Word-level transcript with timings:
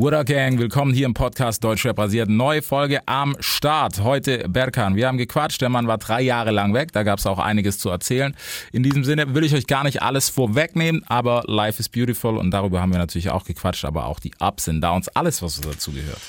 What 0.00 0.12
up, 0.14 0.26
Gang? 0.26 0.60
Willkommen 0.60 0.94
hier 0.94 1.06
im 1.06 1.14
Podcast 1.14 1.64
Deutschrap 1.64 1.98
rasiert. 1.98 2.28
Neue 2.28 2.62
Folge 2.62 3.00
am 3.06 3.36
Start. 3.40 4.00
Heute 4.04 4.48
Berkan. 4.48 4.94
Wir 4.94 5.08
haben 5.08 5.18
gequatscht. 5.18 5.60
Der 5.60 5.70
Mann 5.70 5.88
war 5.88 5.98
drei 5.98 6.20
Jahre 6.20 6.52
lang 6.52 6.72
weg. 6.72 6.92
Da 6.92 7.02
gab 7.02 7.18
es 7.18 7.26
auch 7.26 7.40
einiges 7.40 7.80
zu 7.80 7.90
erzählen. 7.90 8.36
In 8.70 8.84
diesem 8.84 9.02
Sinne 9.02 9.34
will 9.34 9.42
ich 9.42 9.56
euch 9.56 9.66
gar 9.66 9.82
nicht 9.82 10.00
alles 10.00 10.28
vorwegnehmen, 10.28 11.02
aber 11.08 11.42
Life 11.48 11.80
is 11.80 11.88
beautiful 11.88 12.36
und 12.36 12.52
darüber 12.52 12.80
haben 12.80 12.92
wir 12.92 13.00
natürlich 13.00 13.30
auch 13.30 13.42
gequatscht, 13.42 13.84
aber 13.84 14.06
auch 14.06 14.20
die 14.20 14.30
Ups 14.38 14.68
und 14.68 14.80
Downs, 14.80 15.08
alles, 15.08 15.42
was 15.42 15.60
dazu 15.60 15.90
gehört. 15.90 16.20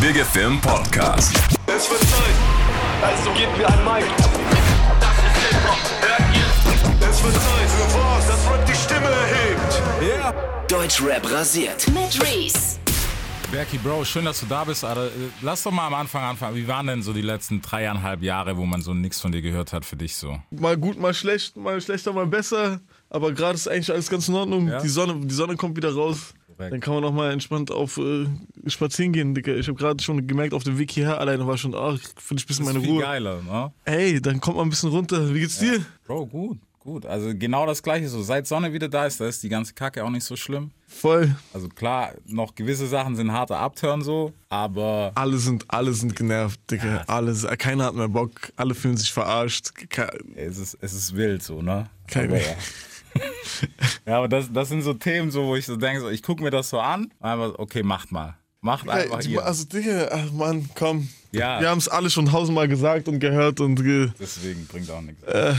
Big 0.00 0.16
Film 0.26 0.60
Podcast. 0.60 1.32
Es 1.68 1.88
wird 1.88 2.00
Zeit, 2.00 2.34
also 3.00 3.30
gebt 3.30 3.56
mir 3.56 3.68
ein 3.68 3.84
Mic. 3.84 4.10
Das 4.98 5.18
ist 5.18 5.46
Hip-Hop, 5.46 5.78
hört 6.00 6.34
ihr? 6.34 7.08
Es 7.08 7.22
wird 7.22 7.34
Zeit 7.34 7.70
für 7.70 7.94
was, 7.96 8.26
das 8.26 8.50
Rap 8.50 8.66
die 8.66 8.74
Stimme 8.74 9.06
erhebt. 9.06 9.82
Yeah. 10.02 10.61
Deutschrap 10.72 11.30
rasiert. 11.30 11.86
Mit 11.88 12.18
Reese. 12.22 12.78
Berki, 13.50 13.76
Bro, 13.76 14.06
schön, 14.06 14.24
dass 14.24 14.40
du 14.40 14.46
da 14.46 14.64
bist. 14.64 14.82
Alter. 14.82 15.10
Lass 15.42 15.62
doch 15.64 15.70
mal 15.70 15.86
am 15.86 15.92
Anfang 15.92 16.22
anfangen. 16.24 16.56
Wie 16.56 16.66
waren 16.66 16.86
denn 16.86 17.02
so 17.02 17.12
die 17.12 17.20
letzten 17.20 17.60
dreieinhalb 17.60 18.22
Jahre, 18.22 18.56
wo 18.56 18.64
man 18.64 18.80
so 18.80 18.94
nichts 18.94 19.20
von 19.20 19.32
dir 19.32 19.42
gehört 19.42 19.74
hat 19.74 19.84
für 19.84 19.96
dich 19.96 20.16
so? 20.16 20.40
Mal 20.50 20.78
gut, 20.78 20.98
mal 20.98 21.12
schlecht, 21.12 21.58
mal 21.58 21.78
schlechter, 21.82 22.14
mal 22.14 22.26
besser. 22.26 22.80
Aber 23.10 23.32
gerade 23.32 23.56
ist 23.56 23.68
eigentlich 23.68 23.92
alles 23.92 24.08
ganz 24.08 24.28
in 24.28 24.34
Ordnung. 24.34 24.66
Ja? 24.68 24.80
Die, 24.80 24.88
Sonne, 24.88 25.26
die 25.26 25.34
Sonne 25.34 25.56
kommt 25.56 25.76
wieder 25.76 25.92
raus. 25.92 26.32
Korrekt. 26.56 26.72
Dann 26.72 26.80
kann 26.80 26.94
man 26.94 27.02
noch 27.02 27.12
mal 27.12 27.30
entspannt 27.32 27.70
auf 27.70 27.98
äh, 27.98 28.24
spazieren 28.66 29.12
gehen, 29.12 29.34
Digga. 29.34 29.52
Ich 29.52 29.68
habe 29.68 29.76
gerade 29.76 30.02
schon 30.02 30.26
gemerkt, 30.26 30.54
auf 30.54 30.64
dem 30.64 30.78
Weg 30.78 30.90
hierher 30.90 31.20
alleine 31.20 31.46
war 31.46 31.58
schon, 31.58 31.74
ach, 31.74 31.98
finde 32.16 32.40
ich 32.40 32.44
ein 32.44 32.46
bisschen 32.46 32.46
Das 32.46 32.58
ist 32.58 32.64
meine 32.64 32.80
viel 32.80 32.94
Ruhe. 32.94 33.02
geiler, 33.02 33.42
ne? 33.42 33.72
Ey, 33.84 34.22
dann 34.22 34.40
kommt 34.40 34.56
man 34.56 34.68
ein 34.68 34.70
bisschen 34.70 34.88
runter. 34.88 35.34
Wie 35.34 35.40
geht's 35.40 35.58
dir? 35.58 35.84
Bro, 36.06 36.28
gut, 36.28 36.58
gut. 36.82 37.06
Also 37.06 37.32
genau 37.34 37.64
das 37.66 37.82
Gleiche 37.82 38.08
so. 38.08 38.22
Seit 38.22 38.46
Sonne 38.46 38.72
wieder 38.72 38.88
da 38.88 39.06
ist, 39.06 39.20
da 39.20 39.26
ist 39.26 39.42
die 39.42 39.48
ganze 39.48 39.72
Kacke 39.74 40.04
auch 40.04 40.10
nicht 40.10 40.24
so 40.24 40.36
schlimm. 40.36 40.70
Voll. 40.86 41.34
Also 41.54 41.68
klar, 41.68 42.12
noch 42.26 42.54
gewisse 42.54 42.86
Sachen 42.86 43.16
sind 43.16 43.32
harter 43.32 43.58
Abturn 43.58 44.02
so, 44.02 44.32
aber 44.48 45.12
Alle 45.14 45.38
sind, 45.38 45.64
alle 45.68 45.92
sind 45.92 46.14
genervt, 46.16 46.60
Digga. 46.70 47.04
Alle, 47.06 47.34
keiner 47.56 47.84
hat 47.86 47.94
mehr 47.94 48.08
Bock. 48.08 48.52
Alle 48.56 48.74
fühlen 48.74 48.96
sich 48.96 49.12
verarscht. 49.12 49.70
Es 50.34 50.58
ist, 50.58 50.76
es 50.80 50.92
ist 50.92 51.16
wild 51.16 51.42
so, 51.42 51.62
ne? 51.62 51.88
Kein- 52.08 52.28
aber, 52.30 52.40
ja. 52.40 52.54
ja, 54.06 54.16
aber 54.18 54.28
das, 54.28 54.52
das 54.52 54.68
sind 54.68 54.82
so 54.82 54.94
Themen, 54.94 55.30
so, 55.30 55.44
wo 55.46 55.56
ich 55.56 55.66
so 55.66 55.76
denke, 55.76 56.00
so, 56.00 56.08
ich 56.10 56.22
gucke 56.22 56.42
mir 56.42 56.50
das 56.50 56.68
so 56.70 56.80
an, 56.80 57.12
einfach, 57.20 57.58
okay, 57.58 57.82
macht 57.82 58.10
mal. 58.12 58.36
Macht 58.60 58.88
einfach 58.88 59.18
Ey, 59.20 59.24
hier. 59.26 59.44
also, 59.44 59.64
Digga, 59.64 60.08
ach, 60.12 60.32
Mann, 60.32 60.68
komm. 60.74 61.08
Ja. 61.32 61.60
Wir 61.60 61.68
haben 61.70 61.78
es 61.78 61.88
alle 61.88 62.10
schon 62.10 62.26
tausendmal 62.26 62.68
gesagt 62.68 63.08
und 63.08 63.18
gehört 63.18 63.58
und 63.60 63.76
ge 63.76 64.10
Deswegen 64.20 64.66
bringt 64.66 64.90
auch 64.90 65.00
nichts. 65.00 65.22
Äh. 65.24 65.54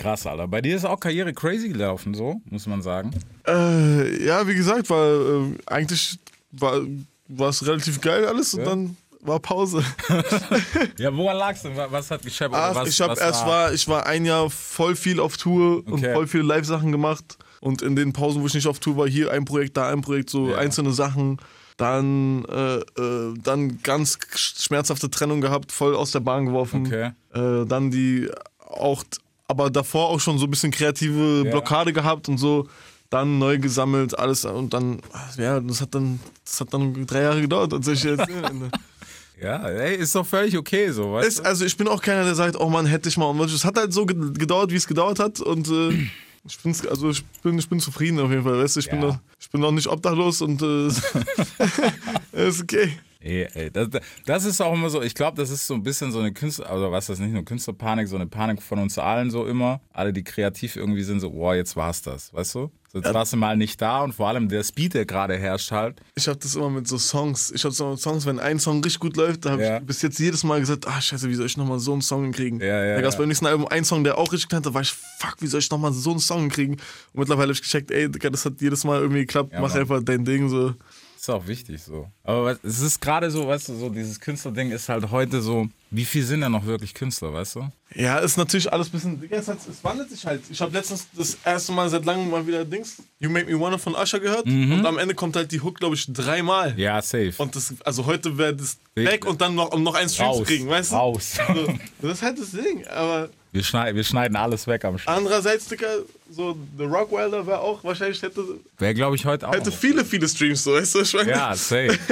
Krass, 0.00 0.26
Alter. 0.26 0.48
Bei 0.48 0.62
dir 0.62 0.76
ist 0.76 0.84
auch 0.86 0.98
Karriere 0.98 1.32
crazy 1.34 1.68
gelaufen, 1.68 2.14
so, 2.14 2.40
muss 2.46 2.66
man 2.66 2.80
sagen. 2.80 3.10
Äh, 3.46 4.24
ja, 4.24 4.46
wie 4.48 4.54
gesagt, 4.54 4.88
war 4.88 5.06
äh, 5.10 5.54
eigentlich 5.66 6.18
war 6.52 6.80
war 7.28 7.50
es 7.50 7.64
relativ 7.66 8.00
geil 8.00 8.24
alles 8.26 8.54
und 8.54 8.60
Ja. 8.60 8.66
dann 8.66 8.96
war 9.20 9.38
Pause. 9.40 9.84
Ja, 10.98 11.14
woran 11.14 11.36
lag's 11.36 11.62
denn? 11.62 11.76
Was 11.76 12.10
hat? 12.10 12.22
Oder 12.24 12.50
Ach, 12.52 12.74
was, 12.74 12.88
ich 12.88 12.98
was 13.00 13.18
erst 13.18 13.46
war 13.46 13.72
ich 13.74 13.86
war 13.88 14.06
ein 14.06 14.24
Jahr 14.24 14.48
voll 14.50 14.96
viel 14.96 15.20
auf 15.20 15.36
Tour 15.36 15.82
und 15.86 15.92
Okay. 15.94 16.14
voll 16.14 16.26
viele 16.26 16.44
Live-Sachen 16.44 16.90
gemacht 16.92 17.36
und 17.60 17.82
in 17.82 17.94
den 17.94 18.12
Pausen, 18.14 18.40
wo 18.42 18.46
ich 18.46 18.54
nicht 18.54 18.66
auf 18.66 18.78
Tour 18.80 18.96
war, 18.96 19.06
hier 19.06 19.30
ein 19.30 19.44
Projekt, 19.44 19.76
da 19.76 19.88
ein 19.90 20.00
Projekt, 20.00 20.30
so 20.30 20.52
Ja. 20.52 20.56
einzelne 20.56 20.92
Sachen. 20.92 21.38
Dann, 21.76 22.44
äh, 22.46 22.76
äh, 23.00 23.34
dann 23.42 23.82
ganz 23.82 24.18
schmerzhafte 24.34 25.10
Trennung 25.10 25.40
gehabt, 25.40 25.72
voll 25.72 25.94
aus 25.94 26.10
der 26.10 26.20
Bahn 26.20 26.46
geworfen. 26.46 26.86
Okay. 26.86 27.12
Äh, 27.34 27.66
dann 27.66 27.90
die 27.90 28.30
auch, 28.66 29.04
aber 29.50 29.68
davor 29.70 30.08
auch 30.08 30.20
schon 30.20 30.38
so 30.38 30.46
ein 30.46 30.50
bisschen 30.50 30.70
kreative 30.70 31.42
Ja. 31.44 31.50
Blockade 31.50 31.92
gehabt 31.92 32.28
und 32.28 32.38
so. 32.38 32.66
Dann 33.10 33.38
neu 33.40 33.58
gesammelt, 33.58 34.16
alles 34.16 34.44
und 34.44 34.72
dann, 34.72 35.00
ja, 35.36 35.58
das 35.58 35.80
hat 35.80 35.92
dann, 35.96 36.20
das 36.44 36.60
hat 36.60 36.72
dann 36.72 37.04
drei 37.06 37.22
Jahre 37.22 37.40
gedauert, 37.40 37.72
als 37.74 37.88
ich 37.88 38.04
jetzt. 38.04 38.24
Ja, 39.42 39.66
ey, 39.66 39.96
ist 39.96 40.14
doch 40.14 40.26
völlig 40.26 40.56
okay, 40.58 40.90
so, 40.90 41.12
weißt 41.14 41.26
ist, 41.26 41.40
also 41.46 41.64
ich 41.64 41.74
bin 41.74 41.88
auch 41.88 42.02
keiner, 42.02 42.24
der 42.24 42.34
sagt, 42.34 42.60
oh 42.60 42.68
Mann, 42.68 42.84
hätte 42.84 43.08
ich 43.08 43.16
mal. 43.16 43.34
Es 43.46 43.64
hat 43.64 43.78
halt 43.78 43.90
so 43.90 44.04
ge- 44.04 44.32
gedauert, 44.34 44.70
wie 44.70 44.76
es 44.76 44.86
gedauert 44.86 45.18
hat 45.18 45.40
und 45.40 45.66
äh, 45.68 45.88
ich, 46.46 46.58
bin's, 46.62 46.86
also 46.86 47.08
ich, 47.08 47.24
bin, 47.42 47.58
ich 47.58 47.66
bin 47.66 47.80
zufrieden 47.80 48.20
auf 48.20 48.30
jeden 48.30 48.42
Fall, 48.44 48.62
weißt 48.62 48.76
du, 48.76 48.80
ich, 48.80 48.90
bin, 48.90 49.00
Ja. 49.00 49.08
noch, 49.08 49.18
ich 49.40 49.48
bin 49.50 49.62
noch 49.62 49.70
nicht 49.72 49.86
obdachlos 49.86 50.42
und 50.42 50.60
äh, 50.60 50.88
ist 52.48 52.62
okay. 52.62 52.92
Ey, 53.22 53.46
ey, 53.52 53.70
das, 53.70 53.88
das 54.24 54.44
ist 54.46 54.62
auch 54.62 54.72
immer 54.72 54.88
so, 54.88 55.02
ich 55.02 55.14
glaube, 55.14 55.36
das 55.36 55.50
ist 55.50 55.66
so 55.66 55.74
ein 55.74 55.82
bisschen 55.82 56.10
so 56.10 56.20
eine 56.20 56.32
Künstler, 56.32 56.70
also 56.70 56.90
was 56.90 57.06
das 57.08 57.18
nicht 57.18 57.32
nur 57.34 57.44
Künstlerpanik, 57.44 58.08
so 58.08 58.16
eine 58.16 58.26
Panik 58.26 58.62
von 58.62 58.78
uns 58.78 58.96
allen 58.98 59.30
so 59.30 59.44
immer. 59.46 59.80
Alle, 59.92 60.12
die 60.14 60.24
kreativ 60.24 60.76
irgendwie 60.76 61.02
sind, 61.02 61.20
so, 61.20 61.30
boah, 61.30 61.54
jetzt 61.54 61.76
war's 61.76 62.00
das, 62.00 62.32
weißt 62.32 62.54
du? 62.54 62.70
So, 62.92 62.98
jetzt 62.98 63.14
warst 63.14 63.32
du 63.32 63.36
mal 63.36 63.56
nicht 63.56 63.80
da 63.80 64.00
und 64.02 64.14
vor 64.14 64.26
allem 64.28 64.48
der 64.48 64.64
Speed, 64.64 64.94
der 64.94 65.04
gerade 65.06 65.36
herrscht 65.38 65.70
halt. 65.70 66.00
Ich 66.16 66.26
habe 66.26 66.38
das 66.38 66.56
immer 66.56 66.70
mit 66.70 66.88
so 66.88 66.98
Songs. 66.98 67.52
Ich 67.54 67.62
habe 67.64 67.72
so 67.72 67.90
mit 67.90 68.00
Songs, 68.00 68.26
wenn 68.26 68.40
ein 68.40 68.58
Song 68.58 68.82
richtig 68.82 68.98
gut 69.00 69.16
läuft, 69.16 69.44
da 69.44 69.50
habe 69.52 69.62
Ja. 69.62 69.76
ich 69.78 69.84
bis 69.84 70.02
jetzt 70.02 70.18
jedes 70.18 70.42
Mal 70.42 70.58
gesagt, 70.58 70.88
ah 70.88 71.00
scheiße, 71.00 71.28
wie 71.28 71.34
soll 71.34 71.46
ich 71.46 71.56
nochmal 71.56 71.78
so 71.78 71.92
einen 71.92 72.02
Song 72.02 72.32
kriegen? 72.32 72.58
Ja, 72.58 72.84
ja, 72.84 72.94
da 72.96 73.00
gab 73.02 73.08
es 73.10 73.14
ja. 73.14 73.18
beim 73.20 73.28
nächsten 73.28 73.46
Album 73.46 73.68
einen 73.68 73.84
Song, 73.84 74.02
der 74.02 74.18
auch 74.18 74.32
richtig 74.32 74.48
knallt, 74.48 74.66
da 74.66 74.74
war 74.74 74.80
ich, 74.80 74.90
fuck, 74.92 75.36
wie 75.40 75.46
soll 75.46 75.60
ich 75.60 75.70
nochmal 75.70 75.92
so 75.92 76.10
einen 76.10 76.18
Song 76.20 76.48
kriegen? 76.48 76.72
Und 77.12 77.20
mittlerweile 77.20 77.44
habe 77.48 77.52
ich 77.52 77.62
gecheckt, 77.62 77.90
ey, 77.92 78.10
das 78.10 78.44
hat 78.46 78.60
jedes 78.60 78.82
Mal 78.82 79.00
irgendwie 79.00 79.20
geklappt, 79.20 79.52
Ja, 79.52 79.60
mach 79.60 79.68
Mann. 79.70 79.78
einfach 79.82 80.02
dein 80.02 80.24
Ding 80.24 80.48
so. 80.48 80.74
Ist 81.20 81.28
auch 81.28 81.46
wichtig 81.46 81.82
so. 81.82 82.08
Aber 82.24 82.44
was- 82.46 82.58
es 82.62 82.80
ist 82.80 82.98
gerade 82.98 83.30
so, 83.30 83.46
weißt 83.46 83.68
du, 83.68 83.74
so 83.74 83.90
dieses 83.90 84.18
Künstlerding 84.20 84.70
ist 84.70 84.88
halt 84.88 85.10
heute 85.10 85.42
so, 85.42 85.68
wie 85.90 86.06
viel 86.06 86.24
sind 86.24 86.40
da 86.40 86.48
noch 86.48 86.64
wirklich 86.64 86.94
Künstler, 86.94 87.30
weißt 87.34 87.56
du? 87.56 87.70
Ja, 87.94 88.20
ist 88.20 88.38
natürlich 88.38 88.72
alles 88.72 88.88
ein 88.88 88.92
bisschen. 88.92 89.22
Es, 89.30 89.46
hat, 89.48 89.58
es 89.68 89.84
wandelt 89.84 90.08
sich 90.08 90.24
halt. 90.24 90.40
Ich 90.48 90.58
habe 90.62 90.72
letztens 90.72 91.08
das 91.14 91.36
erste 91.44 91.72
Mal 91.72 91.90
seit 91.90 92.06
langem 92.06 92.30
mal 92.30 92.46
wieder 92.46 92.64
Dings 92.64 93.02
You 93.18 93.28
Make 93.28 93.52
Me 93.52 93.60
Wanna 93.60 93.76
von 93.76 93.94
Usher 93.94 94.18
gehört 94.18 94.46
und 94.46 94.86
am 94.86 94.96
Ende 94.96 95.14
kommt 95.14 95.36
halt 95.36 95.52
die 95.52 95.60
Hook, 95.60 95.78
glaube 95.78 95.94
ich, 95.94 96.10
dreimal. 96.10 96.72
Mhm. 96.72 96.78
Ja, 96.78 97.02
safe. 97.02 97.34
Und 97.36 97.54
das, 97.54 97.74
also 97.84 98.06
heute 98.06 98.38
wäre 98.38 98.56
das 98.56 98.78
Weg. 98.94 99.06
weg 99.10 99.26
und 99.26 99.42
dann 99.42 99.54
noch, 99.54 99.72
um 99.72 99.82
noch 99.82 99.96
einen 99.96 100.08
Stream 100.08 100.32
zu 100.32 100.44
kriegen, 100.44 100.68
weißt 100.68 100.92
du? 100.92 100.96
Raus. 100.96 101.34
So, 101.36 101.74
das 102.00 102.12
ist 102.12 102.22
halt 102.22 102.38
das 102.38 102.50
Ding. 102.52 102.86
Aber 102.86 103.28
Wir 103.52 103.64
schneiden, 103.64 103.96
wir 103.96 104.04
schneiden 104.04 104.36
alles 104.36 104.66
weg 104.68 104.84
am 104.84 104.96
Start. 104.98 105.16
andererseits, 105.18 105.66
Digga, 105.66 105.88
so 106.30 106.56
The 106.78 106.84
Rockwilder 106.84 107.46
wäre 107.46 107.60
auch 107.60 107.82
wahrscheinlich 107.82 108.22
hätte, 108.22 108.44
Wäre, 108.78 108.94
glaube 108.94 109.16
ich, 109.16 109.24
heute 109.24 109.48
auch. 109.48 109.52
hätte 109.54 109.72
viele, 109.72 110.04
viele 110.04 110.28
Streams, 110.28 110.62
so, 110.62 110.72
weißt 110.74 110.94
du? 110.94 111.00
Ich 111.00 111.12
meine, 111.14 111.30
Ja, 111.30 111.54
safe. 111.56 111.98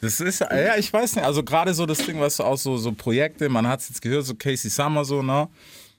Das 0.00 0.20
ist, 0.20 0.38
ja, 0.38 0.76
ich 0.76 0.92
weiß 0.92 1.16
nicht, 1.16 1.24
also 1.24 1.42
gerade 1.42 1.74
so 1.74 1.84
das 1.84 1.98
Ding, 1.98 2.20
weißt 2.20 2.38
du, 2.38 2.44
auch 2.44 2.56
so, 2.56 2.76
so 2.76 2.92
Projekte, 2.92 3.48
man 3.48 3.66
hat 3.66 3.80
es 3.80 3.88
jetzt 3.88 4.00
gehört, 4.00 4.24
so 4.26 4.34
Casey 4.36 4.70
Summer 4.70 5.04
so, 5.04 5.22
ne? 5.22 5.48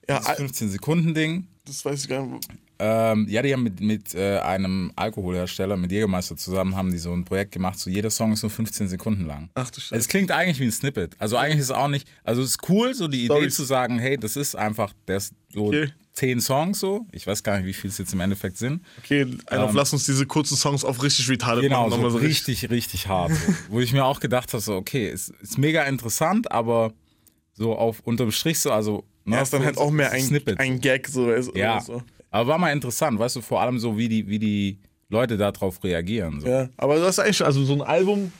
Ja, 0.08 0.20
Das 0.20 0.38
15-Sekunden-Ding. 0.38 1.46
das 1.66 1.84
weiß 1.84 2.04
ich 2.04 2.08
gar 2.08 2.24
nicht. 2.24 2.48
Ähm, 2.82 3.26
ja, 3.28 3.42
die 3.42 3.52
haben 3.52 3.62
mit, 3.62 3.80
mit 3.80 4.14
äh, 4.14 4.38
einem 4.38 4.90
Alkoholhersteller, 4.96 5.76
mit 5.76 5.92
Jägermeister 5.92 6.34
zusammen, 6.36 6.74
haben 6.76 6.90
die 6.90 6.96
so 6.98 7.12
ein 7.12 7.26
Projekt 7.26 7.52
gemacht, 7.52 7.78
so 7.78 7.90
jeder 7.90 8.08
Song 8.08 8.32
ist 8.32 8.42
nur 8.42 8.48
15 8.50 8.88
Sekunden 8.88 9.26
lang. 9.26 9.50
Ach 9.54 9.70
du 9.70 9.80
Scheiße. 9.80 9.94
Es 9.96 10.08
klingt 10.08 10.30
eigentlich 10.30 10.58
wie 10.60 10.64
ein 10.64 10.72
Snippet. 10.72 11.14
Also 11.18 11.36
eigentlich 11.36 11.58
ist 11.58 11.66
es 11.66 11.70
auch 11.72 11.88
nicht, 11.88 12.08
also 12.24 12.40
es 12.42 12.52
ist 12.52 12.68
cool, 12.70 12.94
so 12.94 13.06
die 13.06 13.26
Idee 13.26 13.48
zu 13.50 13.64
sagen, 13.64 13.98
hey, 13.98 14.16
das 14.16 14.36
ist 14.36 14.54
einfach, 14.56 14.94
das 15.04 15.24
ist 15.26 15.34
so 15.52 15.66
Okay. 15.66 15.90
zehn 16.14 16.40
Songs 16.40 16.80
so. 16.80 17.06
Ich 17.12 17.26
weiß 17.26 17.42
gar 17.42 17.58
nicht, 17.58 17.66
wie 17.66 17.72
viel 17.74 17.90
es 17.90 17.98
jetzt 17.98 18.14
im 18.14 18.20
Endeffekt 18.20 18.56
sind. 18.56 18.82
Okay, 19.04 19.26
ein 19.46 19.58
auf, 19.58 19.74
lass 19.74 19.92
uns 19.92 20.06
diese 20.06 20.24
kurzen 20.24 20.56
Songs 20.56 20.82
auf 20.84 21.02
richtig 21.02 21.28
retarded 21.28 21.64
Ähm. 21.64 21.68
Genau, 21.68 21.88
machen. 21.88 22.00
so 22.00 22.06
nochmal 22.08 22.22
richtig, 22.22 22.70
richtig 22.70 23.08
hart. 23.08 23.32
So. 23.32 23.54
Wo 23.68 23.80
ich 23.80 23.92
mir 23.92 24.04
auch 24.06 24.20
gedacht 24.20 24.52
habe, 24.54 24.62
so, 24.62 24.74
okay, 24.76 25.10
ist, 25.10 25.30
ist 25.42 25.58
mega 25.58 25.82
interessant, 25.84 26.50
aber 26.50 26.92
so 27.52 27.76
auf 27.76 28.00
unterm 28.00 28.32
Strich 28.32 28.58
so, 28.58 28.72
also. 28.72 29.04
ne, 29.26 29.36
Ja, 29.36 29.42
ist 29.42 29.52
dann 29.52 29.60
so- 29.60 29.66
halt 29.66 29.76
auch 29.78 29.90
mehr 29.90 30.10
ein, 30.12 30.22
Snippet. 30.22 30.58
ein 30.58 30.80
Gag, 30.80 31.08
so, 31.08 31.26
du, 31.26 31.52
ja. 31.58 31.78
so. 31.80 32.02
Aber 32.30 32.48
war 32.48 32.58
mal 32.58 32.72
interessant, 32.72 33.18
weißt 33.18 33.36
du, 33.36 33.40
vor 33.40 33.60
allem 33.60 33.78
so, 33.78 33.96
wie 33.96 34.08
die, 34.08 34.26
wie 34.28 34.38
die 34.38 34.78
Leute 35.08 35.36
darauf 35.36 35.82
reagieren. 35.82 36.40
So. 36.40 36.46
Ja. 36.46 36.62
Ja, 36.62 36.68
aber 36.76 36.96
du 36.96 37.04
hast 37.04 37.18
eigentlich, 37.18 37.44
also 37.44 37.64
so 37.64 37.74
ein 37.74 37.82
Album 37.82 38.32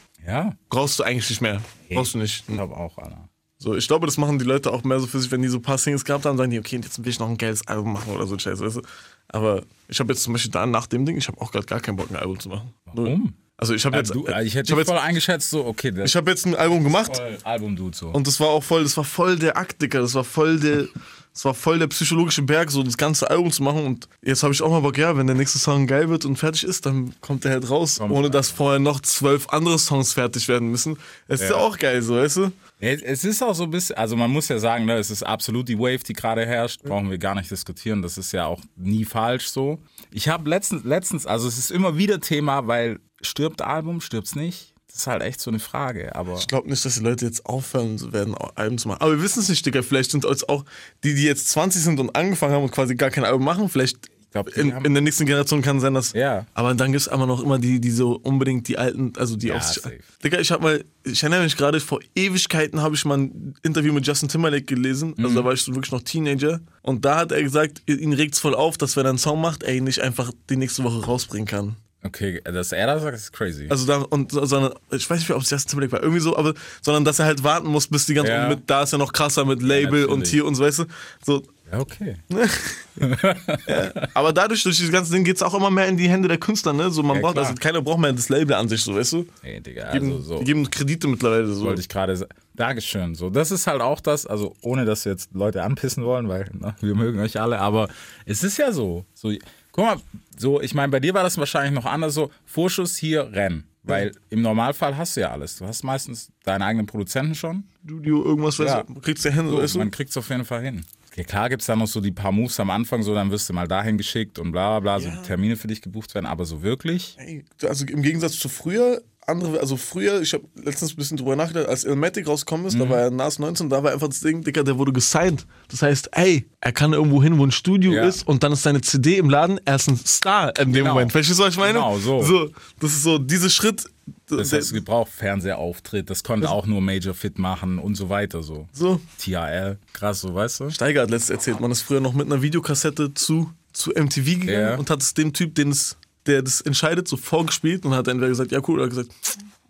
brauchst 0.69 0.99
du 0.99 1.03
eigentlich 1.03 1.29
nicht 1.29 1.41
mehr. 1.41 1.61
Brauchst 1.91 2.15
du 2.15 2.19
nicht. 2.19 2.45
Ich 2.47 2.55
glaube 2.55 2.77
auch, 2.77 2.99
Alter. 2.99 3.29
So, 3.59 3.77
ich 3.77 3.87
glaube, 3.87 4.07
das 4.07 4.17
machen 4.17 4.39
die 4.39 4.45
Leute 4.45 4.73
auch 4.73 4.85
mehr 4.85 4.99
so 5.01 5.07
für 5.07 5.21
sich, 5.21 5.31
wenn 5.31 5.43
die 5.43 5.49
so 5.49 5.59
ein 5.59 5.63
paar 5.63 5.77
Singles 5.77 6.05
gehabt 6.05 6.25
haben, 6.25 6.39
sagen 6.39 6.51
die, 6.51 6.59
okay, 6.59 6.77
jetzt 6.77 7.03
will 7.05 7.11
ich 7.11 7.19
noch 7.19 7.29
ein 7.29 7.37
geiles 7.37 7.67
Album 7.67 7.93
machen 7.93 8.15
oder 8.15 8.27
so 8.27 8.35
ein 8.35 8.41
Scheiß, 8.41 8.59
weißt 8.61 8.77
du? 8.77 8.83
Aber 9.29 9.63
ich 9.87 10.01
habe 10.01 10.13
jetzt 10.13 10.23
zum 10.23 10.33
Beispiel 10.33 10.51
da 10.51 10.65
nach 10.65 10.87
dem 10.87 11.05
Ding, 11.05 11.19
ich 11.19 11.29
habe 11.29 11.39
auch 11.43 11.53
gerade 11.53 11.67
gar 11.67 11.81
keinen 11.81 11.97
Bock, 11.97 12.11
ein 12.11 12.17
Album 12.17 12.41
zu 12.41 12.49
machen. 12.49 12.73
Warum? 12.87 13.35
Also 13.59 13.75
ich 13.75 13.85
habe 13.85 13.97
Ja, 13.97 14.01
jetzt, 14.01 14.15
du, 14.15 14.25
also 14.25 14.47
ich 14.47 14.55
hätte 14.55 14.73
ich 14.73 14.77
dich 14.79 14.87
voll 14.87 14.97
jetzt, 14.97 15.05
eingeschätzt, 15.05 15.51
so, 15.51 15.67
okay, 15.67 15.91
das 15.91 16.09
ich 16.09 16.17
habe 16.17 16.31
jetzt 16.31 16.47
ein 16.47 16.55
Album 16.55 16.83
gemacht 16.83 17.19
voll 17.19 17.37
Album-Dude 17.45 17.95
so. 17.95 18.09
und 18.09 18.27
das 18.27 18.41
war 18.41 18.49
auch 18.49 18.63
voll, 18.63 18.85
das 18.85 18.97
war 18.97 19.05
voll 19.05 19.39
der 19.39 19.59
Akt, 19.59 19.83
Dicker, 19.83 20.01
das 20.01 20.15
war 20.15 20.25
voll 20.25 20.59
der, 20.59 20.87
das 21.41 21.47
war 21.47 21.55
voll 21.55 21.79
der 21.79 21.87
psychologische 21.87 22.43
Berg, 22.43 22.71
so 22.71 22.83
das 22.83 22.99
ganze 22.99 23.31
Album 23.31 23.51
zu 23.51 23.63
machen 23.63 23.87
und 23.87 24.09
jetzt 24.21 24.43
habe 24.43 24.53
ich 24.53 24.61
auch 24.61 24.69
mal 24.71 24.81
Bock, 24.81 24.99
ja, 24.99 25.17
wenn 25.17 25.27
der 25.27 25.35
nächste 25.35 25.59
Song 25.59 25.87
geil 25.87 26.11
wird 26.11 26.27
und 26.27 26.37
fertig 26.37 26.65
ist, 26.65 26.85
dann 26.85 27.15
kommt 27.23 27.45
der 27.45 27.53
halt 27.53 27.71
raus, 27.71 27.97
Kommt 27.99 28.13
ohne 28.13 28.29
dass 28.29 28.51
vorher 28.51 28.79
noch 28.79 29.01
zwölf 29.01 29.49
andere 29.49 29.79
Songs 29.79 30.13
fertig 30.13 30.47
werden 30.49 30.71
müssen. 30.71 30.99
Das 31.29 31.41
ist 31.41 31.49
ja 31.49 31.57
Ja. 31.57 31.63
auch 31.63 31.79
geil, 31.79 32.03
so, 32.03 32.17
weißt 32.17 32.37
du? 32.37 32.53
Es 32.79 33.01
es 33.01 33.25
ist 33.25 33.43
auch 33.43 33.55
so 33.55 33.63
ein 33.63 33.71
bisschen, 33.71 33.97
also 33.97 34.17
man 34.17 34.31
muss 34.31 34.49
ja 34.49 34.59
sagen, 34.59 34.85
ne, 34.85 34.99
es 34.99 35.11
ist 35.11 35.23
absolut 35.23 35.67
die 35.67 35.79
Wave, 35.79 36.01
die 36.01 36.13
gerade 36.13 36.45
herrscht, 36.45 36.83
brauchen 36.83 37.09
wir 37.11 37.17
gar 37.17 37.35
nicht 37.35 37.51
diskutieren, 37.51 38.03
das 38.03 38.19
ist 38.19 38.33
ja 38.33 38.45
auch 38.45 38.61
nie 38.77 39.07
falsch 39.07 39.49
so. 39.49 39.79
Ich 40.11 40.29
habe 40.29 40.47
letztens, 40.51 40.85
letztens, 40.85 41.25
also 41.25 41.49
es 41.49 41.57
ist 41.57 41.71
immer 41.71 41.97
wieder 41.97 42.21
Thema, 42.21 42.67
weil 42.67 43.01
stirbt 43.23 43.63
Album, 43.63 44.03
stirbt's 44.03 44.35
nicht? 44.35 44.70
Das 44.93 45.03
ist 45.03 45.07
halt 45.07 45.23
echt 45.23 45.41
so 45.41 45.51
eine 45.51 45.61
Frage, 45.61 46.15
aber 46.17 46.35
Ich 46.37 46.49
glaube 46.49 46.69
nicht, 46.69 46.85
dass 46.85 46.95
die 46.95 47.01
Leute 47.01 47.25
jetzt 47.25 47.47
aufhören 47.47 48.13
werden, 48.13 48.35
Alben 48.35 48.77
zu 48.77 48.89
machen. 48.89 49.01
Aber 49.01 49.13
wir 49.17 49.23
wissen 49.23 49.41
es 49.41 49.49
nicht, 49.49 49.65
Digga. 49.65 49.83
Vielleicht 49.83 50.11
sind 50.11 50.25
jetzt 50.25 50.49
auch 50.49 50.65
die, 51.05 51.15
die 51.15 51.23
jetzt 51.23 51.49
20 51.51 51.83
sind 51.83 52.01
und 52.01 52.15
angefangen 52.17 52.55
haben 52.55 52.65
und 52.65 52.73
quasi 52.73 52.97
gar 52.97 53.11
kein 53.11 53.25
Album 53.25 53.45
machen, 53.45 53.69
vielleicht 53.69 54.09
glaub, 54.33 54.49
in, 54.57 54.71
in 54.85 54.93
der 54.95 55.03
nächsten 55.03 55.27
Generation 55.27 55.63
kann 55.63 55.81
sein, 55.81 55.95
dass. 55.95 56.13
Ja. 56.13 56.45
Aber 56.55 56.75
dann 56.75 56.93
gibt 56.93 57.03
es 57.03 57.09
aber 57.09 57.27
noch 57.27 57.43
immer 57.43 57.59
die, 57.59 57.81
die 57.81 57.91
so 57.91 58.13
unbedingt 58.23 58.67
die 58.69 58.79
alten, 58.79 59.13
also 59.17 59.37
die 59.37 59.49
Ja, 59.49 59.57
auf 59.57 59.63
sich. 59.63 59.83
Digga, 60.25 60.39
ich 60.41 60.51
hab 60.51 60.61
mal, 60.61 60.85
ich 61.05 61.23
erinnere 61.23 61.45
mich 61.45 61.57
gerade, 61.57 61.81
vor 61.81 62.01
Ewigkeiten 62.17 62.81
habe 62.83 62.95
ich 62.97 63.05
mal 63.05 63.19
ein 63.19 63.55
Interview 63.63 63.93
mit 63.93 64.07
Justin 64.07 64.29
Timberlake 64.29 64.65
gelesen. 64.65 65.15
Also 65.19 65.31
Mhm. 65.31 65.35
da 65.37 65.45
war 65.45 65.53
ich 65.53 65.63
so 65.63 65.73
wirklich 65.75 65.93
noch 65.93 66.03
Teenager. 66.03 66.61
Und 66.83 67.05
da 67.05 67.17
hat 67.17 67.33
er 67.33 67.43
gesagt, 67.43 67.83
ihn 67.89 68.13
regt's 68.13 68.39
voll 68.41 68.55
auf, 68.55 68.77
dass 68.77 68.97
wenn 68.97 69.07
er 69.07 69.11
einen 69.11 69.19
Song 69.19 69.41
macht, 69.41 69.63
er 69.63 69.75
ihn 69.75 69.85
nicht 69.85 70.01
einfach 70.01 70.33
die 70.51 70.57
nächste 70.57 70.83
Woche 70.85 71.05
rausbringen 71.05 71.47
kann. 71.47 71.77
Okay, 72.03 72.41
dass 72.45 72.73
er 72.73 72.87
das 72.87 73.03
sagt, 73.03 73.17
ist 73.17 73.33
crazy. 73.33 73.67
Also 73.69 73.87
da, 73.87 73.99
und 73.99 74.33
so- 74.33 74.45
sondern, 74.47 74.73
ich 74.91 75.09
weiß 75.11 75.19
nicht 75.19 75.31
ob 75.33 75.43
es 75.43 75.51
Justin 75.51 75.71
Timberlake 75.73 75.93
war, 75.93 76.03
irgendwie 76.03 76.21
so, 76.21 76.35
aber, 76.37 76.55
sondern 76.81 77.05
dass 77.05 77.19
er 77.19 77.27
halt 77.27 77.45
warten 77.45 77.69
muss, 77.69 77.89
bis 77.89 78.07
die 78.07 78.15
ganze, 78.15 78.33
Ja. 78.33 78.45
und 78.45 78.49
mit, 78.49 78.61
da 78.71 78.83
ist 78.85 78.93
ja 78.93 78.99
noch 78.99 79.13
krasser 79.13 79.45
mit 79.45 79.61
Label 79.61 80.05
und 80.07 80.21
natürlich. 80.21 80.31
hier 80.31 80.45
und 80.47 80.55
so, 80.55 80.65
weißt 80.65 80.79
du, 80.79 80.85
so, 81.25 81.43
ja, 81.71 81.79
okay. 81.79 82.17
aber 84.15 84.33
dadurch, 84.33 84.63
durch 84.63 84.77
dieses 84.77 84.91
ganze 84.93 85.13
Ding 85.13 85.25
geht's 85.25 85.43
auch 85.43 85.55
immer 85.55 85.71
mehr 85.71 85.87
in 85.89 85.97
die 85.97 86.09
Hände 86.09 86.29
der 86.29 86.39
Künstler, 86.39 86.73
ne, 86.73 86.91
so 86.91 87.03
man 87.03 87.17
Ja, 87.17 87.23
braucht, 87.23 87.35
klar. 87.35 87.47
also 87.47 87.57
keiner 87.59 87.83
braucht 87.83 87.99
mehr 88.01 88.13
das 88.13 88.29
Label 88.29 88.55
an 88.55 88.69
sich, 88.69 88.83
so, 88.83 88.95
weißt 88.95 89.13
du, 89.13 89.27
Ey, 89.43 89.61
Digga, 89.61 89.93
die 89.93 89.99
geben, 89.99 90.13
also 90.13 90.23
so. 90.23 90.39
die 90.39 90.45
geben 90.45 90.71
Kredite 90.71 91.07
mittlerweile, 91.09 91.47
so. 91.53 91.65
wollte 91.65 91.81
ich 91.81 91.89
gerade 91.89 92.17
sagen. 92.17 92.31
Dankeschön. 92.55 93.15
So, 93.15 93.31
das 93.31 93.51
ist 93.53 93.67
halt 93.67 93.81
auch 93.81 94.01
das, 94.01 94.27
also 94.27 94.55
ohne 94.61 94.85
dass 94.85 95.05
wir 95.05 95.13
jetzt 95.13 95.31
Leute 95.33 95.63
anpissen 95.63 96.05
wollen, 96.05 96.29
weil 96.29 96.51
ne, 96.53 96.75
wir 96.81 96.95
mögen 96.95 97.19
euch 97.21 97.41
alle, 97.41 97.59
aber 97.59 97.89
es 98.27 98.43
ist 98.43 98.59
ja 98.59 98.73
so. 98.73 99.05
so 99.15 99.33
guck 99.81 99.97
mal, 99.97 100.01
so, 100.37 100.61
ich 100.61 100.75
meine, 100.75 100.91
bei 100.91 101.01
dir 101.01 101.15
war 101.15 101.23
das 101.23 101.39
wahrscheinlich 101.39 101.73
noch 101.73 101.87
anders 101.87 102.15
so, 102.15 102.31
Vorschuss 102.45 102.97
hier, 102.97 103.33
Rennen. 103.33 103.65
Weil 103.83 104.13
im 104.29 104.43
Normalfall 104.43 104.97
hast 104.99 105.17
du 105.17 105.23
ja 105.23 105.31
alles. 105.31 105.57
Du 105.57 105.67
hast 105.67 105.83
meistens 105.85 106.31
deinen 106.45 106.61
eigenen 106.61 106.87
Produzenten 106.87 107.35
schon. 107.35 107.65
Studio, 107.83 108.23
irgendwas, 108.23 108.59
Ja. 108.59 108.83
du, 108.83 109.01
kriegst 109.01 109.25
du 109.25 109.31
hin, 109.31 109.49
so, 109.49 109.57
weißt 109.57 109.75
du. 109.75 109.79
Man 109.79 109.91
kriegt 109.91 110.11
es 110.11 110.17
auf 110.19 110.29
jeden 110.29 110.45
Fall 110.45 110.63
hin. 110.63 110.85
Okay, 111.11 111.25
klar 111.25 111.49
gibt 111.49 111.63
es 111.63 111.67
da 111.67 111.75
noch 111.75 111.87
so 111.87 112.01
die 112.03 112.13
paar 112.13 112.31
Moves 112.31 112.61
am 112.61 112.69
Anfang, 112.71 113.03
so 113.03 113.15
dann 113.15 113.31
wirst 113.31 113.49
du 113.49 113.55
mal 113.55 113.67
dahin 113.67 113.97
geschickt 113.97 114.39
und 114.39 114.53
bla 114.53 114.79
bla 114.79 114.99
bla, 114.99 115.01
so 115.01 115.23
Termine 115.23 115.57
für 115.57 115.67
dich 115.67 115.81
gebucht 115.81 116.15
werden, 116.15 116.27
aber 116.27 116.45
so 116.45 116.63
wirklich? 116.63 117.17
Also 117.63 117.87
im 117.87 118.03
Gegensatz 118.03 118.39
zu 118.39 118.49
früher, 118.51 119.03
andere, 119.31 119.61
also 119.61 119.77
früher, 119.77 120.21
ich 120.21 120.33
habe 120.35 120.45
letztens 120.63 120.93
ein 120.93 120.97
bisschen 120.97 121.17
drüber 121.17 121.37
nachgedacht, 121.37 121.69
als 121.69 121.85
Ilmatic 121.85 122.27
rausgekommen 122.27 122.67
ist, 122.67 122.79
da 122.79 122.85
Mhm. 122.85 122.91
war 122.91 122.99
er 122.99 123.11
Nas 123.11 123.39
19, 123.39 123.69
da 123.71 123.83
war 123.83 123.93
einfach 123.93 124.09
das 124.09 124.21
Ding, 124.21 124.43
Digga, 124.43 124.63
der 124.63 124.77
wurde 124.79 124.93
gesigned. 124.93 125.47
Das 125.69 125.83
heißt, 125.83 126.11
ey, 126.13 126.47
er 126.61 126.73
kann 126.73 126.93
irgendwo 126.93 127.23
hin, 127.23 127.39
wo 127.39 127.45
ein 127.47 127.53
Studio 127.53 127.93
Ja. 127.93 128.05
ist 128.07 128.27
und 128.27 128.43
dann 128.43 128.53
ist 128.53 128.63
seine 128.63 128.81
CD 128.81 129.17
im 129.19 129.31
Laden, 129.31 129.61
er 129.65 129.77
ist 129.77 129.89
ein 129.89 129.97
Star 129.97 130.49
in 130.59 130.73
dem 130.73 130.83
Genau. 130.83 130.95
Moment. 130.95 131.13
Verstehst 131.13 131.39
du, 131.39 131.45
was 131.45 131.55
ich 131.55 131.59
meine? 131.61 131.75
Genau, 131.75 131.99
so. 131.99 132.23
so. 132.23 132.51
Das 132.81 132.91
ist 132.93 133.03
so, 133.03 133.19
dieser 133.19 133.49
Schritt, 133.51 133.85
Das 134.29 134.53
hast 134.53 134.71
du 134.71 134.75
gebraucht, 134.75 135.11
Fernsehauftritt, 135.13 136.11
das 136.11 136.23
konnte 136.25 136.51
auch 136.51 136.67
nur 136.67 136.81
Major 136.81 137.15
Fit 137.15 137.39
machen 137.39 137.79
und 137.79 137.95
so 137.95 138.09
weiter 138.09 138.43
so. 138.43 138.67
so. 138.73 139.01
TRL, 139.19 139.79
krass, 139.93 140.21
so 140.21 140.35
weißt 140.35 140.61
du? 140.61 140.71
Steiger 140.71 141.03
hat 141.03 141.11
letztens 141.11 141.31
erzählt, 141.31 141.61
man 141.61 141.71
ist 141.71 141.83
früher 141.83 142.01
noch 142.01 142.13
mit 142.13 142.27
einer 142.27 142.43
Videokassette 142.43 143.15
zu, 143.15 143.51
zu 143.73 143.91
MTV 143.93 144.25
gegangen 144.41 144.49
Ja. 144.51 144.75
und 144.77 144.91
hat 144.91 145.01
es 145.03 145.15
dem 145.15 145.33
Typ, 145.33 145.55
den 145.55 145.71
es, 145.71 145.97
der 146.27 146.43
das 146.43 146.61
entscheidet, 146.61 147.09
so 147.09 147.17
vorgespielt 147.17 147.85
und 147.85 147.95
hat 147.95 148.09
entweder 148.09 148.29
gesagt, 148.29 148.53
ja 148.53 148.61
cool, 148.69 148.81
oder 148.81 148.89
gesagt, 148.89 149.11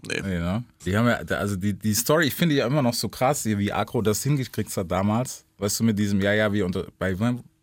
nee. 0.08 0.20
Nee, 0.22 0.38
ne? 0.38 0.64
Die 0.84 0.96
haben 0.96 1.06
ja, 1.06 1.16
also 1.36 1.56
die, 1.56 1.74
die 1.74 1.94
Story, 1.94 2.26
ich 2.26 2.34
finde 2.34 2.54
ja 2.56 2.66
immer 2.66 2.82
noch 2.82 2.94
so 2.94 3.08
krass, 3.08 3.44
wie 3.44 3.72
Agro 3.72 4.02
das 4.02 4.22
hingekriegt 4.22 4.76
hat 4.76 4.90
damals. 4.90 5.44
Weißt 5.58 5.80
du, 5.80 5.84
mit 5.84 5.98
diesem, 5.98 6.20
ja, 6.20 6.32
ja, 6.32 6.52
wir 6.52 6.64
unter, 6.66 6.86
bei 6.98 7.14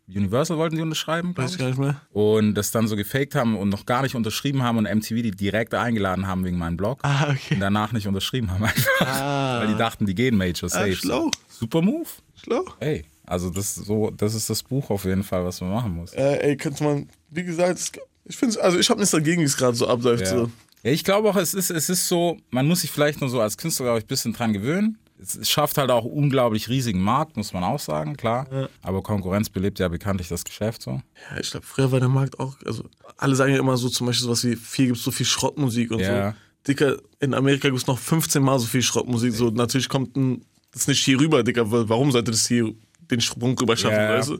Universal 0.07 0.57
wollten 0.57 0.77
die 0.77 0.81
unterschreiben, 0.81 1.35
Weiß 1.35 1.51
ich 1.51 1.57
gar 1.57 1.67
nicht 1.67 1.79
mehr. 1.79 1.99
Und 2.13 2.53
das 2.53 2.71
dann 2.71 2.87
so 2.87 2.95
gefaked 2.95 3.35
haben 3.35 3.57
und 3.57 3.67
noch 3.67 3.85
gar 3.85 4.03
nicht 4.03 4.15
unterschrieben 4.15 4.63
haben 4.63 4.77
und 4.77 4.85
MTV 4.85 5.15
die 5.21 5.31
direkt 5.31 5.73
eingeladen 5.73 6.27
haben 6.27 6.45
wegen 6.45 6.57
meinem 6.57 6.77
Blog. 6.77 6.99
Ah, 7.03 7.25
Und 7.25 7.31
okay. 7.35 7.57
danach 7.59 7.91
nicht 7.91 8.07
unterschrieben 8.07 8.49
haben 8.51 8.63
einfach. 8.63 9.59
Weil 9.59 9.67
die 9.67 9.75
dachten, 9.75 10.05
die 10.05 10.15
gehen 10.15 10.37
Major 10.37 10.69
safe. 10.69 10.91
Ah, 10.91 10.95
schlau. 10.95 11.31
Super 11.49 11.81
Move. 11.81 12.07
Schlau. 12.41 12.63
Ey, 12.79 13.03
also 13.25 13.49
das, 13.49 13.75
so, 13.75 14.09
das 14.11 14.33
ist 14.33 14.49
das 14.49 14.63
Buch 14.63 14.89
auf 14.91 15.03
jeden 15.03 15.23
Fall, 15.23 15.43
was 15.43 15.59
man 15.59 15.71
machen 15.71 15.95
muss. 15.95 16.13
Äh, 16.13 16.37
ey, 16.51 16.55
könnte 16.55 16.85
man, 16.85 17.09
wie 17.29 17.43
gesagt, 17.43 17.77
es- 17.77 17.91
ich 18.27 18.35
finde 18.37 18.61
also 18.61 18.77
ich 18.79 18.89
habe 18.89 18.99
nichts 18.99 19.11
dagegen, 19.11 19.41
wie 19.41 19.45
es 19.45 19.57
gerade 19.57 19.75
so 19.75 19.87
abläuft. 19.87 20.23
Ja. 20.25 20.29
So. 20.29 20.51
ja, 20.83 20.91
ich 20.91 21.03
glaube 21.03 21.29
auch, 21.29 21.35
es 21.35 21.53
ist, 21.53 21.69
es 21.71 21.89
ist 21.89 22.07
so, 22.07 22.37
man 22.49 22.67
muss 22.67 22.81
sich 22.81 22.91
vielleicht 22.91 23.21
nur 23.21 23.29
so 23.29 23.39
als 23.41 23.57
Künstler, 23.57 23.85
glaube 23.85 23.99
ich, 23.99 24.05
ein 24.05 24.07
bisschen 24.07 24.33
dran 24.33 24.53
gewöhnen. 24.53 24.97
Es, 25.19 25.49
schafft 25.49 25.77
halt 25.79 25.89
auch 25.89 26.05
unglaublich 26.05 26.69
riesigen 26.69 27.01
Markt, 27.01 27.37
muss 27.37 27.51
man 27.51 27.63
auch 27.63 27.79
sagen, 27.79 28.15
klar. 28.17 28.69
Aber 28.83 29.01
Konkurrenz 29.01 29.49
belebt 29.49 29.79
ja 29.79 29.87
bekanntlich 29.87 30.27
das 30.27 30.43
Geschäft 30.45 30.83
so. 30.83 31.01
Ja, 31.31 31.39
ich 31.39 31.49
glaube, 31.49 31.65
früher 31.65 31.91
war 31.91 31.99
der 31.99 32.09
Markt 32.09 32.39
auch, 32.39 32.55
also 32.65 32.85
alle 33.17 33.35
sagen 33.35 33.53
ja 33.53 33.59
immer 33.59 33.77
so 33.77 33.89
zum 33.89 34.05
Beispiel 34.07 34.25
sowas 34.25 34.43
wie, 34.43 34.55
viel 34.55 34.85
gibt 34.87 34.97
es 34.99 35.03
so 35.03 35.09
viel 35.11 35.25
Schrottmusik 35.25 35.89
und 35.91 35.99
Ja. 35.99 36.31
so. 36.31 36.37
Dicker, 36.67 36.97
in 37.21 37.33
Amerika 37.33 37.69
gibt 37.69 37.79
es 37.79 37.87
noch 37.87 37.97
15 37.97 38.43
Mal 38.43 38.59
so 38.59 38.65
viel 38.67 38.81
Schrottmusik. 38.81 39.33
So, 39.33 39.49
natürlich 39.49 39.87
kommt 39.89 40.15
ein, 40.17 40.43
das 40.73 40.85
nicht 40.87 41.03
hier 41.03 41.17
rüber, 41.19 41.41
Dicker. 41.41 41.63
Warum 41.71 42.11
sollte 42.11 42.29
das 42.31 42.45
hier 42.47 42.73
den 43.09 43.21
Sprung 43.21 43.57
rüber 43.57 43.77
schaffen, 43.77 43.95
Ja. 43.95 44.13
weißt 44.19 44.29
du? 44.29 44.37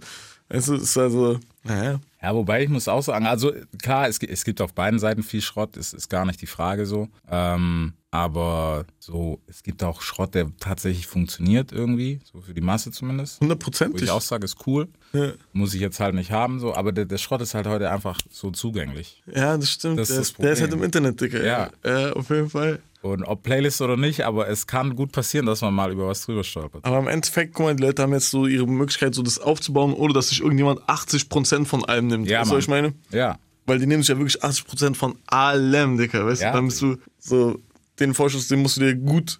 Weißt 0.49 0.67
du, 0.67 0.73
ist 0.75 0.97
also, 0.97 1.39
naja. 1.63 1.99
Ja, 2.21 2.33
wobei 2.33 2.63
ich 2.63 2.69
muss 2.69 2.87
auch 2.87 3.03
sagen, 3.03 3.27
also 3.27 3.53
klar, 3.81 4.07
es, 4.07 4.19
es 4.19 4.43
gibt 4.43 4.61
auf 4.61 4.73
beiden 4.73 4.99
Seiten 4.99 5.21
viel 5.21 5.41
Schrott, 5.41 5.77
ist, 5.77 5.93
ist 5.93 6.09
gar 6.09 6.25
nicht 6.25 6.41
die 6.41 6.47
Frage 6.47 6.85
so. 6.85 7.09
Ähm, 7.29 7.93
aber 8.09 8.85
so, 8.99 9.41
es 9.47 9.61
gibt 9.61 9.83
auch 9.83 10.01
Schrott, 10.01 10.33
der 10.33 10.47
tatsächlich 10.59 11.05
funktioniert 11.05 11.71
irgendwie, 11.71 12.19
so 12.23 12.41
für 12.41 12.53
die 12.53 12.61
Masse 12.61 12.89
zumindest. 12.89 13.39
Wo 13.39 13.41
Hundertprozentig. 13.41 14.03
ich 14.03 14.09
auch 14.09 14.21
sage, 14.21 14.45
ist 14.45 14.65
cool. 14.65 14.87
Ja. 15.13 15.33
Muss 15.51 15.73
ich 15.73 15.81
jetzt 15.81 15.99
halt 15.99 16.15
nicht 16.15 16.31
haben, 16.31 16.59
so, 16.59 16.73
aber 16.73 16.91
der, 16.91 17.05
der 17.05 17.17
Schrott 17.17 17.41
ist 17.41 17.53
halt 17.53 17.67
heute 17.67 17.91
einfach 17.91 18.19
so 18.31 18.49
zugänglich. 18.49 19.21
Ja, 19.27 19.57
das 19.57 19.69
stimmt. 19.69 19.99
Das 19.99 20.09
ist 20.09 20.15
der, 20.15 20.19
das 20.19 20.27
ist, 20.29 20.39
der 20.39 20.51
ist 20.53 20.61
halt 20.61 20.73
im 20.73 20.83
Internet, 20.83 21.21
Dicker. 21.21 21.43
Ja. 21.43 21.69
ja. 21.85 22.13
auf 22.13 22.29
jeden 22.29 22.49
Fall. 22.49 22.79
Und 23.03 23.23
ob 23.23 23.43
Playlist 23.43 23.81
oder 23.81 23.95
nicht, 23.95 24.25
aber 24.25 24.49
es 24.49 24.65
kann 24.67 24.95
gut 24.95 25.11
passieren, 25.11 25.45
dass 25.45 25.61
man 25.61 25.73
mal 25.73 25.91
über 25.91 26.07
was 26.07 26.25
drüber 26.25 26.43
stolpert. 26.43 26.83
Aber 26.83 26.97
im 26.97 27.07
Endeffekt, 27.07 27.53
guck 27.53 27.67
mal, 27.67 27.75
die 27.75 27.83
Leute 27.83 28.01
haben 28.01 28.11
jetzt 28.13 28.31
so 28.31 28.47
ihre 28.47 28.67
Möglichkeit, 28.67 29.13
so 29.13 29.21
das 29.21 29.39
aufzubauen, 29.39 29.93
ohne 29.93 30.13
dass 30.13 30.29
sich 30.29 30.41
irgendjemand 30.41 30.81
80% 30.89 31.65
von 31.65 31.85
allem 31.85 32.07
nimmt. 32.07 32.27
Ja, 32.27 32.41
weißt 32.41 32.51
du, 32.51 32.55
was 32.55 32.63
ich 32.63 32.69
meine? 32.69 32.93
Ja. 33.11 33.37
Weil 33.67 33.79
die 33.79 33.85
nehmen 33.85 34.01
sich 34.01 34.09
ja 34.09 34.17
wirklich 34.17 34.43
80% 34.43 34.95
von 34.95 35.15
allem, 35.27 35.97
Dicker, 35.97 36.25
weißt 36.25 36.41
Ja. 36.41 36.51
du? 36.51 36.57
Dann 36.57 36.65
bist 36.67 36.81
du 36.81 36.97
so, 37.19 37.59
den 37.99 38.13
Vorschuss, 38.13 38.47
den 38.47 38.61
musst 38.61 38.77
du 38.77 38.81
dir 38.81 38.95
gut, 38.95 39.39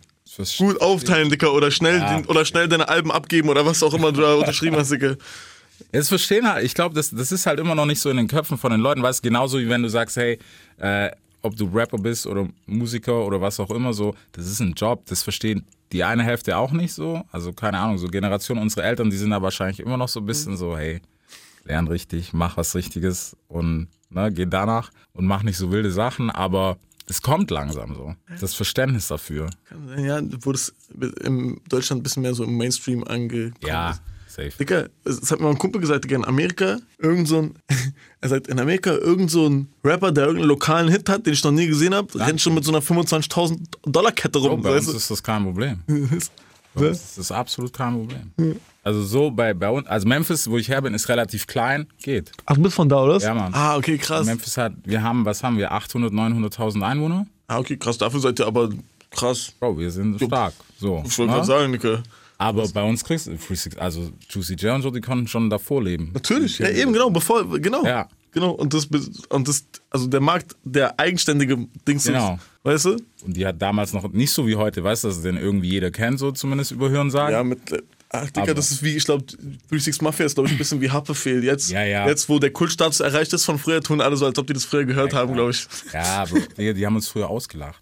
gut 0.57 0.80
aufteilen, 0.81 1.30
Dicker, 1.30 1.51
oder 1.54 1.71
schnell, 1.71 1.98
Ja. 2.00 2.15
den, 2.19 2.25
oder 2.27 2.45
schnell 2.45 2.68
deine 2.68 2.88
Alben 2.88 3.12
abgeben 3.12 3.50
oder 3.50 3.65
was 3.65 3.81
auch 3.81 3.94
immer 3.94 4.12
du 4.12 4.21
da 4.21 4.36
unterschrieben 4.36 4.75
hast, 4.77 4.92
Dicker. 4.92 5.15
Jetzt 5.92 6.09
verstehen 6.09 6.48
halt, 6.48 6.63
ich 6.65 6.74
glaube, 6.74 6.94
das, 6.95 7.12
das 7.12 7.31
ist 7.31 7.45
halt 7.45 7.59
immer 7.59 7.75
noch 7.75 7.86
nicht 7.86 8.00
so 8.01 8.09
in 8.09 8.18
den 8.18 8.27
Köpfen 8.27 8.57
von 8.57 8.71
den 8.71 8.81
Leuten, 8.81 9.01
weißt 9.01 9.24
du, 9.24 9.27
genauso 9.30 9.59
wie 9.59 9.69
wenn 9.69 9.83
du 9.83 9.89
sagst, 9.89 10.18
hey, 10.18 10.38
äh, 10.80 11.09
ob 11.47 11.55
du 11.55 11.65
Rapper 11.73 11.97
bist 11.97 12.27
oder 12.27 12.47
Musiker 12.65 13.25
oder 13.25 13.41
was 13.41 13.59
auch 13.59 13.71
immer, 13.71 13.94
so, 13.94 14.15
das 14.33 14.47
ist 14.47 14.59
ein 14.59 14.73
Job, 14.73 15.05
das 15.07 15.23
verstehen 15.23 15.65
die 15.91 16.03
eine 16.03 16.23
Hälfte 16.23 16.57
auch 16.57 16.71
nicht 16.71 16.94
so. 16.94 17.23
Also 17.31 17.53
keine 17.53 17.79
Ahnung, 17.79 17.97
so 17.97 18.07
Generation 18.07 18.57
unsere 18.57 18.83
Eltern, 18.83 19.09
die 19.09 19.17
sind 19.17 19.31
da 19.31 19.41
wahrscheinlich 19.41 19.79
immer 19.79 19.97
noch 19.97 20.09
so 20.09 20.19
ein 20.19 20.25
bisschen 20.25 20.57
so, 20.57 20.77
hey, 20.77 21.01
lern 21.63 21.88
richtig, 21.88 22.33
mach 22.33 22.57
was 22.57 22.75
Richtiges 22.75 23.35
und 23.47 23.88
ne, 24.09 24.31
geh 24.31 24.45
danach 24.45 24.91
und 25.13 25.25
mach 25.25 25.44
nicht 25.44 25.57
so 25.57 25.71
wilde 25.71 25.91
Sachen, 25.91 26.29
aber 26.29 26.77
es 27.09 27.21
kommt 27.21 27.51
langsam 27.51 27.95
so. 27.95 28.15
Das 28.39 28.53
Verständnis 28.53 29.07
dafür. 29.07 29.49
Ja, 29.97 30.19
wo 30.42 30.51
das 30.51 30.73
in 31.23 31.61
Deutschland 31.69 32.01
ein 32.01 32.04
bisschen 32.04 32.23
mehr 32.23 32.33
so 32.33 32.44
im 32.44 32.57
Mainstream 32.57 33.06
angekommen 33.06 33.56
Ja, 33.66 33.92
ist. 33.92 34.01
Safe. 34.37 34.57
Dicker, 34.57 34.89
es 35.03 35.31
hat 35.31 35.39
mir 35.39 35.49
ein 35.49 35.57
Kumpel 35.57 35.81
gesagt, 35.81 36.06
Digga, 36.06 36.15
in 36.15 36.25
Amerika, 36.25 36.77
irgend 36.97 37.27
so 37.27 37.39
ein, 37.39 37.56
er 38.21 38.29
sagt, 38.29 38.47
in 38.47 38.59
Amerika, 38.59 38.91
irgend 38.91 39.31
so 39.31 39.47
ein 39.47 39.67
Rapper, 39.83 40.11
der 40.11 40.25
irgendeinen 40.25 40.49
lokalen 40.49 40.89
Hit 40.89 41.09
hat, 41.09 41.25
den 41.25 41.33
ich 41.33 41.44
noch 41.44 41.51
nie 41.51 41.67
gesehen 41.67 41.94
habe, 41.94 42.07
rennt 42.19 42.41
schon 42.41 42.53
mit 42.53 42.63
so 42.63 42.71
einer 42.71 42.81
25.000 42.81 43.59
Dollar 43.85 44.11
Kette 44.11 44.39
rum. 44.39 44.61
bei 44.61 44.77
uns 44.77 44.87
ist 44.87 45.11
das 45.11 45.21
kein 45.21 45.44
Problem. 45.44 45.81
Uns 46.75 46.99
ist 46.99 47.17
das 47.17 47.31
absolut 47.31 47.73
kein 47.73 47.94
Problem. 47.94 48.59
Also 48.83 49.01
so 49.01 49.31
bei, 49.31 49.56
bei 49.56 49.67
uns, 49.67 49.87
also 49.87 50.07
Memphis, 50.07 50.47
wo 50.47 50.59
ich 50.59 50.69
her 50.69 50.79
bin, 50.83 50.94
ist 50.94 51.09
relativ 51.09 51.47
klein, 51.47 51.87
geht. 52.03 52.31
Ach, 52.45 52.56
du 52.56 52.61
bist 52.61 52.75
von 52.75 52.87
da, 52.87 53.03
oder? 53.03 53.17
Ja, 53.17 53.33
Mann. 53.33 53.51
Ah, 53.56 53.77
okay, 53.77 53.97
krass. 53.97 54.27
Memphis 54.27 54.57
hat, 54.57 54.73
wir 54.83 55.01
haben, 55.01 55.25
was 55.25 55.41
haben 55.41 55.57
wir, 55.57 55.71
800, 55.71 56.13
900.000 56.13 56.83
Einwohner? 56.83 57.25
Ah, 57.47 57.57
okay, 57.57 57.77
krass. 57.77 57.97
Dafür 57.97 58.19
seid 58.19 58.39
ihr 58.39 58.45
aber 58.45 58.69
krass. 59.09 59.53
Bro, 59.59 59.79
wir 59.79 59.89
sind 59.89 60.21
stark. 60.21 60.53
So. 60.77 61.03
Ich 61.03 61.17
wollte 61.17 61.31
ne? 61.31 61.37
gerade 61.37 61.47
sagen, 61.47 61.71
Digga. 61.71 62.03
Aber 62.37 62.67
bei 62.69 62.83
uns 62.83 63.03
kriegst 63.03 63.27
du, 63.27 63.31
360 63.31 63.81
also 63.81 64.11
Juicy 64.29 64.53
J 64.56 64.75
und 64.75 64.81
so, 64.83 64.91
die 64.91 65.01
konnten 65.01 65.27
schon 65.27 65.49
davor 65.49 65.83
leben. 65.83 66.11
Natürlich. 66.13 66.59
Ja, 66.59 66.69
eben, 66.69 66.94
genau, 66.94 67.09
bevor, 67.09 67.59
genau. 67.59 67.83
Ja. 67.85 68.07
Genau. 68.31 68.51
Und 68.51 68.73
das, 68.75 68.85
und 69.29 69.47
das, 69.47 69.65
also 69.89 70.06
der 70.06 70.19
Markt, 70.19 70.56
der 70.63 70.99
eigenständige 70.99 71.57
Dings 71.87 72.03
Genau. 72.03 72.35
ist, 72.35 72.41
weißt 72.63 72.85
du? 72.85 72.97
Und 73.25 73.35
die 73.35 73.45
hat 73.47 73.59
damals 73.59 73.94
noch 73.94 74.07
nicht 74.11 74.31
so 74.31 74.45
wie 74.45 74.56
heute, 74.56 74.83
weißt 74.83 75.06
du, 75.06 75.07
dass 75.07 75.21
den 75.23 75.37
irgendwie 75.37 75.69
jeder 75.69 75.89
kennt, 75.89 76.19
so 76.19 76.31
zumindest 76.31 76.71
über 76.71 76.89
Hören 76.89 77.09
sagen. 77.09 77.33
Ja, 77.33 77.44
mit, 77.44 77.71
äh, 77.71 77.81
ach, 78.09 78.29
Digga, 78.29 78.53
das 78.53 78.69
ist 78.69 78.83
wie, 78.83 78.95
ich 78.95 79.06
glaube, 79.06 79.25
36 79.71 80.01
Mafia 80.03 80.25
ist, 80.27 80.35
glaube 80.35 80.47
ich, 80.49 80.53
ein 80.53 80.57
bisschen 80.59 80.81
wie 80.81 80.91
Haftbefehl. 80.91 81.44
Jetzt, 81.44 81.71
Ja, 81.71 81.83
ja. 81.83 82.07
jetzt, 82.07 82.29
wo 82.29 82.37
der 82.37 82.51
Kultstatus 82.51 82.99
erreicht 82.99 83.33
ist 83.33 83.45
von 83.45 83.57
früher, 83.57 83.81
tun 83.81 84.01
alle 84.01 84.15
so, 84.17 84.25
als 84.27 84.37
ob 84.37 84.45
die 84.45 84.53
das 84.53 84.65
früher 84.65 84.85
gehört 84.85 85.13
haben, 85.15 85.33
glaube 85.33 85.51
ich. 85.51 85.65
Ja, 85.91 86.03
aber 86.23 86.39
die, 86.57 86.73
die 86.75 86.85
haben 86.85 86.95
uns 86.95 87.07
früher 87.07 87.29
ausgelacht. 87.29 87.81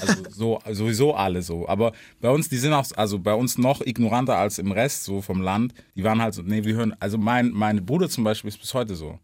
Also 0.00 0.22
so, 0.30 0.60
sowieso 0.70 1.14
alle 1.14 1.42
so. 1.42 1.68
Aber 1.68 1.92
bei 2.20 2.30
uns, 2.30 2.48
die 2.48 2.56
sind 2.56 2.72
auch, 2.72 2.86
also 2.96 3.18
bei 3.18 3.34
uns 3.34 3.58
noch 3.58 3.80
ignoranter 3.80 4.36
als 4.36 4.58
im 4.58 4.72
Rest 4.72 5.04
so 5.04 5.20
vom 5.20 5.40
Land. 5.42 5.74
Die 5.94 6.04
waren 6.04 6.20
halt 6.20 6.34
so, 6.34 6.42
nee, 6.42 6.64
wir 6.64 6.74
hören, 6.74 6.94
also 7.00 7.18
mein, 7.18 7.50
mein 7.50 7.84
Bruder 7.84 8.08
zum 8.08 8.24
Beispiel 8.24 8.48
ist 8.48 8.58
bis 8.58 8.74
heute 8.74 8.94
so. 8.94 9.18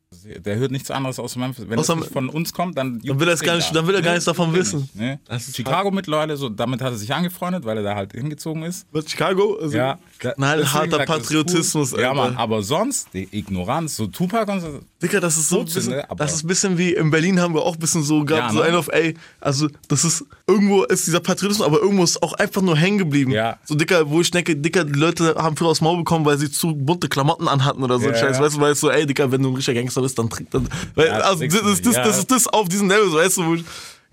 Der 0.45 0.56
hört 0.56 0.71
nichts 0.73 0.90
anderes 0.90 1.18
aus 1.18 1.37
Memphis. 1.37 1.64
Wenn 1.68 1.78
Außer- 1.78 1.99
das 2.00 2.09
von 2.09 2.28
uns 2.28 2.52
kommt, 2.52 2.76
dann 2.76 3.00
Dann 3.04 3.21
will 3.21 3.28
er 3.28 3.37
gar 3.37 3.56
nicht, 3.56 3.75
dann 3.75 3.87
will 3.87 3.95
er 3.95 4.02
gar 4.02 4.12
nichts 4.12 4.25
davon 4.25 4.52
wissen. 4.54 4.88
Ne? 4.95 5.21
Das 5.26 5.47
ist 5.49 5.56
Chicago 5.56 5.90
mittlerweile, 5.90 6.37
so, 6.37 6.49
damit 6.49 6.80
hat 6.80 6.92
er 6.92 6.97
sich 6.97 7.12
angefreundet, 7.14 7.64
weil 7.64 7.76
er 7.78 7.83
da 7.83 7.95
halt 7.95 8.12
hingezogen 8.12 8.62
ist. 8.64 8.87
Mit 8.92 9.09
Chicago? 9.11 9.59
Also, 9.61 9.76
Ja, 9.76 9.99
Nein, 10.37 10.59
deswegen 10.59 10.73
harter 10.73 10.97
sagt 10.97 11.06
Patriotismus, 11.09 11.92
Cool. 11.92 12.00
Ja. 12.00 12.14
Mann, 12.14 12.37
aber 12.37 12.62
sonst, 12.62 13.09
die 13.14 13.28
Ignoranz, 13.30 13.97
so 13.97 14.06
Tupac 14.06 14.50
und 14.50 14.61
so. 14.61 14.80
Digga, 15.02 15.21
das 15.21 15.37
ist 15.37 15.49
so 15.49 15.61
ein 15.61 15.64
bisschen, 15.66 15.92
aber- 16.09 16.14
das 16.25 16.35
ist 16.35 16.45
ein 16.45 16.49
bisschen 16.49 16.78
wie 16.78 16.95
in 16.95 17.11
Berlin 17.11 17.38
haben 17.40 17.54
wir 17.54 17.62
auch 17.62 17.75
ein 17.75 17.78
bisschen 17.78 18.02
so 18.02 18.25
gehabt, 18.25 18.49
Ja, 18.49 18.52
so 18.52 18.59
ne? 18.61 18.64
ein 18.64 18.75
auf, 18.75 18.88
ey, 18.88 19.14
also 19.40 19.68
das 19.88 20.04
ist, 20.04 20.25
irgendwo 20.47 20.85
ist 20.85 21.06
dieser 21.06 21.21
Patriotismus, 21.21 21.66
aber 21.66 21.80
irgendwo 21.80 22.02
ist 22.04 22.23
auch 22.23 22.33
einfach 22.35 22.62
nur 22.62 22.76
hängen 22.76 22.99
geblieben. 22.99 23.30
Ja. 23.30 23.59
So 23.64 23.75
Dicker, 23.75 24.09
wo 24.09 24.21
ich 24.21 24.30
denke, 24.30 24.56
Dicker, 24.56 24.85
die 24.85 24.99
Leute 24.99 25.35
haben 25.37 25.56
früher 25.56 25.68
aufs 25.68 25.80
Maul 25.80 25.99
bekommen, 25.99 26.25
weil 26.25 26.38
sie 26.38 26.50
zu 26.50 26.75
bunte 26.75 27.09
Klamotten 27.09 27.47
anhatten 27.49 27.83
oder 27.83 27.99
so 27.99 28.06
Ja, 28.09 28.14
Scheiß, 28.14 28.38
ja. 28.38 28.42
weißt 28.42 28.56
du, 28.56 28.61
weil 28.61 28.73
es 28.73 28.80
so, 28.80 28.90
ey, 28.90 29.06
Dicker, 29.06 29.30
wenn 29.30 29.42
du 29.42 29.50
ein 29.50 29.54
richtiger 29.56 29.78
Gangster 29.80 30.00
bist, 30.00 30.15
dann 30.18 30.28
trink 30.30 30.50
dann, 30.50 30.68
weil, 30.94 31.06
Ja, 31.06 31.18
also 31.20 31.44
das 31.44 31.54
ist 31.54 31.62
das, 31.62 31.64
nicht, 31.64 31.87
das 31.87 31.94
ja. 31.96 32.06
ist 32.06 32.30
das 32.30 32.46
auf 32.49 32.68
diesem 32.68 32.88
Level, 32.88 33.08
so, 33.11 33.16
weißt 33.16 33.37
du, 33.38 33.46
wo 33.46 33.54
ich, 33.54 33.64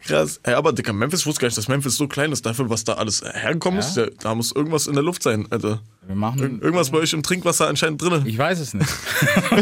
krass. 0.05 0.39
Ey, 0.43 0.53
aber 0.53 0.73
Dicker, 0.73 0.91
Memphis, 0.93 1.21
ich 1.21 1.25
wusste 1.25 1.41
gar 1.41 1.47
nicht, 1.47 1.57
dass 1.57 1.67
Memphis 1.67 1.95
so 1.95 2.07
klein 2.07 2.31
ist, 2.31 2.45
dafür, 2.45 2.69
was 2.69 2.83
da 2.83 2.93
alles 2.93 3.21
hergekommen 3.23 3.79
Ja. 3.81 3.85
ist, 3.87 3.95
ja, 3.97 4.05
da 4.19 4.35
muss 4.35 4.51
irgendwas 4.51 4.87
in 4.87 4.93
der 4.93 5.03
Luft 5.03 5.23
sein, 5.23 5.47
Alter. 5.49 5.81
Wir 6.05 6.15
machen. 6.15 6.39
Ir 6.59 6.61
irgendwas 6.63 6.89
bei 6.89 6.97
euch 6.97 7.13
im 7.13 7.23
Trinkwasser 7.23 7.67
anscheinend 7.69 8.01
drin. 8.01 8.23
Ich 8.25 8.37
weiß 8.37 8.59
es 8.59 8.73
nicht. 8.73 8.89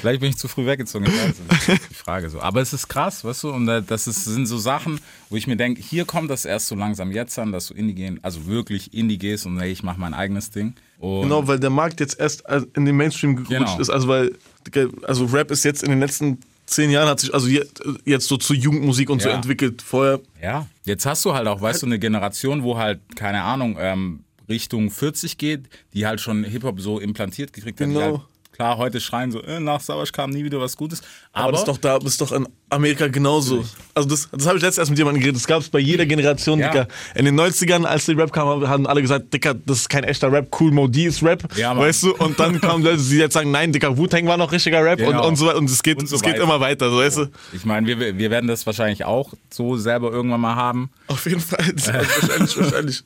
Vielleicht 0.00 0.20
bin 0.20 0.30
ich 0.30 0.36
zu 0.36 0.48
früh 0.48 0.66
weggezogen. 0.66 1.06
Ich 1.06 1.12
weiß 1.12 1.34
es 1.58 1.68
nicht. 1.68 1.90
Die 1.90 1.94
Frage 1.94 2.30
so. 2.30 2.40
Aber 2.40 2.60
es 2.60 2.72
ist 2.72 2.88
krass, 2.88 3.24
weißt 3.24 3.44
du? 3.44 3.50
Und 3.50 3.66
da- 3.66 3.80
das 3.80 4.06
ist, 4.06 4.24
sind 4.24 4.46
so 4.46 4.58
Sachen, 4.58 5.00
wo 5.30 5.36
ich 5.36 5.46
mir 5.46 5.56
denke, 5.56 5.80
hier 5.80 6.04
kommt 6.04 6.30
das 6.30 6.44
erst 6.44 6.68
so 6.68 6.74
langsam 6.74 7.12
jetzt 7.12 7.38
an, 7.38 7.52
dass 7.52 7.68
du 7.68 7.74
Indie 7.74 7.94
gehen, 7.94 8.18
also 8.22 8.46
wirklich 8.46 8.92
Indie 8.94 9.18
gehst 9.18 9.46
und 9.46 9.58
hey, 9.60 9.70
ich 9.70 9.82
mache 9.82 10.00
mein 10.00 10.14
eigenes 10.14 10.50
Ding. 10.50 10.74
Und 10.98 11.22
Genau, 11.22 11.46
weil 11.46 11.60
der 11.60 11.70
Markt 11.70 12.00
jetzt 12.00 12.18
erst 12.18 12.44
äh, 12.48 12.62
in 12.74 12.84
den 12.84 12.96
Mainstream 12.96 13.36
gerutscht 13.36 13.50
Genau. 13.52 13.78
ist. 13.80 13.90
Also 13.90 14.08
weil, 14.08 14.32
also 15.02 15.24
Rap 15.26 15.50
ist 15.50 15.64
jetzt 15.64 15.82
in 15.82 15.90
den 15.90 16.00
letzten 16.00 16.38
zehn 16.66 16.90
Jahren 16.90 17.08
hat 17.08 17.20
sich 17.20 17.32
also 17.32 17.48
jetzt, 17.48 18.28
so 18.28 18.36
zu 18.36 18.52
Jugendmusik 18.54 19.08
und 19.10 19.22
so 19.22 19.28
Ja. 19.30 19.36
entwickelt. 19.36 19.80
Vorher, 19.82 20.20
Ja, 20.42 20.66
jetzt 20.84 21.06
hast 21.06 21.24
du 21.24 21.32
halt 21.34 21.46
auch, 21.48 21.60
weißt 21.62 21.82
du, 21.82 21.86
eine 21.86 21.98
Generation, 21.98 22.62
wo 22.62 22.76
halt, 22.76 23.00
keine 23.16 23.42
Ahnung, 23.42 23.76
ähm, 23.80 24.20
Richtung 24.48 24.90
40 24.90 25.38
geht, 25.38 25.64
die 25.94 26.06
halt 26.06 26.20
schon 26.20 26.44
Hip-Hop 26.44 26.80
so 26.80 26.98
implantiert 27.00 27.52
gekriegt 27.52 27.80
hat. 27.80 27.88
Genau. 27.88 28.00
halt, 28.00 28.20
klar, 28.58 28.76
heute 28.76 29.00
schreien 29.00 29.30
so, 29.30 29.40
äh, 29.42 29.60
nach 29.60 29.80
Savage 29.80 30.10
kam 30.10 30.30
nie 30.30 30.42
wieder 30.42 30.58
was 30.60 30.76
Gutes. 30.76 31.00
aber, 31.32 31.44
Aber, 31.44 31.52
das 31.52 31.60
ist 31.60 31.68
doch 31.68 31.78
da, 31.78 31.98
das 32.00 32.10
ist 32.12 32.20
doch 32.20 32.32
in 32.32 32.46
Amerika 32.70 33.06
genauso. 33.06 33.64
Also 33.94 34.08
das, 34.08 34.28
das 34.32 34.46
habe 34.46 34.56
ich 34.58 34.62
letztens 34.62 34.78
erst 34.78 34.90
mit 34.90 34.98
jemandem 34.98 35.20
geredet. 35.22 35.36
Das 35.40 35.46
gab 35.46 35.60
es 35.62 35.68
bei 35.68 35.78
jeder 35.78 36.04
Generation, 36.06 36.58
Ja. 36.58 36.68
Dicker. 36.68 36.88
In 37.14 37.24
den 37.24 37.38
90ern, 37.38 37.84
als 37.84 38.06
die 38.06 38.12
Rap 38.12 38.32
kam, 38.32 38.66
haben 38.68 38.86
alle 38.88 39.00
gesagt, 39.00 39.32
Dicker, 39.32 39.54
das 39.54 39.78
ist 39.82 39.88
kein 39.88 40.02
echter 40.02 40.32
Rap, 40.32 40.48
cool 40.60 40.72
Modi 40.72 41.04
ist 41.06 41.22
Rap. 41.22 41.44
Ja, 41.56 41.76
weißt 41.76 42.02
du? 42.02 42.16
Und 42.16 42.38
dann 42.40 42.60
kamen 42.60 42.82
Leute, 42.82 43.00
die 43.00 43.16
jetzt 43.16 43.34
sagen, 43.34 43.52
nein, 43.52 43.72
Dicker, 43.72 43.96
Wu-Tang 43.96 44.26
war 44.26 44.36
noch 44.36 44.50
richtiger 44.50 44.84
Rap 44.84 44.98
Genau. 44.98 45.20
und, 45.22 45.28
und 45.28 45.36
so 45.36 45.46
weiter. 45.46 45.58
Und 45.58 45.70
es 45.70 45.80
geht, 45.82 45.98
Und 46.00 46.08
so 46.08 46.16
es 46.16 46.22
geht 46.22 46.36
immer 46.36 46.58
weiter, 46.58 46.90
so, 46.90 46.96
weißt 46.98 47.16
du? 47.18 47.26
ich 47.52 47.64
meine, 47.64 47.86
wir, 47.86 48.18
wir 48.18 48.30
werden 48.30 48.48
das 48.48 48.66
wahrscheinlich 48.66 49.04
auch 49.04 49.32
so 49.50 49.76
selber 49.76 50.10
irgendwann 50.10 50.40
mal 50.40 50.56
haben. 50.56 50.90
Auf 51.06 51.24
jeden 51.26 51.40
Fall. 51.40 51.58
Wahrscheinlich, 51.76 52.58
wahrscheinlich. 52.58 53.02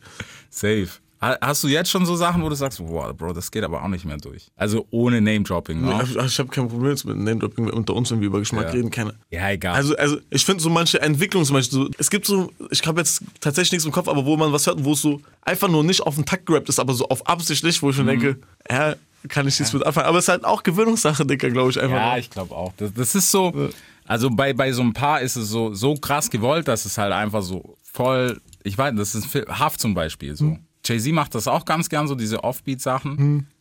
Safe. 0.51 0.89
Ha- 1.23 1.39
Hast 1.41 1.63
du 1.65 1.69
jetzt 1.69 1.89
schon 1.89 2.05
so 2.05 2.17
Sachen, 2.17 2.43
wo 2.43 2.49
du 2.49 2.55
sagst, 2.57 2.81
wow, 2.81 3.15
Bro, 3.17 3.33
das 3.33 3.51
geht 3.51 3.63
aber 3.63 3.83
auch 3.83 3.89
nicht 3.89 4.05
mehr 4.05 4.17
durch? 4.17 4.49
Also 4.57 4.87
ohne 4.91 5.21
Name-Dropping, 5.21 5.81
ne? 5.81 6.01
Ich, 6.05 6.17
ich 6.17 6.39
habe 6.41 6.49
kein 6.49 6.69
Problem 6.69 6.91
mit 6.93 7.05
Name-Dropping 7.17 7.71
unter 7.71 7.95
uns, 7.95 8.11
wenn 8.11 8.21
wir 8.21 8.27
über 8.27 8.41
Geschmack 8.41 8.67
Ja. 8.67 8.71
reden. 8.73 8.91
Keine. 8.91 9.15
Ja, 9.31 9.49
egal. 9.51 9.75
Also, 9.75 9.97
also 9.97 10.19
ich 10.31 10.45
finde 10.45 10.63
so 10.63 10.69
manche 10.69 11.01
Entwicklungen 11.01 11.47
zum 11.47 11.55
Beispiel, 11.55 11.79
so, 11.79 11.91
es 11.99 12.11
gibt 12.11 12.27
so, 12.27 12.51
ich 12.71 12.85
habe 12.87 13.01
jetzt 13.01 13.23
tatsächlich 13.41 13.73
nichts 13.73 13.85
im 13.87 13.93
Kopf, 13.93 14.09
aber 14.09 14.27
wo 14.27 14.37
man 14.37 14.53
was 14.53 14.67
hört, 14.67 14.85
wo 14.85 14.93
es 14.95 15.01
so 15.01 15.21
einfach 15.43 15.69
nur 15.69 15.85
nicht 15.85 16.01
auf 16.01 16.17
den 16.17 16.25
Takt 16.27 16.45
gerappt 16.47 16.69
ist, 16.69 16.81
aber 16.81 16.93
so 16.93 17.09
auf 17.09 17.27
absichtlich, 17.27 17.81
wo 17.83 17.91
ich 17.91 17.97
Mhm. 17.97 17.99
schon 17.99 18.07
denke, 18.09 18.37
ja, 18.69 18.95
kann 19.29 19.47
ich 19.47 19.57
nichts 19.61 19.73
mit 19.73 19.87
anfangen. 19.87 20.07
Aber 20.09 20.19
es 20.19 20.25
ist 20.25 20.29
halt 20.29 20.45
auch 20.45 20.65
Gewöhnungssache, 20.65 21.25
Dicker, 21.25 21.51
glaube 21.51 21.71
ich 21.71 21.81
einfach. 21.81 21.97
Ja, 21.97 22.09
nur. 22.11 22.19
ich 22.19 22.31
glaube 22.31 22.53
auch. 22.57 22.73
Das, 22.79 22.93
das 22.95 23.15
ist 23.15 23.31
so, 23.31 23.71
also 24.05 24.29
bei, 24.31 24.53
bei 24.53 24.73
so 24.73 24.83
ein 24.83 24.93
paar 24.93 25.21
ist 25.21 25.37
es 25.37 25.49
so, 25.49 25.73
so 25.73 25.95
krass 25.95 26.29
gewollt, 26.29 26.67
dass 26.67 26.85
es 26.85 26.99
halt 26.99 27.13
einfach 27.13 27.43
so 27.43 27.77
voll, 27.85 28.41
ich 28.65 28.77
weiß, 28.77 28.95
das 28.97 29.15
ist 29.15 29.29
Haft 29.49 29.79
zum 29.81 29.95
Beispiel 29.95 30.35
so. 30.35 30.59
Jay-Z 30.85 31.13
macht 31.13 31.35
das 31.35 31.47
auch 31.49 31.65
ganz 31.65 31.89
gern, 31.89 32.09
so 32.09 32.15
diese 32.15 32.43
Offbeat-Sachen. 32.45 33.17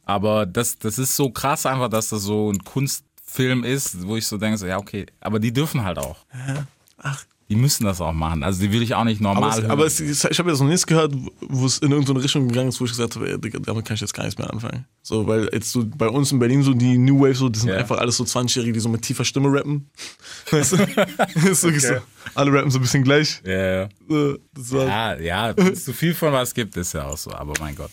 Aber 0.05 0.45
das, 0.45 0.77
das 0.79 0.97
ist 0.97 1.15
so 1.15 1.29
krass 1.29 1.65
einfach, 1.65 1.89
dass 1.89 2.09
das 2.09 2.23
so 2.23 2.51
ein 2.51 2.63
Kunstfilm 2.63 3.63
ist, 3.63 4.07
wo 4.07 4.15
ich 4.17 4.27
so 4.27 4.37
denke, 4.37 4.57
so, 4.57 4.65
ja, 4.65 4.77
okay, 4.77 5.05
aber 5.19 5.39
die 5.39 5.53
dürfen 5.53 5.83
halt 5.83 5.99
auch. 5.99 6.17
Ach, 6.97 7.23
Die 7.51 7.57
müssen 7.57 7.83
das 7.83 7.99
auch 7.99 8.13
machen. 8.13 8.43
Also 8.43 8.61
die 8.61 8.71
will 8.71 8.81
ich 8.81 8.95
auch 8.95 9.03
nicht 9.03 9.19
normal 9.19 9.51
aber, 9.51 9.61
hören. 9.61 9.71
aber 9.71 9.85
es, 9.85 9.99
ich 9.99 10.39
habe 10.39 10.49
jetzt 10.49 10.61
noch 10.61 10.67
nichts 10.69 10.87
gehört, 10.87 11.13
wo 11.49 11.65
es 11.65 11.79
in 11.79 11.91
irgendeine 11.91 12.23
Richtung 12.23 12.47
gegangen 12.47 12.69
ist, 12.69 12.79
wo 12.79 12.85
ich 12.85 12.91
gesagt 12.91 13.13
habe, 13.17 13.29
ey, 13.29 13.37
Digga, 13.37 13.59
damit 13.59 13.83
kann 13.83 13.95
ich 13.95 13.99
jetzt 13.99 14.13
gar 14.13 14.23
nichts 14.23 14.39
mehr 14.39 14.49
anfangen. 14.49 14.85
So, 15.01 15.27
weil 15.27 15.49
jetzt 15.51 15.69
so 15.69 15.83
bei 15.85 16.07
uns 16.07 16.31
in 16.31 16.39
Berlin 16.39 16.63
so 16.63 16.73
die 16.73 16.97
New 16.97 17.19
Wave, 17.19 17.35
so, 17.35 17.49
die 17.49 17.59
sind 17.59 17.69
Ja. 17.69 17.75
einfach 17.75 17.97
alles 17.97 18.15
so 18.15 18.23
20-Jährige, 18.23 18.71
die 18.71 18.79
so 18.79 18.87
mit 18.87 19.01
tiefer 19.01 19.25
Stimme 19.25 19.51
rappen. 19.51 19.89
Weißt 20.51 20.71
du? 20.71 20.77
ist 21.49 21.63
wirklich 21.63 21.83
so, 21.85 21.95
alle 22.35 22.53
rappen 22.53 22.71
so 22.71 22.79
ein 22.79 22.83
bisschen 22.83 23.03
gleich. 23.03 23.41
ja, 23.45 23.81
ja. 23.81 23.89
So, 24.07 24.37
das 24.55 24.71
Ja, 24.71 25.19
ja, 25.19 25.55
zu 25.75 25.91
viel 25.91 26.13
von 26.13 26.31
was 26.31 26.53
gibt, 26.53 26.77
ist 26.77 26.93
ja 26.93 27.05
auch 27.05 27.17
so, 27.17 27.31
aber 27.33 27.51
mein 27.59 27.75
Gott. 27.75 27.91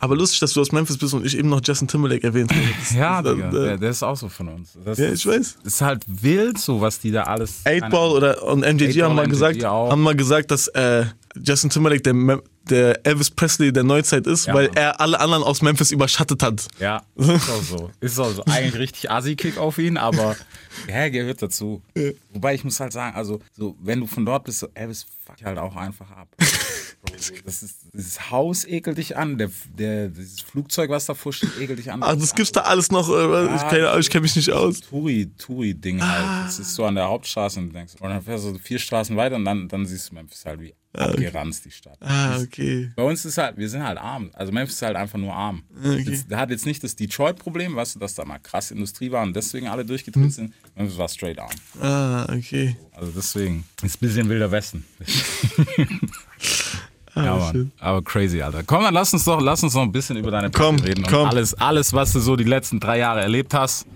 Aber 0.00 0.16
lustig, 0.16 0.40
dass 0.40 0.52
du 0.54 0.60
aus 0.62 0.72
Memphis 0.72 0.96
bist 0.98 1.12
und 1.14 1.24
ich 1.26 1.36
eben 1.38 1.48
noch 1.50 1.60
Justin 1.62 1.86
Timberlake 1.86 2.24
erwähnt 2.26 2.50
habe. 2.52 2.62
Das- 2.80 2.94
Ja, 2.94 3.22
das- 3.22 3.34
Digga, 3.36 3.48
äh, 3.74 3.78
der, 3.78 3.90
ist 3.90 4.02
auch 4.02 4.16
so 4.16 4.28
von 4.28 4.48
uns. 4.48 4.70
Das 4.84 4.98
Ja, 4.98 5.06
ist, 5.08 5.20
ich 5.20 5.26
weiß. 5.26 5.58
ist 5.62 5.80
halt 5.82 6.02
wild, 6.08 6.58
so 6.58 6.80
was 6.80 6.98
die 7.00 7.10
da 7.12 7.24
alles. 7.24 7.64
8-Ball 7.66 8.10
oder 8.10 8.42
und 8.42 8.60
MJG 8.60 8.92
8-Ball, 9.02 9.04
haben 9.08 9.14
mal 9.16 9.28
gesagt, 9.28 9.64
auch. 9.64 9.90
haben 9.90 10.02
mal 10.02 10.16
gesagt, 10.16 10.50
dass 10.50 10.68
äh, 10.68 11.04
Justin 11.42 11.70
Timberlake 11.70 12.02
der, 12.02 12.14
Mem- 12.14 12.42
der 12.68 13.04
Elvis 13.04 13.30
Presley 13.30 13.72
der 13.72 13.82
Neuzeit 13.82 14.26
ist, 14.26 14.46
Ja, 14.46 14.54
weil 14.54 14.70
er 14.74 15.00
alle 15.00 15.18
anderen 15.20 15.42
aus 15.42 15.62
Memphis 15.62 15.90
überschattet 15.90 16.42
hat. 16.42 16.68
Ja, 16.78 17.02
ist 17.16 17.50
auch 17.50 17.62
so. 17.62 17.90
Ist 18.00 18.18
auch 18.18 18.30
so. 18.30 18.44
Eigentlich 18.44 18.78
richtig 18.78 19.10
Assi-Kick 19.10 19.58
auf 19.58 19.78
ihn, 19.78 19.96
aber 19.96 20.36
ja, 20.88 21.08
gehört 21.08 21.42
dazu. 21.42 21.82
Wobei 22.32 22.54
ich 22.54 22.64
muss 22.64 22.78
halt 22.80 22.92
sagen, 22.92 23.16
also, 23.16 23.40
so, 23.56 23.76
wenn 23.80 24.00
du 24.00 24.06
von 24.06 24.24
dort 24.24 24.44
bist, 24.44 24.60
so, 24.60 24.68
Elvis 24.74 25.06
fuck 25.24 25.44
halt 25.44 25.58
auch 25.58 25.76
einfach 25.76 26.10
ab. 26.10 26.28
Das 27.44 27.62
ist, 27.62 27.86
dieses 27.94 28.30
Haus 28.30 28.66
ekelt 28.66 28.98
dich 28.98 29.16
an, 29.16 29.38
der, 29.38 29.50
der, 29.76 30.08
dieses 30.08 30.40
Flugzeug, 30.40 30.90
was 30.90 31.06
davor 31.06 31.32
steht, 31.32 31.58
ekelt 31.58 31.78
dich 31.78 31.90
an. 31.90 32.02
Ach, 32.02 32.14
das 32.14 32.34
gibt's 32.34 32.52
da 32.52 32.60
alles 32.62 32.90
noch. 32.90 33.08
Äh, 33.08 33.54
ich 33.54 33.62
keine 33.62 33.98
ich 33.98 34.10
kenne 34.10 34.22
mich 34.22 34.36
nicht 34.36 34.52
aus. 34.52 34.80
Touri, 34.80 35.30
Touri-Ding 35.38 36.06
halt. 36.06 36.46
Das 36.46 36.58
ist 36.58 36.74
so 36.74 36.84
an 36.84 36.94
der 36.94 37.08
Hauptstraße 37.08 37.58
und 37.58 37.68
du 37.68 37.72
denkst, 37.72 37.94
und 38.00 38.10
dann 38.10 38.22
fährst 38.22 38.44
du 38.44 38.58
vier 38.58 38.78
Straßen 38.78 39.16
weiter 39.16 39.36
und 39.36 39.44
dann, 39.46 39.66
dann 39.68 39.86
siehst 39.86 40.10
du 40.10 40.14
Memphis 40.14 40.44
halt 40.44 40.60
wie 40.60 40.74
abgeranzt, 40.92 41.64
die 41.64 41.70
Stadt. 41.70 41.96
Ah, 42.00 42.36
okay. 42.36 42.48
Bei 42.96 43.02
uns 43.02 43.24
ist 43.24 43.38
halt, 43.38 43.56
wir 43.56 43.68
sind 43.68 43.82
halt 43.82 43.98
arm. 43.98 44.30
Also 44.34 44.52
Memphis 44.52 44.76
ist 44.76 44.82
halt 44.82 44.96
einfach 44.96 45.18
nur 45.18 45.32
arm. 45.34 45.62
Okay. 45.78 46.04
Das, 46.04 46.26
der 46.26 46.38
hat 46.38 46.50
jetzt 46.50 46.66
nicht 46.66 46.82
das 46.84 46.96
Detroit-Problem, 46.96 47.76
weißt 47.76 47.94
du, 47.94 47.98
dass 47.98 48.14
da 48.14 48.24
mal 48.24 48.38
krass 48.38 48.70
Industrie 48.70 49.10
war 49.10 49.22
und 49.22 49.34
deswegen 49.34 49.68
alle 49.68 49.84
durchgedreht 49.84 50.24
Mhm. 50.24 50.30
sind. 50.30 50.54
Memphis 50.74 50.98
war 50.98 51.08
straight 51.08 51.38
arm. 51.38 51.50
Ah, 51.80 52.24
okay. 52.34 52.76
Also 52.92 53.12
deswegen 53.14 53.64
ist 53.82 53.96
ein 53.96 54.00
bisschen 54.06 54.28
wilder 54.28 54.50
Westen. 54.50 54.84
ja, 57.14 57.36
Mann. 57.36 57.72
Aber 57.78 58.02
crazy, 58.02 58.40
Alter. 58.42 58.62
Komm, 58.62 58.82
dann 58.84 58.94
lass 58.94 59.12
uns 59.12 59.24
doch, 59.24 59.40
lass 59.40 59.62
uns 59.62 59.74
noch 59.74 59.82
ein 59.82 59.92
bisschen 59.92 60.16
über 60.16 60.30
deine 60.30 60.50
Komm, 60.50 60.76
reden 60.76 61.04
komm. 61.08 61.22
und 61.22 61.28
alles, 61.28 61.54
alles, 61.54 61.92
was 61.92 62.12
du 62.12 62.20
so 62.20 62.36
die 62.36 62.44
letzten 62.44 62.80
drei 62.80 62.98
Jahre 62.98 63.20
erlebt 63.20 63.54
hast. 63.54 63.86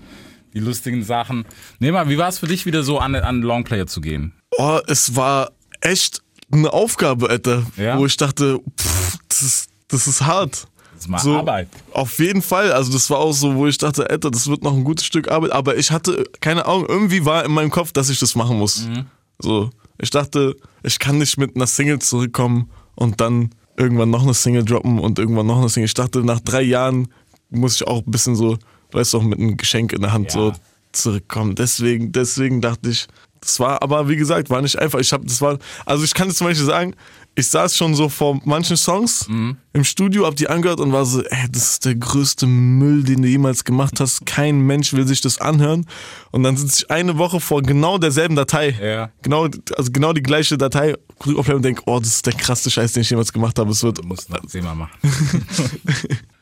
Die 0.52 0.60
lustigen 0.60 1.02
Sachen. 1.02 1.44
Nee, 1.80 1.90
mal, 1.90 2.08
wie 2.08 2.18
war 2.18 2.28
es 2.28 2.38
für 2.38 2.46
dich 2.46 2.64
wieder 2.66 2.82
so 2.84 2.98
an, 2.98 3.14
an 3.14 3.42
Longplayer 3.42 3.86
zu 3.86 4.00
gehen? 4.00 4.34
Oh, 4.56 4.78
es 4.86 5.16
war 5.16 5.50
echt 5.80 6.22
eine 6.58 6.72
Aufgabe, 6.72 7.28
Alter. 7.28 7.64
Ja? 7.76 7.98
Wo 7.98 8.06
ich 8.06 8.16
dachte, 8.16 8.60
pff, 8.80 9.18
das, 9.28 9.42
ist, 9.42 9.68
das 9.88 10.06
ist 10.06 10.22
hart. 10.22 10.66
Das 10.94 11.02
ist 11.04 11.08
mal 11.08 11.18
So, 11.18 11.36
Arbeit. 11.36 11.68
Auf 11.92 12.18
jeden 12.18 12.42
Fall. 12.42 12.72
Also 12.72 12.92
das 12.92 13.10
war 13.10 13.18
auch 13.18 13.32
so, 13.32 13.54
wo 13.56 13.66
ich 13.66 13.78
dachte, 13.78 14.08
Alter, 14.08 14.30
das 14.30 14.46
wird 14.48 14.62
noch 14.62 14.74
ein 14.74 14.84
gutes 14.84 15.04
Stück 15.04 15.30
Arbeit. 15.30 15.52
Aber 15.52 15.76
ich 15.76 15.90
hatte 15.90 16.24
keine 16.40 16.66
Ahnung, 16.66 16.86
irgendwie 16.88 17.24
war 17.24 17.44
in 17.44 17.52
meinem 17.52 17.70
Kopf, 17.70 17.92
dass 17.92 18.08
ich 18.10 18.18
das 18.18 18.34
machen 18.34 18.58
muss. 18.58 18.86
Mhm. 18.86 19.06
So, 19.38 19.70
ich 20.00 20.10
dachte, 20.10 20.56
ich 20.82 20.98
kann 20.98 21.18
nicht 21.18 21.36
mit 21.38 21.56
einer 21.56 21.66
Single 21.66 21.98
zurückkommen 21.98 22.70
und 22.94 23.20
dann 23.20 23.50
irgendwann 23.76 24.10
noch 24.10 24.22
eine 24.22 24.34
Single 24.34 24.64
droppen 24.64 24.98
und 25.00 25.18
irgendwann 25.18 25.46
noch 25.46 25.58
eine 25.58 25.68
Single. 25.68 25.86
Ich 25.86 25.94
dachte, 25.94 26.20
nach 26.24 26.40
drei 26.40 26.62
Jahren 26.62 27.08
muss 27.50 27.74
ich 27.76 27.86
auch 27.86 27.98
ein 28.06 28.10
bisschen 28.10 28.36
so, 28.36 28.56
weißt 28.92 29.12
du, 29.14 29.18
auch 29.18 29.22
mit 29.22 29.38
einem 29.40 29.56
Geschenk 29.56 29.92
in 29.92 30.00
der 30.02 30.12
Hand 30.12 30.26
Ja. 30.34 30.40
so 30.40 30.52
zurückkommen. 30.92 31.56
Deswegen, 31.56 32.12
deswegen 32.12 32.60
dachte 32.60 32.90
ich, 32.90 33.08
das 33.44 33.60
war 33.60 33.82
aber, 33.82 34.08
wie 34.08 34.16
gesagt, 34.16 34.50
war 34.50 34.62
nicht 34.62 34.78
einfach. 34.78 34.98
Ich 34.98 35.12
habe, 35.12 35.24
das 35.24 35.40
war, 35.40 35.58
also 35.86 36.04
ich 36.04 36.14
kann 36.14 36.28
jetzt 36.28 36.38
zum 36.38 36.46
Beispiel 36.46 36.66
sagen, 36.66 36.94
ich 37.36 37.48
saß 37.48 37.76
schon 37.76 37.94
so 37.94 38.08
vor 38.08 38.40
manchen 38.44 38.76
Songs 38.76 39.26
im 39.72 39.84
Studio, 39.84 40.24
hab 40.24 40.36
die 40.36 40.48
angehört 40.48 40.78
und 40.78 40.92
war 40.92 41.04
so, 41.04 41.20
ey, 41.22 41.48
das 41.50 41.72
ist 41.72 41.84
der 41.84 41.96
größte 41.96 42.46
Müll, 42.46 43.02
den 43.02 43.22
du 43.22 43.28
jemals 43.28 43.64
gemacht 43.64 43.98
hast. 43.98 44.24
Kein 44.24 44.60
Mensch 44.60 44.92
will 44.92 45.06
sich 45.06 45.20
das 45.20 45.40
anhören. 45.40 45.86
Und 46.30 46.44
dann 46.44 46.56
sitze 46.56 46.84
ich 46.84 46.90
eine 46.92 47.18
Woche 47.18 47.40
vor 47.40 47.62
genau 47.62 47.98
derselben 47.98 48.36
Datei. 48.36 48.70
Ja. 48.80 49.10
Genau, 49.22 49.48
also 49.76 49.90
genau 49.90 50.12
die 50.12 50.22
gleiche 50.22 50.56
Datei, 50.56 50.94
und 51.24 51.64
denk, 51.64 51.82
oh, 51.86 51.98
das 51.98 52.08
ist 52.08 52.26
der 52.26 52.34
krasseste 52.34 52.70
Scheiß, 52.70 52.92
den 52.92 53.02
ich 53.02 53.10
jemals 53.10 53.32
gemacht 53.32 53.58
habe. 53.58 53.70
Es 53.70 53.82
wird, 53.82 53.98
Du 53.98 54.06
musst 54.06 54.30
noch 54.30 54.44
zehnmal 54.46 54.76
machen. 54.76 54.92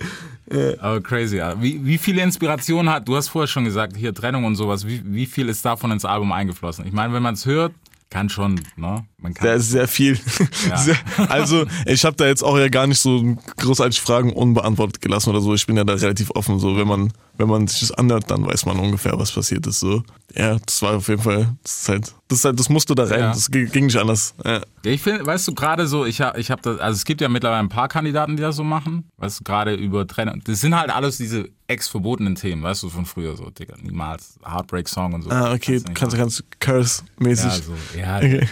Aber 0.81 1.01
crazy. 1.01 1.41
Alter. 1.41 1.63
Wie, 1.63 1.85
wie 1.85 1.99
viele 1.99 2.23
Inspirationen 2.23 2.93
hat, 2.93 3.09
du 3.09 3.17
hast 3.17 3.29
vorher 3.29 3.49
schon 3.49 3.65
gesagt, 3.65 3.97
hier 3.97 4.15
Trennung 4.15 4.45
und 4.45 4.57
sowas, 4.57 4.87
wie, 4.87 5.03
wie 5.05 5.27
viel 5.27 5.49
ist 5.49 5.65
davon 5.65 5.91
ins 5.91 6.05
Album 6.05 6.33
eingeflossen? 6.33 6.87
Ich 6.87 6.93
meine, 6.93 7.13
wenn 7.13 7.23
man 7.23 7.35
es 7.35 7.47
hört, 7.47 7.73
kann 8.13 8.29
schon, 8.29 8.61
ne? 8.77 9.07
Man 9.17 9.33
kann 9.33 9.57
ist 9.57 9.71
sehr 9.71 9.89
viel. 9.89 10.19
Ja. 10.69 10.77
Sehr, 10.77 10.97
also, 11.29 11.65
ich 11.87 12.05
habe 12.05 12.15
da 12.17 12.27
jetzt 12.27 12.45
auch 12.45 12.59
ja 12.59 12.69
gar 12.69 12.87
nicht 12.87 13.01
so 13.01 13.37
großartig 13.57 14.01
Fragen 14.01 14.33
unbeantwortet 14.33 15.01
gelassen 15.01 15.31
oder 15.31 15.41
so. 15.41 15.55
Ich 15.55 15.67
bin 15.67 15.77
ja 15.77 15.85
da 15.85 15.95
relativ 15.95 16.31
offen. 16.33 16.59
So, 16.59 16.77
wenn 16.77 16.87
man, 16.87 17.13
wenn 17.39 17.49
man 17.49 17.67
sich 17.67 17.81
das 17.81 17.91
anhört, 17.91 18.31
dann 18.31 18.47
weiß 18.47 18.67
man 18.67 18.79
ungefähr, 18.79 19.19
was 19.19 19.33
passiert 19.33 19.67
ist. 19.67 19.81
So, 19.81 20.03
ja, 20.35 20.59
das 20.59 20.83
war 20.83 20.97
auf 20.97 21.09
jeden 21.09 21.23
Fall, 21.23 21.57
das 21.63 21.81
ist 21.81 21.89
halt, 21.89 22.15
das, 22.29 22.39
ist 22.39 22.45
halt, 22.45 22.61
das 22.61 22.69
musste 22.69 22.95
da 22.95 23.05
rein. 23.05 23.21
Ja. 23.21 23.33
Das 23.33 23.51
ging 23.51 23.87
nicht 23.87 23.97
anders. 23.97 24.35
Ja, 24.45 24.61
ich 24.85 25.01
finde, 25.01 25.25
weißt 25.25 25.49
du, 25.49 25.55
gerade 25.55 25.87
so, 25.87 26.05
ich 26.05 26.21
habe 26.21 26.39
ich 26.39 26.51
hab 26.51 26.63
das, 26.63 26.79
also 26.79 26.97
es 26.97 27.05
gibt 27.05 27.23
ja 27.23 27.29
mittlerweile 27.29 27.61
ein 27.61 27.71
paar 27.71 27.89
Kandidaten, 27.89 28.37
die 28.37 28.43
das 28.43 28.57
so 28.57 28.65
machen, 28.65 29.09
weißt 29.17 29.41
du, 29.41 29.45
gerade 29.45 29.75
über 29.75 30.07
Trennung. 30.07 30.43
Das 30.45 30.61
sind 30.61 30.77
halt 30.77 30.91
alles 30.91 31.17
diese 31.17 31.49
ex-verbotenen 31.73 32.35
Themen, 32.35 32.63
weißt 32.63 32.83
du, 32.83 32.89
von 32.91 33.07
früher 33.07 33.37
so, 33.37 33.51
Digga, 33.51 33.75
niemals 33.81 34.39
Heartbreak-Song 34.45 35.15
und 35.15 35.23
so. 35.23 35.31
Ah, 35.31 35.53
okay, 35.53 35.83
kannst 35.95 36.15
du 36.15 36.19
ganz 36.19 36.45
Curse-mäßig. 36.61 37.45
Ja, 37.45 37.63
so, 37.63 37.99
ja, 37.99 38.17
Okay. 38.19 38.49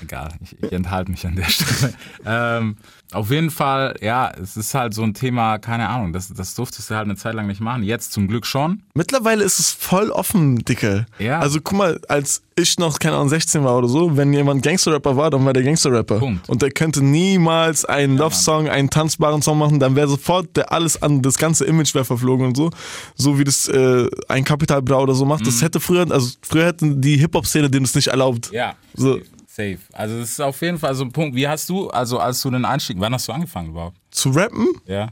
Ja. 0.00 0.04
Egal, 0.04 0.32
ich, 0.42 0.62
ich 0.62 0.72
enthalte 0.72 1.10
mich 1.10 1.26
an 1.26 1.36
der 1.36 1.44
Stelle. 1.48 1.94
ähm, 2.24 2.76
auf 3.12 3.30
jeden 3.30 3.50
Fall, 3.50 3.96
ja, 4.00 4.30
es 4.30 4.56
ist 4.56 4.72
halt 4.74 4.94
so 4.94 5.02
ein 5.02 5.14
Thema, 5.14 5.58
keine 5.58 5.88
Ahnung, 5.88 6.12
das, 6.12 6.32
das 6.32 6.54
durftest 6.54 6.90
du 6.90 6.94
halt 6.94 7.06
eine 7.06 7.16
Zeit 7.16 7.34
lang 7.34 7.48
nicht 7.48 7.60
machen. 7.60 7.82
Jetzt 7.82 8.12
zum 8.12 8.28
Glück 8.28 8.46
schon. 8.46 8.82
Mittlerweile 8.94 9.42
ist 9.42 9.58
es 9.58 9.72
voll 9.72 10.10
offen, 10.10 10.58
Dicke. 10.58 11.06
Ja. 11.18 11.40
Also 11.40 11.60
guck 11.60 11.76
mal, 11.76 12.00
als 12.08 12.42
ich 12.54 12.78
noch, 12.78 13.00
keine 13.00 13.16
Ahnung, 13.16 13.28
16 13.28 13.64
war 13.64 13.76
oder 13.78 13.88
so, 13.88 14.16
wenn 14.16 14.32
jemand 14.32 14.62
Gangster-Rapper 14.62 15.16
war, 15.16 15.30
dann 15.30 15.44
war 15.44 15.52
der 15.52 15.64
Gangster-Rapper. 15.64 16.18
Punkt. 16.18 16.48
Und 16.48 16.62
der 16.62 16.70
könnte 16.70 17.04
niemals 17.04 17.84
einen 17.84 18.16
Love-Song, 18.16 18.68
einen 18.68 18.90
tanzbaren 18.90 19.42
Song 19.42 19.58
machen, 19.58 19.80
dann 19.80 19.96
wäre 19.96 20.06
sofort 20.06 20.56
der 20.56 20.70
alles 20.72 21.02
an, 21.02 21.20
das 21.20 21.36
ganze 21.36 21.64
Image 21.64 21.94
wäre 21.94 22.04
verflogen 22.04 22.46
und 22.46 22.56
so. 22.56 22.70
So 23.16 23.38
wie 23.40 23.44
das 23.44 23.66
äh, 23.68 24.06
ein 24.28 24.44
Kapital 24.44 24.82
Bra 24.82 24.98
oder 24.98 25.14
so 25.14 25.24
macht. 25.24 25.40
Mhm. 25.40 25.46
Das 25.46 25.62
hätte 25.62 25.80
früher, 25.80 26.08
also 26.10 26.30
früher 26.42 26.66
hätten 26.66 27.00
die 27.00 27.16
Hip-Hop-Szene 27.16 27.68
denen 27.70 27.84
das 27.84 27.94
nicht 27.96 28.08
erlaubt. 28.08 28.50
Ja. 28.52 28.74
So. 28.94 29.18
Safe. 29.50 29.78
Also 29.92 30.20
das 30.20 30.30
ist 30.30 30.40
auf 30.40 30.60
jeden 30.62 30.78
Fall 30.78 30.94
so 30.94 31.04
ein 31.04 31.10
Punkt. 31.10 31.34
Wie 31.34 31.48
hast 31.48 31.68
du, 31.68 31.90
also 31.90 32.20
als 32.20 32.40
du 32.40 32.50
den 32.50 32.64
Einstieg, 32.64 32.98
wann 33.00 33.12
hast 33.12 33.26
du 33.26 33.32
angefangen 33.32 33.70
überhaupt? 33.70 33.96
Zu 34.12 34.30
rappen? 34.30 34.68
Ja. 34.86 35.10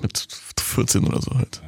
Mit 0.00 0.26
14 0.58 1.06
oder 1.06 1.20
so 1.20 1.34
halt. 1.34 1.60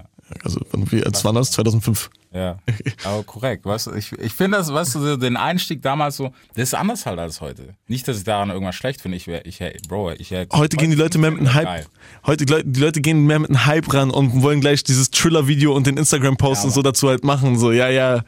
Also, 0.44 0.60
wann, 0.70 0.90
wie, 0.92 1.04
als 1.04 1.24
war 1.24 1.32
das? 1.32 1.50
2005. 1.50 2.08
Ja, 2.32 2.58
aber 3.02 3.24
korrekt. 3.24 3.66
Weißt 3.66 3.88
du, 3.88 3.94
ich, 3.94 4.12
ich 4.12 4.32
finde 4.32 4.58
das, 4.58 4.72
weißt 4.72 4.94
du, 4.94 5.00
so 5.00 5.16
den 5.16 5.36
Einstieg 5.36 5.82
damals 5.82 6.16
so, 6.16 6.32
das 6.54 6.68
ist 6.68 6.74
anders 6.74 7.04
halt 7.04 7.18
als 7.18 7.40
heute. 7.40 7.74
Nicht, 7.88 8.06
dass 8.06 8.18
ich 8.18 8.24
daran 8.24 8.50
irgendwas 8.50 8.76
schlecht 8.76 9.02
finde. 9.02 9.16
Ich 9.16 9.26
wäre, 9.26 9.42
ich, 9.42 9.58
Bro, 9.88 10.12
ich 10.12 10.30
wär, 10.30 10.46
Heute 10.52 10.76
gehen 10.76 10.90
die 10.90 10.96
Leute 10.96 11.18
mehr 11.18 11.32
mit 11.32 11.40
einem 11.40 11.52
Hype. 11.54 11.66
Geil. 11.66 11.86
Heute 12.24 12.46
die 12.46 12.80
Leute, 12.80 13.00
gehen 13.00 13.26
mehr 13.26 13.40
mit 13.40 13.50
einem 13.50 13.66
Hype 13.66 13.92
ran 13.92 14.10
und 14.10 14.40
wollen 14.42 14.60
gleich 14.60 14.84
dieses 14.84 15.10
Thriller-Video 15.10 15.74
und 15.74 15.88
den 15.88 15.96
Instagram-Post 15.96 16.62
Ja, 16.62 16.66
und 16.68 16.74
so 16.74 16.82
dazu 16.82 17.08
halt 17.08 17.24
machen. 17.24 17.58
So, 17.58 17.72
ja, 17.72 17.88
ja. 17.88 18.22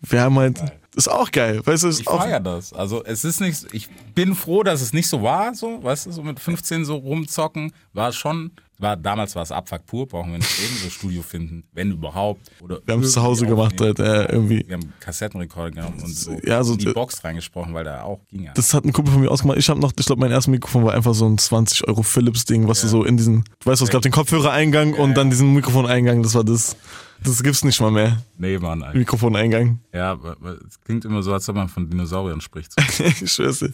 Wir 0.00 0.22
haben 0.22 0.38
halt. 0.38 0.62
Ist 1.00 1.08
auch 1.08 1.30
geil. 1.30 1.60
Weißt 1.64 1.82
du, 1.84 1.88
ist 1.88 2.00
Ich 2.00 2.08
auch. 2.08 2.20
feiere 2.22 2.40
das. 2.40 2.72
Also 2.72 3.02
es 3.04 3.24
ist 3.24 3.40
nicht, 3.40 3.66
ich 3.72 3.88
bin 4.14 4.34
froh, 4.34 4.62
dass 4.62 4.80
es 4.82 4.92
nicht 4.92 5.08
so 5.08 5.22
war, 5.22 5.54
so, 5.54 5.82
weißt 5.82 6.06
du, 6.06 6.12
so 6.12 6.22
mit 6.22 6.38
15 6.38 6.84
so 6.84 6.96
rumzocken, 6.96 7.72
war 7.92 8.12
schon, 8.12 8.50
war, 8.78 8.96
damals 8.96 9.34
war 9.34 9.42
es 9.42 9.52
Abfuck 9.52 9.84
pur, 9.86 10.06
brauchen 10.08 10.32
wir 10.32 10.38
nicht 10.38 10.58
reden, 10.58 10.76
so 10.82 10.88
Studio 10.90 11.22
finden, 11.22 11.64
wenn 11.72 11.90
überhaupt. 11.92 12.50
Oder 12.62 12.80
Wir 12.84 12.94
haben 12.94 13.02
es 13.02 13.12
zu 13.12 13.22
Hause 13.22 13.46
gemacht, 13.46 13.78
halt, 13.80 13.98
äh, 13.98 14.24
irgendwie. 14.32 14.64
Wir 14.66 14.74
haben 14.74 14.92
Kassettenrekorder 15.00 15.70
genommen 15.70 16.00
und 16.02 16.14
so, 16.16 16.38
Ja, 16.44 16.62
so- 16.64 16.72
in 16.72 16.78
die 16.78 16.92
Box 16.92 17.22
reingesprochen, 17.24 17.72
weil 17.74 17.84
da 17.84 18.02
auch 18.02 18.20
ging 18.30 18.44
ja. 18.44 18.52
Das 18.54 18.72
hat 18.74 18.84
ein 18.84 18.92
Kumpel 18.92 19.12
von 19.12 19.22
mir 19.22 19.30
ausgemacht. 19.30 19.58
Ich 19.58 19.68
habe 19.68 19.80
noch, 19.80 19.92
ich 19.98 20.06
glaube, 20.06 20.20
mein 20.20 20.30
erstes 20.30 20.50
Mikrofon 20.50 20.84
war 20.84 20.94
einfach 20.94 21.14
so 21.14 21.26
ein 21.26 21.36
20 21.38 21.86
Euro 21.88 22.02
Philips-Ding, 22.02 22.68
was 22.68 22.80
du 22.82 22.88
so 22.88 23.04
in 23.04 23.16
diesen, 23.16 23.44
du 23.60 23.70
weißt, 23.70 23.80
was, 23.82 23.88
es 23.88 23.90
gab 23.90 24.02
den 24.02 24.12
Kopfhörereingang 24.12 24.94
und 24.94 25.14
dann 25.14 25.30
diesen 25.30 25.52
Mikrofoneingang. 25.54 26.22
Das 26.22 26.34
war 26.34 26.44
das. 26.44 26.76
Das 27.24 27.42
gibt's 27.42 27.64
nicht 27.64 27.80
mal 27.80 27.90
mehr. 27.90 28.22
Nee, 28.38 28.58
Mann, 28.58 28.82
Alter. 28.82 28.98
Mikrofoneingang. 28.98 29.80
Ja, 29.92 30.12
aber- 30.12 30.32
aber 30.32 30.58
es 30.66 30.80
klingt 30.80 31.04
immer 31.04 31.22
so, 31.22 31.32
als 31.32 31.48
ob 31.48 31.56
man 31.56 31.68
von 31.68 31.88
Dinosauriern 31.88 32.40
spricht. 32.40 32.74
Ich 33.00 33.32
schwör's 33.32 33.58
dir. 33.60 33.72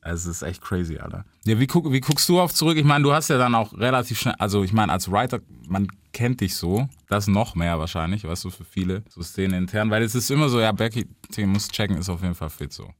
Also 0.00 0.30
es 0.30 0.36
ist 0.36 0.42
echt 0.42 0.60
crazy, 0.60 0.98
Alter. 0.98 1.24
Ja, 1.46 1.58
wie, 1.58 1.66
guck, 1.66 1.90
wie 1.90 2.00
guckst 2.00 2.28
du 2.28 2.38
auf 2.40 2.52
zurück? 2.52 2.76
Ich 2.76 2.84
meine, 2.84 3.02
du 3.04 3.12
hast 3.14 3.28
ja 3.28 3.38
dann 3.38 3.54
auch 3.54 3.72
relativ 3.72 4.18
schnell, 4.20 4.34
also 4.38 4.62
ich 4.62 4.72
meine, 4.72 4.92
als 4.92 5.10
Writer, 5.10 5.40
man 5.66 5.88
kennt 6.12 6.40
dich 6.42 6.56
so, 6.56 6.88
das 7.08 7.26
noch 7.26 7.54
mehr 7.54 7.78
wahrscheinlich, 7.78 8.24
weißt 8.24 8.44
du, 8.44 8.50
für 8.50 8.64
viele, 8.64 9.02
so 9.08 9.22
Szenen 9.22 9.54
intern, 9.62 9.90
weil 9.90 10.02
es 10.02 10.14
ist 10.14 10.30
immer 10.30 10.48
so, 10.50 10.60
ja, 10.60 10.72
Becky, 10.72 11.06
du 11.34 11.46
musst 11.46 11.72
checken, 11.72 11.96
ist 11.96 12.10
auf 12.10 12.22
jeden 12.22 12.34
Fall 12.34 12.50
fit 12.50 12.72
so. 12.72 12.90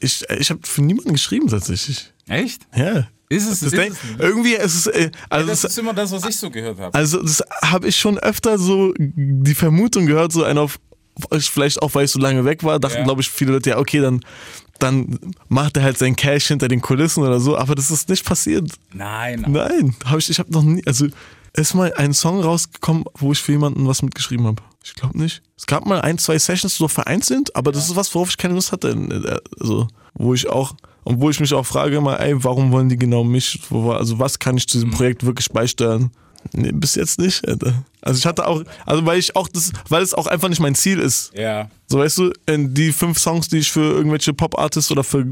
Ich, 0.00 0.24
ich 0.30 0.50
habe 0.50 0.60
für 0.64 0.82
niemanden 0.82 1.12
geschrieben 1.12 1.46
tatsächlich. 1.48 2.12
Echt? 2.26 2.66
Ja. 2.74 3.06
Ist 3.30 3.46
es, 3.46 3.60
Das 3.60 3.72
ist 3.72 3.78
es 3.78 3.98
irgendwie 4.18 4.54
ist 4.54 4.74
es, 4.74 4.86
äh, 4.86 5.10
also 5.28 5.46
das 5.46 5.62
das, 5.62 5.72
ist 5.72 5.78
immer 5.78 5.92
das, 5.92 6.10
was 6.12 6.24
ich 6.26 6.36
so 6.36 6.50
gehört 6.50 6.78
habe. 6.78 6.94
Also 6.94 7.22
das 7.22 7.42
habe 7.62 7.88
ich 7.88 7.96
schon 7.96 8.18
öfter 8.18 8.58
so 8.58 8.94
die 8.98 9.54
Vermutung 9.54 10.06
gehört, 10.06 10.32
so 10.32 10.44
einer 10.44 10.62
auf, 10.62 10.78
vielleicht 11.32 11.82
auch 11.82 11.94
weil 11.94 12.06
ich 12.06 12.10
so 12.10 12.18
lange 12.18 12.44
weg 12.44 12.64
war, 12.64 12.78
dachten 12.78 12.98
Ja. 12.98 13.04
glaube 13.04 13.20
ich 13.20 13.28
viele 13.30 13.52
Leute, 13.52 13.70
ja 13.70 13.78
okay, 13.78 14.00
dann, 14.00 14.20
dann 14.78 15.18
macht 15.48 15.76
er 15.76 15.82
halt 15.82 15.98
sein 15.98 16.16
Cash 16.16 16.46
hinter 16.48 16.68
den 16.68 16.80
Kulissen 16.80 17.22
oder 17.22 17.40
so, 17.40 17.56
aber 17.58 17.74
das 17.74 17.90
ist 17.90 18.08
nicht 18.08 18.24
passiert. 18.24 18.70
Nein. 18.94 19.44
Nein, 19.46 19.94
habe 20.04 20.20
ich, 20.20 20.30
ich 20.30 20.38
habe 20.38 20.52
noch 20.52 20.62
nie, 20.62 20.82
also 20.86 21.06
ist 21.54 21.74
mal 21.74 21.92
ein 21.94 22.14
Song 22.14 22.40
rausgekommen, 22.40 23.04
wo 23.14 23.32
ich 23.32 23.42
für 23.42 23.52
jemanden 23.52 23.86
was 23.86 24.02
mitgeschrieben 24.02 24.46
habe. 24.46 24.62
Ich 24.84 24.94
glaube 24.94 25.18
nicht. 25.18 25.42
Es 25.56 25.66
gab 25.66 25.86
mal 25.86 26.00
ein, 26.00 26.18
zwei 26.18 26.38
Sessions 26.38 26.76
so 26.76 26.88
vereinzelt, 26.88 27.54
aber 27.56 27.72
das 27.72 27.88
ist 27.88 27.96
was, 27.96 28.14
worauf 28.14 28.30
ich 28.30 28.36
keine 28.36 28.54
Lust 28.54 28.70
hatte. 28.72 28.96
Also, 29.60 29.88
wo 30.14 30.34
ich 30.34 30.48
auch, 30.48 30.74
und 31.04 31.20
wo 31.20 31.30
ich 31.30 31.40
mich 31.40 31.54
auch 31.54 31.64
frage 31.64 31.96
immer, 31.96 32.20
ey, 32.20 32.42
warum 32.44 32.70
wollen 32.72 32.88
die 32.88 32.98
genau 32.98 33.24
mich? 33.24 33.60
Also 33.70 34.18
was 34.18 34.38
kann 34.38 34.56
ich 34.56 34.68
zu 34.68 34.78
diesem 34.78 34.90
Projekt 34.90 35.24
wirklich 35.24 35.50
beisteuern? 35.50 36.10
Nee, 36.52 36.72
bis 36.72 36.94
jetzt 36.94 37.18
nicht, 37.18 37.46
Alter. 37.46 37.84
Also 38.00 38.18
ich 38.18 38.26
hatte 38.26 38.46
auch, 38.46 38.62
also 38.86 39.04
weil 39.04 39.18
ich 39.18 39.34
auch 39.36 39.48
das, 39.48 39.72
weil 39.88 40.02
es 40.02 40.14
auch 40.14 40.26
einfach 40.26 40.48
nicht 40.48 40.60
mein 40.60 40.74
Ziel 40.74 40.98
ist. 40.98 41.32
Ja. 41.34 41.68
So 41.88 41.98
weißt 41.98 42.18
du, 42.18 42.32
in 42.46 42.74
die 42.74 42.92
fünf 42.92 43.18
Songs, 43.18 43.48
die 43.48 43.58
ich 43.58 43.72
für 43.72 43.80
irgendwelche 43.80 44.32
Pop-Artists 44.32 44.90
oder 44.90 45.02
für 45.02 45.26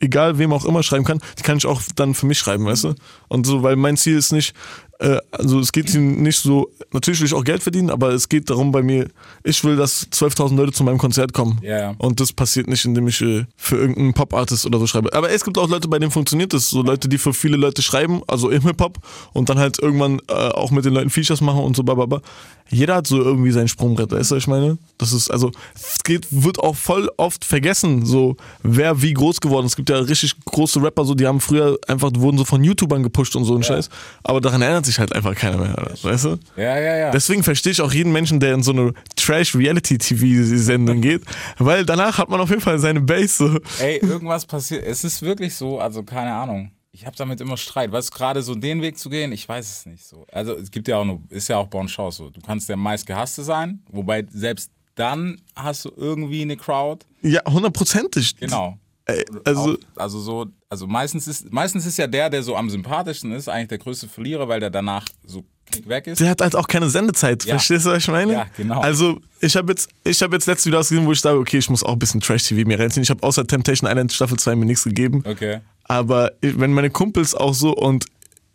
egal 0.00 0.38
wem 0.38 0.52
auch 0.52 0.64
immer 0.64 0.82
schreiben 0.82 1.04
kann, 1.04 1.20
die 1.38 1.42
kann 1.42 1.58
ich 1.58 1.66
auch 1.66 1.80
dann 1.94 2.14
für 2.14 2.26
mich 2.26 2.38
schreiben, 2.38 2.66
weißt 2.66 2.84
du? 2.84 2.94
Und 3.28 3.46
so, 3.46 3.62
weil 3.62 3.76
mein 3.76 3.96
Ziel 3.96 4.18
ist 4.18 4.32
nicht, 4.32 4.54
äh, 4.98 5.18
also 5.30 5.60
es 5.60 5.72
geht 5.72 5.92
ihm 5.94 6.22
nicht 6.22 6.38
so, 6.38 6.70
natürlich 6.92 7.20
will 7.20 7.26
ich 7.26 7.34
auch 7.34 7.44
Geld 7.44 7.62
verdienen, 7.62 7.90
aber 7.90 8.10
es 8.10 8.28
geht 8.28 8.48
darum 8.48 8.72
bei 8.72 8.82
mir, 8.82 9.08
ich 9.44 9.62
will, 9.64 9.76
dass 9.76 10.10
12.000 10.10 10.56
Leute 10.56 10.72
zu 10.72 10.84
meinem 10.84 10.98
Konzert 10.98 11.32
kommen. 11.32 11.58
Ja. 11.62 11.94
Und 11.98 12.20
das 12.20 12.32
passiert 12.32 12.68
nicht, 12.68 12.84
indem 12.84 13.08
ich 13.08 13.20
äh, 13.20 13.44
für 13.56 13.76
irgendeinen 13.76 14.14
Pop-Artist 14.14 14.64
oder 14.66 14.78
so 14.78 14.86
schreibe. 14.86 15.12
Aber 15.12 15.30
es 15.30 15.44
gibt 15.44 15.58
auch 15.58 15.68
Leute, 15.68 15.88
bei 15.88 15.98
denen 15.98 16.10
funktioniert 16.10 16.52
das. 16.52 16.70
So 16.70 16.82
Leute, 16.82 17.08
die 17.08 17.18
für 17.18 17.34
viele 17.34 17.56
Leute 17.56 17.82
schreiben, 17.82 18.22
also 18.26 18.50
im 18.50 18.62
Hip-Hop 18.62 18.98
und 19.32 19.48
dann 19.48 19.58
halt 19.58 19.78
irgendwann 19.80 20.20
äh, 20.28 20.32
auch 20.32 20.70
mit 20.70 20.84
den 20.84 20.94
Leuten 20.94 21.10
Features 21.10 21.40
machen 21.40 21.60
und 21.60 21.76
so, 21.76 21.82
bababa. 21.82 22.22
Jeder 22.68 22.96
hat 22.96 23.06
so 23.06 23.22
irgendwie 23.22 23.52
sein 23.52 23.68
Sprungbrett, 23.68 24.10
weißt 24.10 24.30
du, 24.30 24.36
was 24.36 24.42
ich 24.42 24.48
meine? 24.48 24.78
Das 24.98 25.12
ist, 25.12 25.30
also, 25.30 25.52
es 25.74 26.02
geht, 26.02 26.26
wird 26.30 26.58
auch 26.58 26.74
voll 26.76 27.10
oft 27.16 27.44
vergessen, 27.44 28.04
so, 28.04 28.36
wer 28.62 29.02
wie 29.02 29.12
groß 29.12 29.40
geworden 29.40 29.66
ist. 29.66 29.72
Es 29.72 29.76
gibt 29.76 29.90
ja 29.90 29.98
richtig 29.98 30.34
große 30.44 30.82
Rapper, 30.82 31.04
so, 31.04 31.14
die 31.14 31.26
haben 31.26 31.40
früher 31.40 31.78
einfach, 31.86 32.10
wurden 32.16 32.38
so 32.38 32.44
von 32.44 32.64
YouTubern 32.64 33.02
gepusht 33.02 33.36
und 33.36 33.44
so 33.44 33.54
ein 33.54 33.62
Scheiß. 33.62 33.88
Aber 34.24 34.40
daran 34.40 34.62
erinnert 34.62 34.86
sich 34.86 34.98
halt 34.98 35.14
einfach 35.14 35.34
keiner 35.34 35.58
mehr, 35.58 35.76
weißt 36.02 36.24
du? 36.24 36.38
Ja, 36.56 36.78
ja, 36.78 36.96
ja. 36.96 37.10
Deswegen 37.10 37.42
verstehe 37.42 37.72
ich 37.72 37.80
auch 37.80 37.92
jeden 37.92 38.12
Menschen, 38.12 38.40
der 38.40 38.54
in 38.54 38.62
so 38.62 38.72
eine 38.72 38.92
Trash-Reality-TV-Sendung 39.16 41.00
geht, 41.00 41.22
weil 41.58 41.84
danach 41.84 42.18
hat 42.18 42.28
man 42.28 42.40
auf 42.40 42.50
jeden 42.50 42.62
Fall 42.62 42.78
seine 42.78 43.00
Base. 43.00 43.36
So. 43.36 43.84
Ey, 43.84 43.98
irgendwas 43.98 44.46
passiert. 44.46 44.84
Es 44.84 45.04
ist 45.04 45.22
wirklich 45.22 45.54
so, 45.54 45.78
also 45.78 46.02
keine 46.02 46.32
Ahnung. 46.32 46.70
Ich 46.96 47.04
habe 47.04 47.14
damit 47.14 47.42
immer 47.42 47.58
Streit. 47.58 47.92
Weißt 47.92 48.08
du, 48.08 48.16
gerade 48.16 48.42
so 48.42 48.54
den 48.54 48.80
Weg 48.80 48.96
zu 48.96 49.10
gehen, 49.10 49.30
ich 49.30 49.46
weiß 49.46 49.70
es 49.70 49.84
nicht 49.84 50.02
so. 50.02 50.26
Also 50.32 50.54
es 50.54 50.70
gibt 50.70 50.88
ja 50.88 50.96
auch 50.96 51.04
nur, 51.04 51.20
ist 51.28 51.46
ja 51.46 51.58
auch 51.58 51.66
Bon 51.66 51.86
Chance 51.86 52.16
so. 52.16 52.30
Du 52.30 52.40
kannst 52.40 52.70
der 52.70 52.78
meistgehasste 52.78 53.44
sein, 53.44 53.82
wobei 53.90 54.26
selbst 54.30 54.70
dann 54.94 55.38
hast 55.54 55.84
du 55.84 55.92
irgendwie 55.94 56.40
eine 56.40 56.56
Crowd. 56.56 57.04
Ja, 57.20 57.42
hundertprozentig. 57.46 58.36
Genau. 58.36 58.78
Ey, 59.04 59.26
also, 59.44 59.60
Auch, 59.60 59.76
also 59.96 60.20
so, 60.20 60.46
also 60.70 60.86
meistens 60.86 61.28
ist, 61.28 61.52
meistens 61.52 61.84
ist 61.84 61.98
ja 61.98 62.06
der, 62.06 62.30
der 62.30 62.42
so 62.42 62.56
am 62.56 62.70
sympathischsten 62.70 63.30
ist, 63.32 63.46
eigentlich 63.46 63.68
der 63.68 63.78
größte 63.78 64.08
Verlierer, 64.08 64.48
weil 64.48 64.60
der 64.60 64.70
danach 64.70 65.06
so 65.22 65.44
knick 65.66 65.86
weg 65.88 66.06
ist. 66.06 66.20
der 66.20 66.30
hat 66.30 66.40
halt 66.40 66.56
auch 66.56 66.66
keine 66.66 66.88
Sendezeit. 66.88 67.44
Ja. 67.44 67.56
Verstehst 67.56 67.84
du, 67.84 67.90
was 67.90 67.98
ich 67.98 68.08
meine? 68.08 68.32
Ja, 68.32 68.46
genau. 68.56 68.80
Also, 68.80 69.20
ich 69.40 69.54
habe 69.54 69.72
jetzt, 69.72 69.90
ich 70.02 70.22
habe 70.22 70.34
jetzt 70.34 70.46
letztes 70.46 70.64
Video 70.64 70.80
ausgesehen, 70.80 71.06
wo 71.06 71.12
ich 71.12 71.20
sage, 71.20 71.38
okay, 71.38 71.58
ich 71.58 71.68
muss 71.68 71.84
auch 71.84 71.92
ein 71.92 71.98
bisschen 71.98 72.22
Trash-TV 72.22 72.66
mir 72.66 72.78
reinziehen. 72.80 73.02
Ich 73.02 73.10
habe 73.10 73.22
außer 73.22 73.46
Temptation 73.46 73.88
Island 73.88 74.14
Staffel 74.14 74.38
2 74.38 74.56
mir 74.56 74.64
nichts 74.64 74.84
gegeben. 74.84 75.22
Okay. 75.26 75.60
Aber 75.88 76.32
wenn 76.40 76.72
meine 76.72 76.90
Kumpels 76.90 77.34
auch 77.34 77.54
so 77.54 77.74
und 77.74 78.06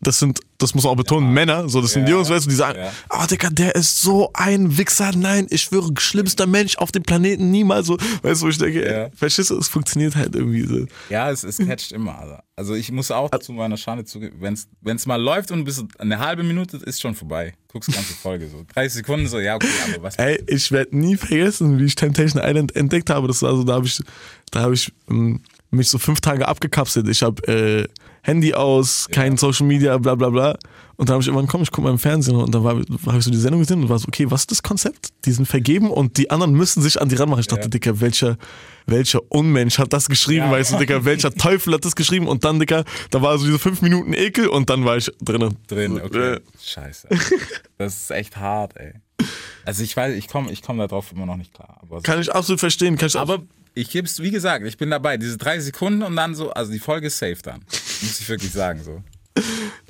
das 0.03 0.17
sind, 0.17 0.39
das 0.57 0.73
muss 0.73 0.83
man 0.83 0.93
auch 0.93 0.97
betonen, 0.97 1.31
Männer, 1.31 1.69
so 1.69 1.79
das 1.79 1.91
sind 1.91 2.07
Ja. 2.09 2.15
Jungs, 2.15 2.27
weißt 2.27 2.45
du, 2.47 2.49
die 2.49 2.55
sagen, 2.55 2.79
Ja. 2.79 2.91
oh 3.11 3.23
Digga, 3.29 3.51
der 3.51 3.75
ist 3.75 4.01
so 4.01 4.31
ein 4.33 4.75
Wichser, 4.79 5.11
nein, 5.15 5.45
ich 5.51 5.61
schwöre, 5.61 5.91
schlimmster 5.99 6.47
Mensch 6.47 6.75
auf 6.77 6.91
dem 6.91 7.03
Planeten, 7.03 7.51
niemals 7.51 7.85
so. 7.85 7.97
Weißt 8.23 8.41
du, 8.41 8.45
wo 8.47 8.49
ich 8.49 8.57
denke, 8.57 8.81
Ja. 8.83 9.03
ey, 9.03 9.09
verstehst 9.15 9.51
du, 9.51 9.59
es 9.59 9.67
funktioniert 9.67 10.15
halt 10.15 10.33
irgendwie 10.33 10.63
so. 10.65 10.87
Ja, 11.11 11.29
es, 11.29 11.43
es 11.43 11.57
catcht 11.59 11.91
immer. 11.91 12.17
Also. 12.17 12.35
also 12.55 12.73
ich 12.73 12.91
muss 12.91 13.11
auch 13.11 13.29
zu 13.41 13.53
meiner 13.53 13.77
Schande 13.77 14.03
zugeben, 14.03 14.37
wenn 14.41 14.95
es 14.95 15.05
mal 15.05 15.21
läuft 15.21 15.51
und 15.51 15.65
bis 15.65 15.83
eine 15.99 16.17
halbe 16.17 16.41
Minute 16.41 16.77
ist 16.77 16.99
schon 16.99 17.13
vorbei. 17.13 17.53
Guckst 17.71 17.89
die 17.89 17.93
ganze 17.93 18.13
Folge 18.15 18.49
so. 18.49 18.65
30 18.73 18.93
Sekunden 18.93 19.27
so, 19.27 19.39
ja, 19.39 19.53
okay, 19.53 19.67
aber 19.93 20.01
was. 20.01 20.15
Ey, 20.15 20.43
ich 20.47 20.71
werde 20.71 20.97
nie 20.97 21.15
vergessen, 21.15 21.77
wie 21.77 21.85
ich 21.85 21.93
Temptation 21.93 22.41
Island 22.43 22.75
entdeckt 22.75 23.11
habe. 23.11 23.27
Das 23.27 23.43
war 23.43 23.55
so, 23.55 23.63
da 23.63 23.73
habe 23.75 23.85
ich, 23.85 23.99
da 24.49 24.61
habe 24.61 24.73
ich 24.73 24.91
ähm, 25.11 25.41
mich 25.71 25.89
so 25.89 25.97
fünf 25.97 26.21
Tage 26.21 26.47
abgekapselt. 26.47 27.07
Ich 27.09 27.23
habe 27.23 27.41
äh, 27.47 27.87
Handy 28.23 28.53
aus, 28.53 29.07
kein 29.11 29.37
Social 29.37 29.65
Media, 29.65 29.97
bla 29.97 30.15
bla 30.15 30.29
bla. 30.29 30.57
Und 30.97 31.09
dann 31.09 31.15
habe 31.15 31.21
ich 31.23 31.27
irgendwann, 31.27 31.47
komm, 31.47 31.63
ich 31.63 31.71
guck 31.71 31.83
mal 31.83 31.89
im 31.89 31.97
Fernsehen 31.97 32.35
und 32.35 32.53
dann 32.53 32.63
habe 32.63 32.83
hab 33.07 33.15
ich 33.17 33.23
so 33.23 33.31
die 33.31 33.37
Sendung 33.37 33.61
gesehen 33.61 33.81
und 33.81 33.89
war 33.89 33.97
so, 33.97 34.07
okay, 34.07 34.29
was 34.29 34.41
ist 34.41 34.51
das 34.51 34.61
Konzept? 34.61 35.09
Die 35.25 35.31
sind 35.31 35.47
vergeben 35.47 35.89
und 35.89 36.17
die 36.17 36.29
anderen 36.29 36.53
müssen 36.53 36.83
sich 36.83 37.01
an 37.01 37.09
die 37.09 37.15
ranmachen. 37.15 37.39
Ich 37.41 37.47
dachte, 37.47 37.63
Ja. 37.63 37.69
Dicker, 37.69 37.99
welcher, 38.01 38.37
welcher 38.85 39.19
Unmensch 39.29 39.79
hat 39.79 39.93
das 39.93 40.07
geschrieben, 40.09 40.45
Ja. 40.45 40.51
weißt 40.51 40.73
du, 40.73 40.77
Dicker, 40.77 41.03
welcher 41.05 41.31
Teufel 41.35 41.73
hat 41.73 41.85
das 41.85 41.95
geschrieben? 41.95 42.27
Und 42.27 42.43
dann, 42.43 42.59
Dicker, 42.59 42.83
da 43.09 43.21
war 43.23 43.35
so 43.39 43.45
diese 43.45 43.57
fünf 43.57 43.81
Minuten 43.81 44.13
Ekel 44.13 44.47
und 44.47 44.69
dann 44.69 44.85
war 44.85 44.97
ich 44.97 45.09
drinnen. 45.21 45.57
Drin, 45.67 45.95
So, 45.95 46.03
okay. 46.03 46.33
äh, 46.33 46.39
Scheiße. 46.63 47.07
Das 47.79 47.95
ist 48.03 48.11
echt 48.11 48.37
hart, 48.37 48.73
ey. 48.77 48.93
Also 49.65 49.81
ich 49.83 49.95
weiß, 49.97 50.15
ich 50.15 50.27
komme 50.27 50.51
ich 50.51 50.61
komm 50.61 50.77
darauf 50.77 51.11
immer 51.11 51.25
noch 51.25 51.37
nicht 51.37 51.53
klar. 51.53 51.79
Aber, 51.81 52.01
Kann 52.01 52.21
ich 52.21 52.31
absolut 52.33 52.59
verstehen. 52.59 52.97
Kann 52.97 53.07
ich 53.07 53.17
aber 53.17 53.39
ich 53.73 53.89
gebe 53.89 54.07
es, 54.07 54.19
wie 54.21 54.31
gesagt, 54.31 54.65
ich 54.65 54.77
bin 54.77 54.89
dabei. 54.89 55.17
Diese 55.17 55.37
drei 55.37 55.59
Sekunden 55.59 56.03
und 56.03 56.15
dann 56.15 56.35
so, 56.35 56.51
also 56.51 56.71
die 56.71 56.79
Folge 56.79 57.07
ist 57.07 57.17
safe 57.17 57.37
dann. 57.43 57.61
Muss 58.01 58.19
ich 58.19 58.27
wirklich 58.29 58.51
sagen 58.51 58.81
so. 58.83 59.01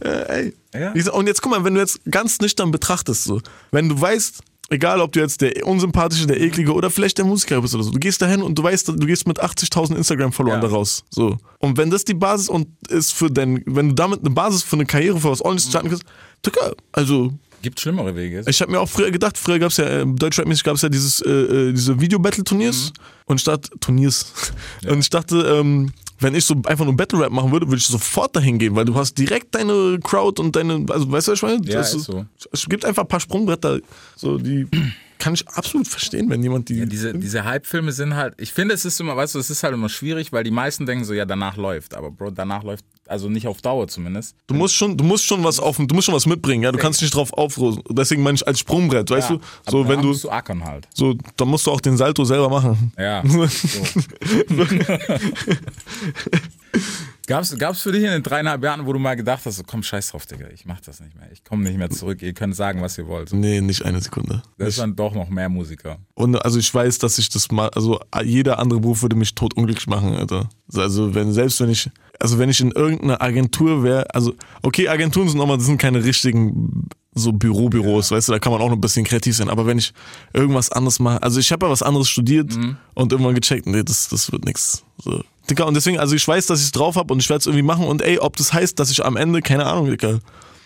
Ey. 0.01 0.53
Ja. 0.73 0.93
Und 1.11 1.27
jetzt 1.27 1.41
guck 1.41 1.51
mal, 1.51 1.63
wenn 1.63 1.73
du 1.75 1.79
jetzt 1.79 1.99
ganz 2.09 2.39
nüchtern 2.39 2.71
betrachtest, 2.71 3.23
so, 3.23 3.41
wenn 3.71 3.89
du 3.89 3.99
weißt, 3.99 4.41
egal 4.69 5.01
ob 5.01 5.11
du 5.11 5.19
jetzt 5.19 5.41
der 5.41 5.65
unsympathische, 5.65 6.27
der 6.27 6.39
eklige 6.39 6.73
oder 6.73 6.89
vielleicht 6.89 7.17
der 7.17 7.25
Musiker 7.25 7.61
bist 7.61 7.73
oder 7.75 7.83
so, 7.83 7.91
du 7.91 7.99
gehst 7.99 8.21
dahin 8.21 8.41
und 8.41 8.55
du 8.57 8.63
weißt, 8.63 8.87
du 8.87 8.95
gehst 8.97 9.27
mit 9.27 9.41
80.000 9.41 9.95
Instagram-Followern 9.95 10.61
Ja. 10.61 10.67
da 10.67 10.73
raus. 10.73 11.03
So. 11.09 11.37
Und 11.59 11.77
wenn 11.77 11.89
das 11.89 12.05
die 12.05 12.13
Basis 12.13 12.49
und 12.49 12.67
ist 12.89 13.13
für 13.13 13.29
dein, 13.29 13.63
wenn 13.65 13.89
du 13.89 13.95
damit 13.95 14.19
eine 14.21 14.29
Basis 14.29 14.63
für 14.63 14.75
eine 14.75 14.85
Karriere 14.85 15.19
für 15.19 15.29
was 15.31 15.41
ordentliches 15.41 15.69
starten 15.71 15.89
kannst, 15.89 16.03
Digga, 16.45 16.71
also 16.91 17.33
Gibt 17.61 17.79
schlimmere 17.79 18.15
Wege. 18.15 18.43
ich 18.47 18.61
habe 18.61 18.71
mir 18.71 18.79
auch 18.79 18.89
früher 18.89 19.11
gedacht, 19.11 19.37
früher 19.37 19.59
gab 19.59 19.71
es 19.71 19.77
ja, 19.77 19.85
äh, 19.85 20.05
Deutschrap-mäßig 20.05 20.63
gab 20.63 20.75
es 20.75 20.81
ja 20.81 20.89
dieses, 20.89 21.21
äh, 21.21 21.29
äh, 21.29 21.73
diese 21.73 21.99
Video-Battle-Turniers 21.99 22.93
und 23.25 23.37
ich 23.37 23.43
dachte, 23.43 23.69
Turniers. 23.79 24.33
Und 24.87 24.99
ich 24.99 25.09
dachte, 25.09 25.37
ähm, 25.37 25.91
wenn 26.19 26.35
ich 26.35 26.45
so 26.45 26.55
einfach 26.65 26.85
nur 26.85 26.95
Battle-Rap 26.95 27.31
machen 27.31 27.51
würde, 27.51 27.67
würde 27.67 27.77
ich 27.77 27.85
sofort 27.85 28.35
dahin 28.35 28.59
gehen, 28.59 28.75
weil 28.75 28.85
du 28.85 28.95
hast 28.95 29.17
direkt 29.17 29.53
deine 29.55 29.99
Crowd 30.03 30.41
und 30.41 30.55
deine, 30.55 30.85
also 30.89 31.11
weißt 31.11 31.27
du, 31.27 31.31
was 31.31 31.39
ich 31.39 31.43
meine? 31.43 31.61
Ja, 31.65 31.79
Das 31.79 31.93
ist 31.93 32.05
so. 32.05 32.25
Es 32.51 32.67
gibt 32.67 32.85
einfach 32.85 33.03
ein 33.03 33.07
paar 33.07 33.19
Sprungbretter, 33.19 33.79
so 34.15 34.37
die 34.37 34.67
kann 35.21 35.35
ich 35.35 35.47
absolut 35.49 35.87
verstehen, 35.87 36.29
wenn 36.31 36.41
jemand 36.41 36.67
die. 36.69 36.79
Ja, 36.79 36.85
diese, 36.85 37.13
diese 37.13 37.45
Hype-Filme 37.45 37.91
sind 37.91 38.15
halt, 38.15 38.33
ich 38.37 38.51
finde, 38.51 38.73
es 38.73 38.85
ist 38.85 38.99
immer, 38.99 39.15
weißt 39.15 39.35
du, 39.35 39.39
es 39.39 39.51
ist 39.51 39.61
halt 39.61 39.73
immer 39.75 39.87
schwierig, 39.87 40.33
weil 40.33 40.43
die 40.43 40.49
meisten 40.51 40.87
denken 40.87 41.05
so, 41.05 41.13
ja, 41.13 41.25
danach 41.25 41.57
läuft. 41.57 41.93
Aber 41.93 42.09
Bro, 42.09 42.31
danach 42.31 42.63
läuft, 42.63 42.83
also 43.07 43.29
nicht 43.29 43.47
auf 43.47 43.61
Dauer 43.61 43.87
zumindest. 43.87 44.35
du 44.47 44.55
musst 44.55 44.73
schon, 44.73 44.97
du 44.97 45.03
musst 45.03 45.25
schon 45.25 45.43
was 45.43 45.59
auf, 45.59 45.77
du 45.77 45.93
musst 45.93 46.07
schon 46.07 46.15
was 46.15 46.25
mitbringen, 46.25 46.63
ja. 46.63 46.71
Du 46.71 46.79
kannst 46.79 47.01
nicht 47.03 47.13
drauf 47.13 47.31
aufrosen. 47.33 47.83
Deswegen 47.89 48.23
meine 48.23 48.35
ich 48.35 48.47
als 48.47 48.59
Sprungbrett, 48.59 49.11
weißt 49.11 49.29
Ja, 49.29 49.35
du? 49.35 49.71
So, 49.71 49.87
wenn 49.87 50.01
du, 50.01 50.07
musst 50.07 50.23
du 50.23 50.31
ackern 50.31 50.65
halt. 50.65 50.87
so, 50.93 51.13
dann 51.37 51.47
musst 51.47 51.67
du 51.67 51.71
auch 51.71 51.81
den 51.81 51.97
Salto 51.97 52.25
selber 52.25 52.49
machen. 52.49 52.91
Ja. 52.97 53.23
So. 53.31 53.45
gab's, 57.27 57.57
gab's 57.57 57.81
für 57.81 57.91
dich 57.91 58.03
in 58.03 58.09
den 58.09 58.23
dreieinhalb 58.23 58.63
Jahren, 58.63 58.85
wo 58.85 58.93
du 58.93 58.99
mal 58.99 59.15
gedacht 59.15 59.45
hast, 59.45 59.57
so, 59.57 59.63
komm, 59.65 59.83
scheiß 59.83 60.11
drauf, 60.11 60.25
Digga, 60.25 60.47
ich 60.53 60.65
mach 60.65 60.81
das 60.81 60.99
nicht 60.99 61.15
mehr. 61.15 61.31
Ich 61.31 61.43
komme 61.43 61.63
nicht 61.63 61.77
mehr 61.77 61.89
zurück. 61.89 62.21
Ihr 62.21 62.33
könnt 62.33 62.55
sagen, 62.55 62.81
was 62.81 62.97
ihr 62.97 63.07
wollt. 63.07 63.33
Nee, 63.33 63.61
nicht 63.61 63.83
eine 63.85 64.01
Sekunde. 64.01 64.43
Das 64.57 64.69
ist 64.69 64.79
dann 64.79 64.95
doch 64.95 65.13
noch 65.13 65.29
mehr 65.29 65.49
Musiker. 65.49 65.97
Und 66.13 66.35
also 66.35 66.59
ich 66.59 66.73
weiß, 66.73 66.99
dass 66.99 67.17
ich 67.17 67.29
das 67.29 67.51
mal, 67.51 67.69
also 67.69 67.99
jeder 68.23 68.59
andere 68.59 68.79
Beruf 68.79 69.01
würde 69.01 69.15
mich 69.15 69.35
tot 69.35 69.55
unglücklich 69.55 69.87
machen, 69.87 70.13
Alter. 70.13 70.49
Also 70.73 71.13
wenn, 71.13 71.31
selbst 71.33 71.59
wenn 71.59 71.69
ich, 71.69 71.89
also 72.19 72.39
wenn 72.39 72.49
ich 72.49 72.61
in 72.61 72.71
irgendeiner 72.71 73.21
Agentur 73.21 73.83
wäre, 73.83 74.13
also 74.13 74.33
okay, 74.61 74.87
Agenturen 74.87 75.27
sind 75.29 75.37
nochmal, 75.37 75.57
das 75.57 75.65
sind 75.65 75.77
keine 75.77 76.03
richtigen 76.03 76.89
so 77.13 77.33
Bürobüros, 77.33 78.11
weißt 78.11 78.29
du, 78.29 78.31
da 78.31 78.39
kann 78.39 78.53
man 78.53 78.61
auch 78.61 78.69
noch 78.69 78.77
ein 78.77 78.81
bisschen 78.81 79.03
kreativ 79.03 79.35
sein, 79.35 79.49
aber 79.49 79.65
wenn 79.65 79.77
ich 79.77 79.93
irgendwas 80.33 80.71
anderes 80.71 80.99
mache, 80.99 81.21
also 81.21 81.41
ich 81.41 81.51
habe 81.51 81.65
ja 81.65 81.71
was 81.71 81.83
anderes 81.83 82.07
studiert 82.07 82.57
und 82.93 83.11
irgendwann 83.11 83.35
gecheckt, 83.35 83.65
nee, 83.67 83.83
das, 83.83 84.07
das 84.07 84.31
wird 84.31 84.45
nix. 84.45 84.83
So. 84.97 85.21
Dicker, 85.49 85.65
und 85.67 85.73
deswegen, 85.73 85.99
also 85.99 86.15
ich 86.15 86.27
weiß, 86.27 86.45
dass 86.47 86.59
ich 86.59 86.65
es 86.65 86.71
drauf 86.71 86.95
habe 86.95 87.13
und 87.13 87.19
ich 87.19 87.29
werde 87.29 87.39
es 87.39 87.45
irgendwie 87.45 87.63
machen 87.63 87.85
und 87.85 88.01
ey, 88.01 88.19
ob 88.19 88.35
das 88.37 88.53
heißt, 88.53 88.79
dass 88.79 88.91
ich 88.91 89.03
am 89.03 89.17
Ende, 89.17 89.41
keine 89.41 89.65
Ahnung, 89.65 89.89
Dicker, 89.89 90.19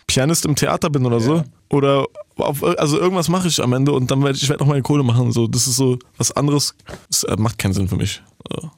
Pianist 0.07 0.45
im 0.45 0.55
Theater 0.55 0.89
bin 0.89 1.05
oder 1.05 1.19
so. 1.19 1.43
Oder 1.69 2.05
auf, 2.37 2.63
also 2.63 2.99
irgendwas 2.99 3.27
mache 3.27 3.47
ich 3.47 3.61
am 3.61 3.73
Ende 3.73 3.91
und 3.91 4.11
dann 4.11 4.23
werde 4.23 4.37
ich, 4.37 4.43
ich 4.43 4.49
werde 4.49 4.63
auch 4.63 4.67
meine 4.67 4.81
Kohle 4.81 5.03
machen. 5.03 5.31
So, 5.31 5.47
das 5.47 5.67
ist 5.67 5.77
so 5.77 5.97
was 6.17 6.31
anderes. 6.31 6.75
Das 7.09 7.23
äh, 7.23 7.35
macht 7.37 7.57
keinen 7.57 7.73
Sinn 7.73 7.87
für 7.87 7.95
mich. 7.95 8.21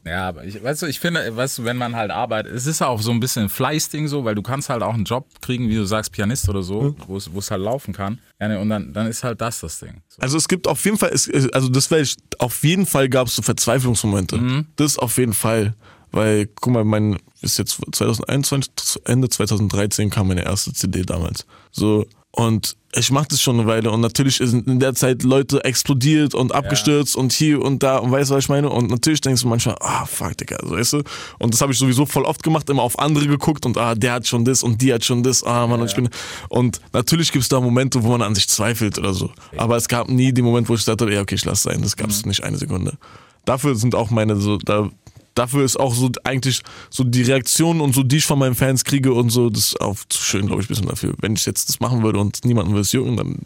Ja, 0.05 0.29
aber 0.29 0.45
ich, 0.45 0.61
weißt 0.63 0.83
du, 0.83 0.85
ich 0.85 0.99
finde, 0.99 1.35
weißt 1.35 1.57
du, 1.59 1.63
wenn 1.63 1.77
man 1.77 1.95
halt 1.95 2.11
arbeitet, 2.11 2.53
es 2.53 2.65
ist 2.65 2.81
auch 2.81 3.01
so 3.01 3.11
ein 3.11 3.19
bisschen 3.19 3.43
ein 3.43 3.49
Fleißding 3.49 4.07
so, 4.07 4.23
weil 4.23 4.35
du 4.35 4.41
kannst 4.41 4.69
halt 4.69 4.81
auch 4.81 4.93
einen 4.93 5.03
Job 5.03 5.27
kriegen, 5.41 5.69
wie 5.69 5.75
du 5.75 5.85
sagst, 5.85 6.11
Pianist 6.11 6.47
oder 6.49 6.63
so, 6.63 6.95
wo 7.07 7.17
es 7.17 7.33
wo 7.33 7.39
es 7.39 7.51
halt 7.51 7.61
laufen 7.61 7.93
kann. 7.93 8.19
Ja, 8.39 8.47
ne, 8.47 8.59
und 8.59 8.69
dann, 8.69 8.93
dann 8.93 9.07
ist 9.07 9.23
halt 9.23 9.41
das 9.41 9.59
das 9.59 9.79
Ding. 9.79 10.01
So. 10.07 10.21
Also 10.21 10.37
es 10.37 10.47
gibt 10.47 10.67
auf 10.67 10.83
jeden 10.85 10.97
Fall, 10.97 11.11
es, 11.13 11.29
also 11.51 11.69
das 11.69 11.91
ich, 11.91 12.15
auf 12.39 12.63
jeden 12.63 12.85
Fall 12.85 13.09
gab 13.09 13.27
es 13.27 13.35
so 13.35 13.41
Verzweiflungsmomente. 13.41 14.65
Das 14.75 14.97
auf 14.97 15.17
jeden 15.17 15.33
Fall. 15.33 15.73
Weil, 16.11 16.47
guck 16.47 16.73
mal, 16.73 16.85
mein, 16.85 17.17
ist 17.41 17.57
jetzt 17.59 17.79
2021, 17.91 18.71
Ende 19.05 19.29
2013 19.29 20.09
kam 20.09 20.29
meine 20.29 20.45
erste 20.45 20.71
CD 20.73 21.03
damals. 21.03 21.45
So, 21.71 22.05
und 22.37 22.75
ich 22.93 23.11
mache 23.11 23.29
das 23.29 23.41
schon 23.41 23.59
eine 23.59 23.67
Weile 23.67 23.89
und 23.89 23.99
natürlich 23.99 24.37
sind 24.37 24.67
in 24.67 24.79
der 24.79 24.93
Zeit 24.93 25.23
Leute 25.23 25.63
explodiert 25.63 26.35
und 26.35 26.53
abgestürzt 26.53 27.15
und 27.15 27.33
hier 27.33 27.59
und 27.59 27.81
da 27.81 27.97
und 27.97 28.11
weißt 28.11 28.29
du, 28.29 28.35
was 28.35 28.43
ich 28.43 28.49
meine? 28.49 28.69
Und 28.69 28.91
natürlich 28.91 29.21
denkst 29.21 29.41
du 29.41 29.47
manchmal, 29.47 29.75
ah, 29.79 30.05
fuck, 30.05 30.37
Digga, 30.37 30.57
so, 30.61 30.75
weißt 30.75 30.93
du? 30.93 31.03
Und 31.39 31.53
das 31.55 31.61
habe 31.61 31.71
ich 31.71 31.79
sowieso 31.79 32.05
voll 32.05 32.25
oft 32.25 32.43
gemacht, 32.43 32.69
immer 32.69 32.83
auf 32.83 32.99
andere 32.99 33.25
geguckt 33.25 33.65
und 33.65 33.75
ah, 33.79 33.95
der 33.95 34.13
hat 34.13 34.27
schon 34.27 34.45
das 34.45 34.61
und 34.61 34.79
die 34.83 34.93
hat 34.93 35.03
schon 35.03 35.23
das, 35.23 35.43
ah, 35.43 35.65
Mann, 35.65 35.81
und 35.81 35.87
ich 35.87 35.95
bin. 35.95 36.09
Und 36.49 36.79
natürlich 36.93 37.31
gibt 37.31 37.41
es 37.41 37.49
da 37.49 37.59
Momente, 37.59 38.03
wo 38.03 38.09
man 38.09 38.21
an 38.21 38.35
sich 38.35 38.47
zweifelt 38.47 38.99
oder 38.99 39.15
so. 39.15 39.31
Aber 39.57 39.75
es 39.75 39.87
gab 39.87 40.07
nie 40.07 40.31
den 40.31 40.45
Moment, 40.45 40.69
wo 40.69 40.75
ich 40.75 40.85
dachte, 40.85 41.11
ja, 41.11 41.21
okay, 41.21 41.35
ich 41.35 41.45
lasse 41.45 41.63
sein. 41.63 41.81
Das 41.81 41.97
gab 41.97 42.11
es 42.11 42.23
nicht 42.23 42.43
eine 42.43 42.57
Sekunde. 42.57 42.99
Dafür 43.45 43.75
sind 43.75 43.95
auch 43.95 44.11
meine 44.11 44.35
so, 44.35 44.57
da, 44.57 44.91
dafür 45.37 45.63
ist 45.63 45.79
auch 45.79 45.93
so 45.93 46.09
eigentlich 46.23 46.61
so 46.89 47.03
die 47.03 47.23
Reaktionen 47.23 47.81
und 47.81 47.93
so, 47.93 48.03
die 48.03 48.17
ich 48.17 48.25
von 48.25 48.39
meinen 48.39 48.55
Fans 48.55 48.83
kriege 48.83 49.13
und 49.13 49.29
so, 49.29 49.49
das 49.49 49.67
ist 49.67 49.81
auch 49.81 49.97
zu 50.09 50.21
schön, 50.21 50.47
glaube 50.47 50.61
ich, 50.61 50.67
ein 50.67 50.69
bisschen 50.69 50.87
dafür. 50.87 51.13
Wenn 51.19 51.33
ich 51.33 51.45
jetzt 51.45 51.69
das 51.69 51.79
machen 51.79 52.03
würde 52.03 52.19
und 52.19 52.43
niemanden 52.45 52.71
würde 52.71 52.81
es 52.81 52.91
jucken, 52.91 53.17
dann 53.17 53.41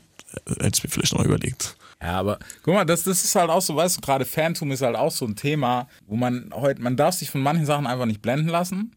hätte 0.60 0.78
ich 0.78 0.84
mir 0.84 0.90
vielleicht 0.90 1.14
noch 1.14 1.20
mal 1.20 1.28
überlegt. 1.28 1.76
Ja, 2.02 2.20
aber 2.20 2.40
guck 2.64 2.74
mal, 2.74 2.86
das, 2.86 3.04
das 3.04 3.24
ist 3.24 3.36
halt 3.36 3.50
auch 3.50 3.62
so, 3.62 3.76
weißt 3.76 3.98
du, 3.98 4.02
gerade 4.02 4.26
Phantom 4.26 4.72
ist 4.72 4.82
halt 4.82 4.96
auch 4.96 5.12
so 5.12 5.26
ein 5.26 5.36
Thema, 5.36 5.88
wo 6.08 6.16
man 6.16 6.50
heute, 6.54 6.82
man 6.82 6.96
darf 6.96 7.16
sich 7.16 7.30
von 7.30 7.42
manchen 7.42 7.66
Sachen 7.66 7.86
einfach 7.86 8.06
nicht 8.08 8.22
blenden 8.22 8.48
lassen. 8.50 8.92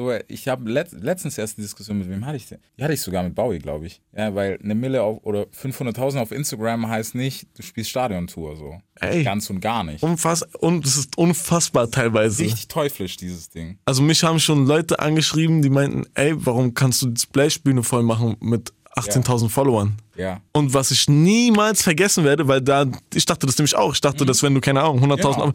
So, 0.00 0.10
ich 0.28 0.48
habe 0.48 0.70
let, 0.70 0.92
letztens 0.92 1.36
erst 1.36 1.58
die 1.58 1.60
Diskussion 1.60 1.98
mit 1.98 2.08
wem 2.08 2.24
hatte 2.24 2.38
ich 2.38 2.48
denn? 2.48 2.58
Die 2.78 2.82
hatte 2.82 2.94
ich 2.94 3.02
sogar 3.02 3.22
mit 3.22 3.34
Bowie, 3.34 3.58
glaube 3.58 3.86
ich. 3.86 4.00
Ja, 4.16 4.34
weil 4.34 4.58
eine 4.64 4.74
Mille 4.74 5.02
auf, 5.02 5.18
oder 5.24 5.42
500.000 5.42 6.22
auf 6.22 6.32
Instagram 6.32 6.88
heißt 6.88 7.14
nicht, 7.14 7.48
du 7.54 7.62
spielst 7.62 7.90
Stadiontour 7.90 8.56
so. 8.56 8.80
Ey. 8.98 9.22
Ganz 9.24 9.50
und 9.50 9.60
gar 9.60 9.84
nicht. 9.84 10.02
Unfass 10.02 10.42
und 10.60 10.86
das 10.86 10.96
ist 10.96 11.18
unfassbar 11.18 11.90
teilweise. 11.90 12.42
Richtig 12.42 12.68
teuflisch, 12.68 13.18
dieses 13.18 13.50
Ding. 13.50 13.78
Also 13.84 14.00
mich 14.00 14.24
haben 14.24 14.40
schon 14.40 14.64
Leute 14.64 15.00
angeschrieben, 15.00 15.60
die 15.60 15.68
meinten, 15.68 16.06
ey, 16.14 16.32
warum 16.34 16.72
kannst 16.72 17.02
du 17.02 17.08
die 17.08 17.20
Splashbühne 17.20 17.82
voll 17.82 18.02
machen 18.02 18.38
mit 18.40 18.72
18.000 18.96 19.50
Followern? 19.50 19.98
Ja. 20.16 20.40
Und 20.52 20.72
was 20.72 20.90
ich 20.90 21.08
niemals 21.08 21.82
vergessen 21.82 22.24
werde, 22.24 22.48
weil 22.48 22.60
da, 22.60 22.86
ich 23.14 23.26
dachte 23.26 23.46
das 23.46 23.58
nämlich 23.58 23.76
auch. 23.76 23.92
Ich 23.94 24.00
dachte, 24.00 24.24
dass 24.24 24.42
wenn 24.42 24.54
du, 24.54 24.60
keine 24.60 24.80
Ahnung, 24.80 25.04
100.000. 25.04 25.34
Genau. 25.34 25.52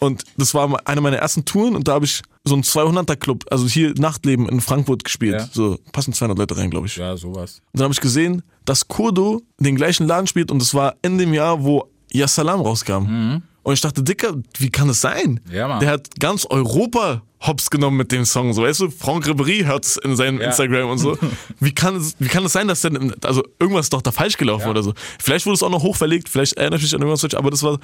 Und 0.00 0.22
das 0.36 0.54
war 0.54 0.78
eine 0.86 1.00
meiner 1.00 1.16
ersten 1.18 1.44
Touren 1.44 1.74
und 1.74 1.88
da 1.88 1.92
habe 1.94 2.04
ich 2.04 2.22
so 2.44 2.54
einen 2.54 2.62
200er-Club, 2.62 3.44
also 3.50 3.66
hier 3.66 3.92
Nachtleben 3.98 4.48
in 4.48 4.60
Frankfurt 4.60 5.04
gespielt. 5.04 5.34
Ja. 5.40 5.48
So 5.52 5.78
passen 5.92 6.12
200 6.12 6.38
Leute 6.38 6.56
rein, 6.56 6.70
glaube 6.70 6.86
ich. 6.86 6.96
Ja, 6.96 7.16
sowas. 7.16 7.60
Und 7.72 7.80
dann 7.80 7.84
habe 7.84 7.94
ich 7.94 8.00
gesehen, 8.00 8.42
dass 8.64 8.86
Kurdo 8.88 9.42
den 9.58 9.76
gleichen 9.76 10.06
Laden 10.06 10.26
spielt 10.26 10.50
und 10.50 10.60
das 10.60 10.72
war 10.74 10.94
in 11.02 11.18
dem 11.18 11.34
Jahr, 11.34 11.64
wo 11.64 11.88
Yassalam 12.12 12.60
rauskam. 12.60 13.42
Und 13.62 13.74
ich 13.74 13.80
dachte, 13.82 14.02
Dicker, 14.02 14.34
wie 14.58 14.70
kann 14.70 14.88
das 14.88 15.00
sein? 15.00 15.40
Mhm. 15.46 15.54
Ja, 15.54 15.68
Mann. 15.68 15.80
Der 15.80 15.90
hat 15.90 16.08
ganz 16.20 16.46
Europa 16.48 17.22
hops 17.46 17.68
genommen 17.70 17.96
mit 17.98 18.10
dem 18.10 18.24
Song. 18.24 18.52
So, 18.52 18.62
weißt 18.62 18.80
du, 18.80 18.90
Franck 18.90 19.26
Ribéry 19.26 19.64
hört 19.64 19.84
es 19.84 19.96
in 19.98 20.16
seinem 20.16 20.40
Ja. 20.40 20.46
Instagram 20.48 20.90
und 20.90 20.98
so. 20.98 21.16
Wie 21.60 21.72
kann, 21.72 21.94
es, 21.96 22.16
wie 22.18 22.26
kann 22.28 22.44
es 22.44 22.52
sein, 22.52 22.66
dass 22.66 22.80
der, 22.80 22.92
also 23.22 23.42
irgendwas 23.60 23.86
ist 23.86 23.92
doch 23.92 24.02
da 24.02 24.10
falsch 24.10 24.36
gelaufen 24.38 24.64
Ja. 24.64 24.70
oder 24.70 24.82
so. 24.82 24.92
Vielleicht 25.20 25.44
wurde 25.46 25.54
es 25.54 25.62
auch 25.62 25.70
noch 25.70 25.82
hochverlegt, 25.82 26.28
vielleicht 26.28 26.54
erinnere 26.54 26.78
ich 26.78 26.82
mich 26.84 26.94
an 26.94 27.00
irgendwas, 27.02 27.32
aber 27.34 27.50
das 27.50 27.62
war, 27.62 27.78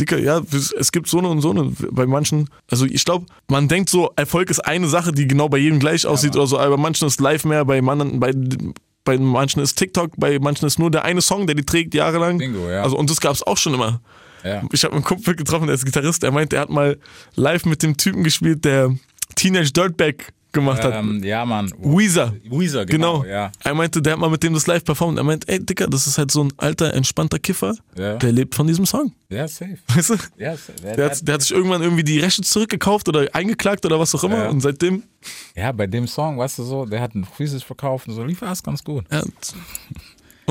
Dicker, 0.00 0.18
ja, 0.18 0.40
es 0.50 0.92
gibt 0.92 1.08
so 1.08 1.18
eine 1.18 1.28
und 1.28 1.40
so 1.40 1.50
eine 1.50 1.72
bei 1.90 2.06
manchen. 2.06 2.48
Also 2.70 2.86
ich 2.86 3.04
glaube, 3.04 3.26
man 3.48 3.68
denkt 3.68 3.90
so, 3.90 4.10
Erfolg 4.16 4.50
ist 4.50 4.60
eine 4.60 4.88
Sache, 4.88 5.12
die 5.12 5.28
genau 5.28 5.48
bei 5.48 5.58
jedem 5.58 5.78
gleich 5.78 6.06
aussieht 6.06 6.34
oder 6.36 6.46
so, 6.46 6.58
aber 6.58 6.76
bei 6.76 6.82
manchen 6.82 7.06
ist 7.06 7.20
live 7.20 7.44
mehr, 7.44 7.64
bei 7.64 7.78
anderen, 7.78 8.18
bei 8.18 8.32
bei 9.04 9.16
manchen 9.18 9.62
ist 9.62 9.76
TikTok, 9.76 10.12
bei 10.16 10.38
manchen 10.38 10.66
ist 10.66 10.78
nur 10.78 10.90
der 10.90 11.04
eine 11.04 11.22
Song, 11.22 11.46
der 11.46 11.56
die 11.56 11.64
trägt 11.64 11.94
jahrelang. 11.94 12.38
Bingo, 12.38 12.68
ja. 12.68 12.82
Also 12.82 12.96
und 12.96 13.08
das 13.10 13.20
gab 13.20 13.32
es 13.32 13.42
auch 13.42 13.56
schon 13.56 13.74
immer. 13.74 14.00
Ja. 14.44 14.62
Ich 14.72 14.84
habe 14.84 14.94
einen 14.94 15.04
Kumpel 15.04 15.36
getroffen, 15.36 15.66
der 15.66 15.74
ist 15.74 15.84
Gitarrist, 15.84 16.22
der 16.22 16.32
meint, 16.32 16.52
er 16.52 16.60
hat 16.60 16.70
mal 16.70 16.98
live 17.34 17.66
mit 17.66 17.82
dem 17.82 17.96
Typen 17.96 18.24
gespielt, 18.24 18.64
der 18.64 18.94
Teenage 19.36 19.72
Dirtbag 19.72 20.32
gemacht 20.52 20.82
hat. 20.84 20.94
Ähm, 20.94 21.22
ja, 21.22 21.44
Mann. 21.44 21.72
Weezer. 21.78 22.34
Weezer, 22.44 22.86
genau. 22.86 23.20
Genau. 23.20 23.24
Ja. 23.32 23.52
Er 23.62 23.74
meinte, 23.74 24.00
der 24.02 24.14
hat 24.14 24.20
mal 24.20 24.30
mit 24.30 24.42
dem 24.42 24.54
das 24.54 24.66
live 24.66 24.84
performt. 24.84 25.18
Er 25.18 25.24
meint, 25.24 25.48
ey 25.48 25.64
Dicker, 25.64 25.86
das 25.86 26.06
ist 26.06 26.18
halt 26.18 26.30
so 26.30 26.42
ein 26.44 26.52
alter, 26.56 26.92
entspannter 26.94 27.38
Kiffer, 27.38 27.74
Ja. 27.96 28.16
der 28.16 28.32
lebt 28.32 28.54
von 28.54 28.66
diesem 28.66 28.86
Song. 28.86 29.12
ja, 29.28 29.46
safe. 29.48 29.78
Weißt 29.94 30.10
du? 30.10 30.14
Ja, 30.38 30.56
safe. 30.56 30.72
Der, 30.82 30.96
Der 30.96 31.10
hat, 31.10 31.26
der 31.28 31.34
hat 31.34 31.42
sich 31.42 31.52
irgendwann 31.52 31.82
irgendwie 31.82 32.04
die 32.04 32.18
Rechte 32.20 32.42
zurückgekauft 32.42 33.08
oder 33.08 33.26
eingeklagt 33.32 33.84
oder 33.86 33.98
was 34.00 34.14
auch 34.14 34.24
immer. 34.24 34.44
Ja. 34.44 34.48
Und 34.50 34.60
seitdem, 34.60 35.02
ja, 35.54 35.72
bei 35.72 35.86
dem 35.86 36.06
Song, 36.08 36.38
weißt 36.38 36.58
du 36.58 36.62
so, 36.64 36.84
der 36.86 37.00
hat 37.00 37.14
einen 37.14 37.24
Freezes 37.24 37.62
verkauft 37.62 38.08
und 38.08 38.14
so 38.14 38.24
lief 38.24 38.42
erst 38.42 38.64
ganz 38.64 38.82
gut. 38.84 39.04
ja, 39.12 39.22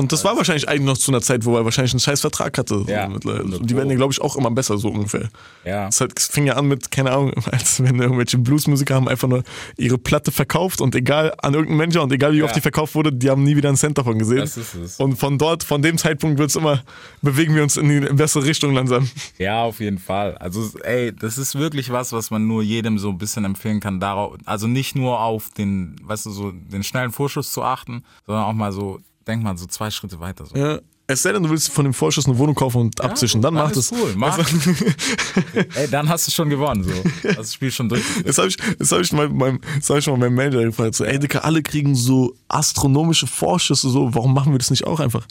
Und 0.00 0.12
das 0.12 0.24
war 0.24 0.36
wahrscheinlich 0.36 0.68
eigentlich 0.68 0.86
noch 0.86 0.96
zu 0.98 1.10
einer 1.10 1.20
Zeit, 1.20 1.44
wo 1.44 1.56
er 1.56 1.64
wahrscheinlich 1.64 1.92
einen 1.92 2.00
scheiß 2.00 2.22
Vertrag 2.22 2.56
hatte. 2.56 2.78
So 2.80 2.86
Ja, 2.88 3.06
hundert 3.06 3.24
Und 3.24 3.70
die 3.70 3.76
werden 3.76 3.90
ja, 3.90 3.96
glaube 3.96 4.12
ich, 4.12 4.20
auch 4.20 4.34
immer 4.36 4.50
besser, 4.50 4.78
so 4.78 4.88
ungefähr. 4.88 5.28
Ja. 5.64 5.88
Es 5.88 6.00
es 6.00 6.26
fing 6.28 6.46
ja 6.46 6.54
an 6.54 6.66
mit, 6.68 6.90
keine 6.90 7.12
Ahnung, 7.12 7.32
als 7.52 7.82
wenn 7.82 8.00
irgendwelche 8.00 8.38
Bluesmusiker 8.38 8.94
haben 8.94 9.08
einfach 9.08 9.28
nur 9.28 9.42
ihre 9.76 9.98
Platte 9.98 10.32
verkauft 10.32 10.80
und 10.80 10.94
egal 10.94 11.34
an 11.42 11.52
irgendeinen 11.52 11.76
Manager 11.78 12.02
und 12.02 12.12
egal 12.12 12.32
wie 12.32 12.42
oft 12.42 12.52
Ja. 12.52 12.54
die 12.56 12.62
verkauft 12.62 12.94
wurde, 12.94 13.12
die 13.12 13.28
haben 13.30 13.42
nie 13.44 13.56
wieder 13.56 13.68
einen 13.68 13.76
Cent 13.76 13.98
davon 13.98 14.18
gesehen. 14.18 14.38
Das 14.38 14.56
ist 14.56 14.74
es. 14.74 14.96
Und 14.98 15.16
von 15.16 15.36
dort, 15.38 15.62
von 15.64 15.82
dem 15.82 15.98
Zeitpunkt 15.98 16.38
wird 16.38 16.48
es 16.50 16.56
immer, 16.56 16.82
bewegen 17.20 17.54
wir 17.54 17.62
uns 17.62 17.76
in 17.76 17.88
die 17.88 18.00
bessere 18.14 18.44
Richtung 18.44 18.74
langsam. 18.74 19.08
Ja, 19.38 19.62
auf 19.62 19.80
jeden 19.80 19.98
Fall. 19.98 20.36
Also, 20.38 20.70
ey, 20.82 21.14
das 21.14 21.38
ist 21.38 21.54
wirklich 21.54 21.90
was, 21.90 22.12
was 22.12 22.30
man 22.30 22.46
nur 22.46 22.62
jedem 22.62 22.98
so 22.98 23.08
ein 23.10 23.18
bisschen 23.18 23.44
empfehlen 23.44 23.80
kann. 23.80 24.00
Darauf, 24.00 24.36
also 24.44 24.66
nicht 24.66 24.94
nur 24.96 25.20
auf 25.20 25.50
den, 25.56 25.96
weißt 26.02 26.26
du, 26.26 26.30
so 26.30 26.50
den 26.52 26.82
schnellen 26.82 27.10
Vorschuss 27.12 27.52
zu 27.52 27.62
achten, 27.62 28.02
sondern 28.26 28.44
auch 28.44 28.52
mal 28.52 28.72
so, 28.72 28.98
denk 29.30 29.42
mal 29.42 29.56
so 29.56 29.66
zwei 29.66 29.90
Schritte 29.90 30.20
weiter. 30.20 30.46
So. 30.46 30.56
Ja. 30.56 30.80
Es 31.06 31.22
sei 31.22 31.32
denn, 31.32 31.42
du 31.42 31.50
willst 31.50 31.72
von 31.72 31.84
dem 31.84 31.92
Vorschuss 31.92 32.26
eine 32.26 32.38
Wohnung 32.38 32.54
kaufen 32.54 32.82
und 32.82 33.00
abzischen, 33.00 33.42
dann, 33.42 33.54
mach 33.54 33.72
ist 33.72 33.90
das. 33.90 33.92
Cool. 33.92 34.14
Mach. 34.14 34.38
ey, 35.74 35.88
dann 35.90 36.08
hast 36.08 36.28
du 36.28 36.30
schon 36.30 36.48
gewonnen. 36.48 36.84
So. 36.84 36.92
Das 37.34 37.52
Spiel 37.52 37.72
schon 37.72 37.88
durch. 37.88 38.02
Das 38.24 38.38
habe 38.38 38.46
ich, 38.46 38.56
das 38.78 38.92
hab 38.92 39.00
ich, 39.00 39.10
das 39.10 39.90
hab 39.90 39.98
ich 39.98 40.06
mal 40.06 40.18
meinem 40.18 40.34
Manager 40.36 40.62
gefragt. 40.62 40.94
So, 40.94 41.04
ey, 41.04 41.18
Dicker, 41.18 41.44
alle 41.44 41.62
kriegen 41.62 41.96
so 41.96 42.36
astronomische 42.46 43.26
Vorschüsse. 43.26 43.90
So, 43.90 44.14
warum 44.14 44.34
machen 44.34 44.52
wir 44.52 44.58
das 44.58 44.70
nicht 44.70 44.86
auch 44.86 45.00
einfach? 45.00 45.26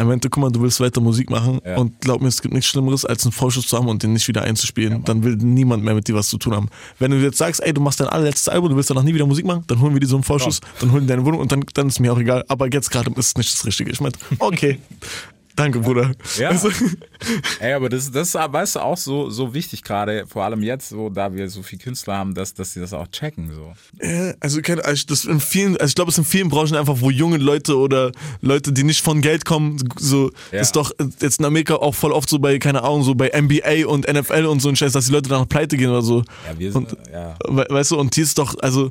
Er 0.00 0.06
meinte, 0.06 0.30
guck 0.30 0.42
mal, 0.42 0.50
du 0.50 0.62
willst 0.62 0.80
weiter 0.80 1.00
Musik 1.00 1.28
machen 1.30 1.60
Ja. 1.64 1.76
und 1.76 2.00
glaub 2.00 2.20
mir, 2.22 2.28
es 2.28 2.40
gibt 2.40 2.54
nichts 2.54 2.68
Schlimmeres, 2.70 3.04
als 3.04 3.24
einen 3.24 3.32
Vorschuss 3.32 3.66
zu 3.66 3.76
haben 3.76 3.86
und 3.88 4.02
den 4.02 4.12
nicht 4.14 4.26
wieder 4.28 4.42
einzuspielen. 4.42 5.04
dann 5.04 5.22
will 5.22 5.36
niemand 5.36 5.84
mehr 5.84 5.94
mit 5.94 6.08
dir 6.08 6.14
was 6.14 6.28
zu 6.28 6.38
tun 6.38 6.54
haben. 6.54 6.68
Wenn 6.98 7.10
du 7.10 7.18
jetzt 7.18 7.38
sagst, 7.38 7.62
ey, 7.62 7.72
du 7.74 7.80
machst 7.80 8.00
dein 8.00 8.08
allerletztes 8.08 8.48
Album, 8.48 8.70
du 8.70 8.76
willst 8.76 8.88
danach 8.90 9.02
nie 9.02 9.14
wieder 9.14 9.26
Musik 9.26 9.44
machen, 9.44 9.64
dann 9.66 9.80
holen 9.80 9.92
wir 9.94 10.00
dir 10.00 10.06
so 10.06 10.16
einen 10.16 10.24
Vorschuss, 10.24 10.60
dann 10.80 10.90
holen 10.92 11.02
wir 11.06 11.08
deine 11.14 11.24
Wohnung 11.26 11.40
und 11.40 11.52
dann, 11.52 11.64
dann 11.74 11.88
ist 11.88 12.00
mir 12.00 12.12
auch 12.12 12.18
egal. 12.18 12.44
Aber 12.48 12.72
jetzt 12.72 12.90
gerade 12.90 13.10
ist 13.10 13.26
es 13.28 13.36
nicht 13.36 13.52
das 13.52 13.64
Richtige. 13.66 13.90
Ich 13.90 14.00
meinte, 14.00 14.18
okay. 14.38 14.78
Danke, 15.56 15.80
Bruder. 15.80 16.12
Ja. 16.38 16.48
Also, 16.50 16.70
Ey, 17.60 17.72
aber 17.74 17.88
das, 17.88 18.10
das 18.10 18.28
ist, 18.28 18.34
weißt 18.34 18.76
du, 18.76 18.80
auch 18.80 18.96
so, 18.96 19.30
so 19.30 19.52
wichtig 19.52 19.82
gerade, 19.82 20.24
vor 20.26 20.44
allem 20.44 20.62
jetzt, 20.62 20.88
so, 20.88 21.10
da 21.10 21.32
wir 21.34 21.48
so 21.50 21.62
viele 21.62 21.82
Künstler 21.82 22.16
haben, 22.16 22.34
dass, 22.34 22.54
dass 22.54 22.72
sie 22.72 22.80
das 22.80 22.92
auch 22.92 23.06
checken. 23.08 23.50
So. 23.52 23.72
Ja, 24.06 24.32
also, 24.40 24.60
also 24.82 25.04
das 25.06 25.24
in 25.24 25.40
vielen, 25.40 25.76
also 25.76 25.86
ich 25.90 25.94
glaube, 25.94 26.08
es 26.10 26.14
sind 26.14 26.24
in 26.24 26.30
vielen 26.30 26.48
Branchen 26.48 26.76
einfach, 26.76 26.96
wo 27.00 27.10
junge 27.10 27.36
Leute 27.36 27.76
oder 27.76 28.12
Leute, 28.40 28.72
die 28.72 28.84
nicht 28.84 29.02
von 29.02 29.20
Geld 29.20 29.44
kommen, 29.44 29.76
so 29.98 30.30
Ja. 30.52 30.60
ist 30.60 30.76
doch 30.76 30.92
jetzt 31.20 31.40
in 31.40 31.44
Amerika 31.44 31.74
auch 31.76 31.94
voll 31.94 32.12
oft 32.12 32.28
so 32.30 32.38
bei, 32.38 32.58
keine 32.58 32.82
Ahnung, 32.82 33.02
so 33.02 33.14
bei 33.14 33.28
NBA 33.38 33.86
und 33.86 34.06
NFL 34.10 34.46
und 34.46 34.60
so 34.60 34.68
ein 34.68 34.76
Scheiß, 34.76 34.92
dass 34.92 35.06
die 35.06 35.12
Leute 35.12 35.28
dann 35.28 35.40
noch 35.40 35.48
pleite 35.48 35.76
gehen 35.76 35.90
oder 35.90 36.02
so. 36.02 36.20
Ja, 36.48 36.58
wir 36.58 36.72
sind, 36.72 36.92
Und- 36.92 36.98
ja. 37.12 37.36
We 37.48 37.66
weißt 37.68 37.90
du, 37.90 37.98
und 37.98 38.14
hier 38.14 38.24
ist 38.24 38.38
doch, 38.38 38.54
also, 38.60 38.90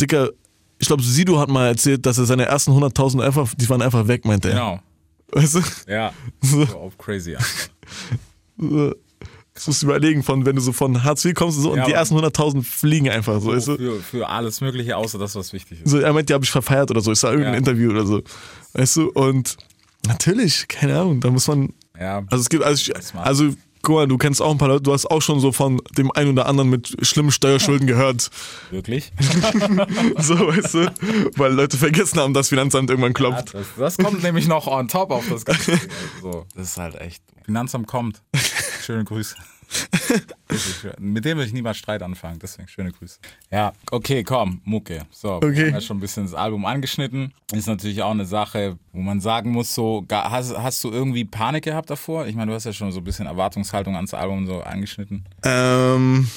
Dicker, 0.00 0.30
ich 0.78 0.86
glaube, 0.86 1.02
Sido 1.02 1.40
hat 1.40 1.48
mal 1.48 1.66
erzählt, 1.66 2.06
dass 2.06 2.18
er 2.18 2.24
seine 2.26 2.44
ersten 2.44 2.70
100.000 2.72 3.20
einfach, 3.20 3.52
die 3.56 3.68
waren 3.68 3.82
einfach 3.82 4.06
weg, 4.06 4.24
meinte 4.24 4.48
er. 4.50 4.54
Genau. 4.54 4.80
Weißt 5.32 5.54
du? 5.56 5.60
Ja. 5.86 6.12
So. 6.40 6.64
So 6.64 6.76
auf 6.78 6.98
crazy. 6.98 7.36
einfach. 7.36 7.68
So. 8.58 8.94
Das 9.54 9.66
musst 9.66 9.82
du 9.82 9.86
überlegen, 9.86 10.22
von, 10.22 10.46
wenn 10.46 10.54
du 10.54 10.62
so 10.62 10.72
von 10.72 11.02
Hartz 11.02 11.24
IV 11.24 11.34
kommst 11.34 11.56
und 11.58 11.64
so, 11.64 11.72
und 11.72 11.78
Ja, 11.78 11.84
die 11.86 11.90
aber- 11.92 11.98
ersten 11.98 12.14
100.000 12.16 12.62
fliegen 12.62 13.08
einfach 13.10 13.40
so, 13.40 13.48
weißt 13.48 13.68
du? 13.68 13.76
Für, 13.76 14.00
für 14.00 14.28
alles 14.28 14.60
Mögliche, 14.60 14.96
außer 14.96 15.18
das, 15.18 15.34
was 15.34 15.52
wichtig 15.52 15.80
ist. 15.82 15.90
So, 15.90 15.98
er 15.98 16.12
meint, 16.12 16.28
die 16.28 16.34
habe 16.34 16.44
ich 16.44 16.50
verfeiert 16.50 16.90
oder 16.92 17.00
so. 17.00 17.10
Ich 17.10 17.18
sah 17.18 17.30
irgendein 17.30 17.54
Ja. 17.54 17.58
Interview 17.58 17.90
oder 17.90 18.06
so. 18.06 18.22
Weißt 18.74 18.96
du? 18.96 19.10
Und 19.10 19.56
natürlich, 20.06 20.68
keine 20.68 21.00
Ahnung, 21.00 21.20
da 21.20 21.30
muss 21.30 21.48
man. 21.48 21.72
Ja. 21.98 22.18
Also 22.30 22.42
es 22.42 22.48
gibt, 22.48 22.62
also, 22.62 22.80
ich, 22.92 23.16
also 23.16 23.52
guck 23.82 23.94
mal, 23.96 24.06
du 24.08 24.18
kennst 24.18 24.40
auch 24.42 24.50
ein 24.50 24.58
paar 24.58 24.68
Leute, 24.68 24.82
du 24.82 24.92
hast 24.92 25.06
auch 25.06 25.20
schon 25.22 25.40
so 25.40 25.52
von 25.52 25.80
dem 25.96 26.10
einen 26.12 26.30
oder 26.32 26.46
anderen 26.46 26.70
mit 26.70 26.96
schlimmen 27.06 27.30
Steuerschulden 27.30 27.86
gehört. 27.86 28.30
Wirklich? 28.70 29.12
So, 30.18 30.34
weißt 30.38 30.74
du? 30.74 30.92
Weil 31.36 31.52
Leute 31.52 31.76
vergessen 31.76 32.18
haben, 32.18 32.34
dass 32.34 32.48
Finanzamt 32.48 32.90
irgendwann 32.90 33.12
Ja, 33.12 33.14
klopft. 33.14 33.54
das, 33.54 33.66
das 33.76 33.96
kommt 33.98 34.22
nämlich 34.22 34.48
noch 34.48 34.66
on 34.66 34.88
top 34.88 35.10
auf 35.10 35.28
das 35.28 35.44
Ganze. 35.44 35.72
Also, 36.16 36.46
das 36.54 36.70
ist 36.70 36.76
halt 36.76 36.96
echt. 36.96 37.22
Finanzamt 37.44 37.86
kommt. 37.86 38.22
Schöne 38.84 39.04
Grüße. 39.04 39.36
Mit 40.98 41.24
dem 41.24 41.38
will 41.38 41.46
ich 41.46 41.52
niemals 41.52 41.76
Streit 41.76 42.02
anfangen, 42.02 42.38
deswegen 42.40 42.68
schöne 42.68 42.90
Grüße. 42.92 43.18
Ja, 43.50 43.72
okay, 43.90 44.24
komm, 44.24 44.60
Mucke. 44.64 45.02
So, 45.10 45.40
wir 45.40 45.48
Okay. 45.48 45.66
haben 45.66 45.74
ja 45.74 45.80
schon 45.80 45.98
ein 45.98 46.00
bisschen 46.00 46.24
das 46.24 46.34
Album 46.34 46.64
angeschnitten. 46.64 47.32
Ist 47.52 47.66
natürlich 47.66 48.02
auch 48.02 48.10
eine 48.10 48.24
Sache, 48.24 48.78
wo 48.92 49.00
man 49.00 49.20
sagen 49.20 49.52
muss, 49.52 49.74
so, 49.74 50.04
hast, 50.10 50.56
hast 50.56 50.82
du 50.84 50.90
irgendwie 50.90 51.24
Panik 51.24 51.64
gehabt 51.64 51.90
davor? 51.90 52.26
Ich 52.26 52.34
meine, 52.34 52.50
du 52.50 52.54
hast 52.54 52.64
ja 52.64 52.72
schon 52.72 52.92
so 52.92 52.98
ein 52.98 53.04
bisschen 53.04 53.26
Erwartungshaltung 53.26 53.94
ans 53.96 54.14
Album 54.14 54.46
so 54.46 54.60
angeschnitten. 54.62 55.24
Ähm, 55.44 56.28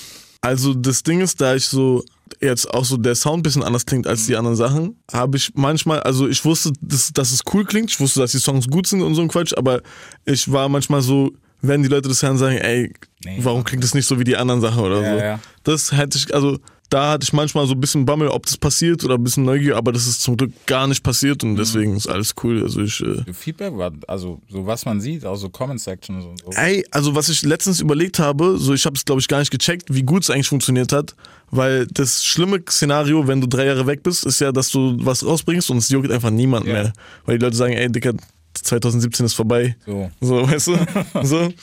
also 0.41 0.73
das 0.73 1.03
Ding 1.03 1.21
ist, 1.21 1.39
da 1.39 1.55
ich 1.55 1.65
so 1.65 2.03
jetzt 2.41 2.73
auch 2.73 2.85
so 2.85 2.97
der 2.97 3.15
Sound 3.15 3.39
ein 3.39 3.43
bisschen 3.43 3.63
anders 3.63 3.85
klingt 3.85 4.07
als 4.07 4.25
die 4.25 4.35
anderen 4.35 4.55
Sachen, 4.57 4.95
habe 5.11 5.37
ich 5.37 5.51
manchmal, 5.55 6.01
also 6.01 6.27
ich 6.27 6.43
wusste, 6.43 6.71
dass, 6.81 7.11
dass 7.13 7.31
es 7.31 7.41
cool 7.53 7.65
klingt, 7.65 7.91
ich 7.91 7.99
wusste, 7.99 8.19
dass 8.21 8.31
die 8.31 8.39
Songs 8.39 8.67
gut 8.67 8.87
sind 8.87 9.01
und 9.01 9.15
so 9.15 9.21
ein 9.21 9.27
Quatsch, 9.27 9.53
aber 9.55 9.81
ich 10.25 10.51
war 10.51 10.67
manchmal 10.69 11.01
so, 11.01 11.31
wenn 11.61 11.83
die 11.83 11.89
Leute 11.89 12.09
das 12.09 12.21
hören, 12.23 12.37
sagen, 12.37 12.57
ey, 12.57 12.91
Nee. 13.23 13.37
warum 13.41 13.63
klingt 13.63 13.83
das 13.83 13.93
nicht 13.93 14.07
so 14.07 14.19
wie 14.19 14.23
die 14.23 14.35
anderen 14.37 14.61
Sachen 14.61 14.83
oder 14.83 15.01
Ja, 15.01 15.13
so. 15.13 15.23
ja. 15.23 15.39
Das 15.63 15.91
hätte 15.91 16.17
ich, 16.17 16.33
also 16.33 16.57
da 16.89 17.11
hatte 17.11 17.23
ich 17.23 17.31
manchmal 17.31 17.65
so 17.67 17.73
ein 17.73 17.79
bisschen 17.79 18.03
Bammel, 18.05 18.27
ob 18.27 18.45
das 18.47 18.57
passiert 18.57 19.05
oder 19.05 19.13
ein 19.15 19.23
bisschen 19.23 19.45
Neugier, 19.45 19.77
aber 19.77 19.93
das 19.93 20.07
ist 20.07 20.21
zum 20.21 20.35
Glück 20.35 20.51
gar 20.65 20.87
nicht 20.87 21.03
passiert 21.03 21.41
Mhm. 21.43 21.51
und 21.51 21.55
deswegen 21.57 21.95
ist 21.95 22.07
alles 22.07 22.33
cool. 22.43 22.63
Also 22.63 22.81
ich, 22.81 22.99
äh, 23.01 23.31
Feedback 23.31 23.77
war, 23.77 23.91
also 24.07 24.41
so 24.49 24.65
was 24.65 24.83
man 24.85 24.99
sieht, 24.99 25.23
auch 25.23 25.35
so 25.37 25.49
Comment-Sections 25.49 26.25
und 26.25 26.39
so. 26.39 26.49
Ey, 26.59 26.83
also 26.91 27.15
was 27.15 27.29
ich 27.29 27.43
letztens 27.43 27.79
überlegt 27.79 28.19
habe, 28.19 28.57
so 28.57 28.73
ich 28.73 28.85
habe 28.85 28.95
es 28.97 29.05
glaube 29.05 29.21
ich 29.21 29.27
gar 29.29 29.39
nicht 29.39 29.51
gecheckt, 29.51 29.93
wie 29.93 30.03
gut 30.03 30.23
es 30.23 30.29
eigentlich 30.31 30.49
funktioniert 30.49 30.91
hat, 30.91 31.15
weil 31.51 31.85
das 31.87 32.25
schlimme 32.25 32.59
Szenario, 32.67 33.25
wenn 33.27 33.39
du 33.39 33.47
drei 33.47 33.67
Jahre 33.67 33.85
weg 33.87 34.03
bist, 34.03 34.25
ist 34.25 34.41
ja, 34.41 34.51
dass 34.51 34.69
du 34.69 34.97
was 34.99 35.23
rausbringst 35.25 35.69
und 35.69 35.77
es 35.77 35.89
juckt 35.89 36.11
einfach 36.11 36.31
niemand 36.31 36.65
Ja. 36.65 36.73
mehr, 36.73 36.93
weil 37.25 37.37
die 37.37 37.45
Leute 37.45 37.55
sagen, 37.55 37.73
ey 37.73 37.89
Dicker, 37.89 38.13
2017 38.53 39.25
ist 39.25 39.33
vorbei, 39.33 39.75
So. 39.85 40.11
so 40.21 40.47
weißt 40.49 40.67
du, 40.67 40.77
so. 41.23 41.53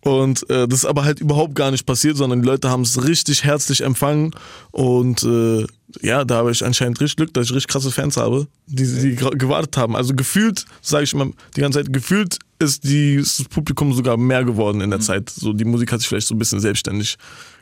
Und 0.00 0.48
äh, 0.48 0.68
das 0.68 0.80
ist 0.80 0.84
aber 0.84 1.04
halt 1.04 1.18
überhaupt 1.20 1.56
gar 1.56 1.72
nicht 1.72 1.84
passiert, 1.84 2.16
sondern 2.16 2.40
die 2.40 2.46
Leute 2.46 2.70
haben 2.70 2.82
es 2.82 3.04
richtig 3.04 3.42
herzlich 3.42 3.80
empfangen 3.82 4.30
und 4.70 5.24
äh, 5.24 5.66
ja, 6.00 6.24
da 6.24 6.36
habe 6.36 6.52
ich 6.52 6.64
anscheinend 6.64 7.00
richtig 7.00 7.16
Glück, 7.16 7.34
dass 7.34 7.46
ich 7.46 7.54
richtig 7.54 7.68
krasse 7.72 7.90
Fans 7.90 8.16
habe, 8.16 8.46
die, 8.66 8.84
die 8.86 9.16
gewartet 9.16 9.76
haben. 9.76 9.96
Also 9.96 10.14
gefühlt, 10.14 10.66
sage 10.82 11.04
ich 11.04 11.12
immer 11.12 11.30
die 11.56 11.60
ganze 11.60 11.80
Zeit, 11.82 11.92
gefühlt 11.92 12.38
ist 12.60 12.84
die, 12.84 13.14
ist 13.14 13.40
das 13.40 13.48
Publikum 13.48 13.92
sogar 13.92 14.16
mehr 14.16 14.44
geworden 14.44 14.80
in 14.80 14.90
der 14.90 15.00
Zeit. 15.00 15.30
So 15.30 15.52
die 15.52 15.64
Musik 15.64 15.90
hat 15.92 16.00
sich 16.00 16.08
vielleicht 16.08 16.28
so 16.28 16.34
ein 16.34 16.38
bisschen 16.38 16.60
selbstständig 16.60 17.16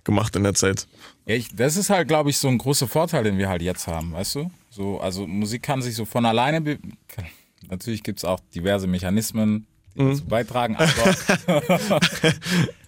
gemacht 0.05 0.37
in 0.37 0.43
der 0.43 0.55
Zeit. 0.55 0.87
Ja, 1.27 1.35
ich, 1.37 1.49
das 1.55 1.77
ist 1.77 1.89
halt, 1.91 2.07
glaube 2.09 2.31
ich, 2.31 2.39
so 2.39 2.49
ein 2.49 2.59
großer 2.59 2.87
Vorteil, 2.87 3.25
den 3.25 3.39
wir 3.39 3.49
halt 3.49 3.62
jetzt 3.62 3.87
haben, 3.87 4.12
weißt 4.12 4.35
du? 4.37 4.51
So, 4.71 5.01
also 5.01 5.27
Musik 5.27 5.62
kann 5.62 5.81
sich 5.83 5.95
so 5.95 6.05
von 6.05 6.27
alleine. 6.27 6.79
Natürlich 7.69 8.03
gibt 8.03 8.19
es 8.21 8.25
auch 8.25 8.40
diverse 8.55 8.87
Mechanismen, 8.87 9.66
die 9.97 10.03
Mhm. 10.03 10.11
dazu 10.11 10.25
beitragen, 10.27 10.77
aber. 10.77 11.16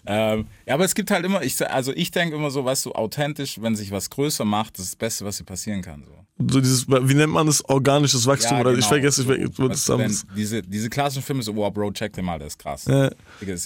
ähm, 0.07 0.47
ja, 0.67 0.75
aber 0.75 0.85
es 0.85 0.95
gibt 0.95 1.11
halt 1.11 1.25
immer, 1.25 1.43
ich, 1.43 1.67
also 1.71 1.93
ich 1.95 2.11
denke 2.11 2.37
immer 2.37 2.51
so, 2.51 2.65
weißt 2.65 2.87
du, 2.87 2.93
authentisch, 2.93 3.61
wenn 3.61 3.77
sich 3.77 3.91
was 3.91 4.11
größer 4.11 4.45
macht, 4.45 4.79
das 4.79 4.85
ist 4.87 4.93
das 4.95 4.97
Beste, 4.97 5.25
was 5.25 5.39
dir 5.39 5.45
passieren 5.45 5.83
kann. 5.83 6.05
So. 6.05 6.13
So 6.53 6.61
dieses, 6.61 6.89
wie 6.89 7.15
nennt 7.15 7.33
man 7.33 7.47
das, 7.47 7.65
organisches 7.69 8.27
Wachstum 8.27 8.61
oder 8.61 8.71
ich 8.73 8.77
genau. 8.77 8.89
vergesse, 8.89 9.23
ich 9.23 9.27
So, 9.27 9.63
vergesse, 9.63 9.99
weißt 9.99 10.23
du, 10.25 10.35
diese, 10.35 10.63
diese 10.63 10.89
klassischen 10.89 11.23
Filme 11.23 11.43
so, 11.43 11.55
wow, 11.57 11.73
Bro, 11.73 11.93
check 11.93 12.13
den 12.13 12.25
mal, 12.25 12.39
der 12.39 12.49
ist 12.49 12.59
krass. 12.59 12.85
Ja. 12.87 13.11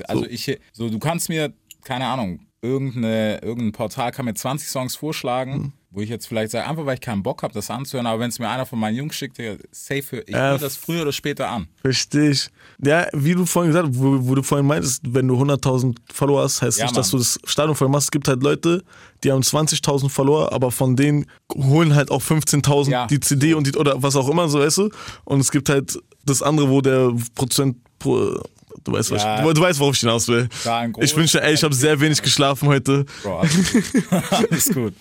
Also 0.09 0.27
ich, 0.27 0.59
so, 0.73 0.89
du 0.89 0.99
kannst 0.99 1.29
mir, 1.29 1.53
keine 1.85 2.07
Ahnung, 2.07 2.41
irgendeine, 2.63 3.41
irgendein 3.43 3.73
Portal 3.73 4.13
kann 4.13 4.25
mir 4.25 4.35
20 4.35 4.69
Songs 4.69 4.97
vorschlagen, 4.97 5.53
Hm. 5.55 5.73
Wo 5.93 6.01
ich 6.01 6.09
jetzt 6.09 6.27
vielleicht 6.27 6.51
sage, 6.53 6.67
einfach 6.67 6.87
weil 6.87 6.95
ich 6.95 7.01
keinen 7.01 7.23
Bock 7.23 7.43
habe, 7.43 7.53
das 7.53 7.71
anzuhören, 7.71 8.07
aber 8.07 8.21
wenn 8.21 8.31
es 8.31 8.39
mir 8.39 8.49
einer 8.49 8.65
von 8.67 8.79
meinen 8.79 8.97
Jungs 8.97 9.15
schickt, 9.15 9.37
safe, 9.71 10.21
ich 10.27 10.31
Ja, 10.35 10.51
höre 10.53 10.59
das 10.59 10.77
früher 10.77 11.03
oder 11.03 11.13
später 11.13 11.49
an. 11.51 11.69
Verstehe 11.83 12.31
ich. 12.31 12.49
Ja, 12.85 13.07
wie 13.13 13.35
du 13.35 13.45
vorhin 13.45 13.73
gesagt 13.73 13.89
hast, 13.89 13.99
wo, 13.99 14.17
wo 14.29 14.35
du 14.35 14.43
vorhin 14.43 14.67
meintest, 14.67 15.03
wenn 15.07 15.29
du 15.29 15.35
100.000 15.41 15.95
Follower 16.13 16.43
hast, 16.43 16.63
heißt 16.63 16.79
Ja, 16.79 16.87
nicht, 16.87 16.97
dass 16.97 17.11
du 17.11 17.17
Mann. 17.19 17.25
das 17.25 17.39
Stadion 17.51 17.77
voll 17.77 17.89
machst. 17.89 18.05
Es 18.07 18.11
gibt 18.11 18.27
halt 18.29 18.43
Leute, 18.43 18.83
die 19.23 19.31
haben 19.31 19.43
20.000 19.43 20.09
Follower, 20.09 20.51
aber 20.53 20.71
von 20.71 20.97
denen 20.97 21.27
holen 21.55 21.95
halt 21.95 22.11
auch 22.11 22.23
15.000 22.23 22.91
Ja, 22.91 23.07
die 23.07 23.21
CD 23.21 23.55
und 23.55 23.67
die, 23.67 23.77
oder 23.77 24.03
was 24.03 24.17
auch 24.17 24.29
immer, 24.29 24.49
so 24.49 24.61
weißt 24.61 24.79
du. 24.79 24.91
Und 25.25 25.41
es 25.41 25.51
gibt 25.51 25.69
halt 25.69 25.99
das 26.25 26.43
andere, 26.43 26.71
wo 26.71 26.81
der 26.81 27.13
Prozent 27.35 27.77
pro, 27.99 28.41
du 28.85 28.93
weißt, 28.93 29.11
Ja. 29.11 29.39
ich, 29.39 29.45
du, 29.45 29.53
du 29.53 29.61
weißt, 29.61 29.79
worauf 29.81 29.95
ich 29.95 30.01
hinaus 30.01 30.29
will. 30.29 30.49
Ja, 30.65 30.87
Ich 31.01 31.15
wünsche, 31.17 31.43
ey, 31.43 31.55
ich 31.55 31.63
habe 31.63 31.75
sehr 31.75 31.99
wenig 32.01 32.21
geschlafen 32.23 32.69
heute. 32.69 33.05
Bro, 33.23 33.39
alles 33.41 33.73
gut. 33.73 33.85
alles 34.31 34.75
gut. 34.75 34.95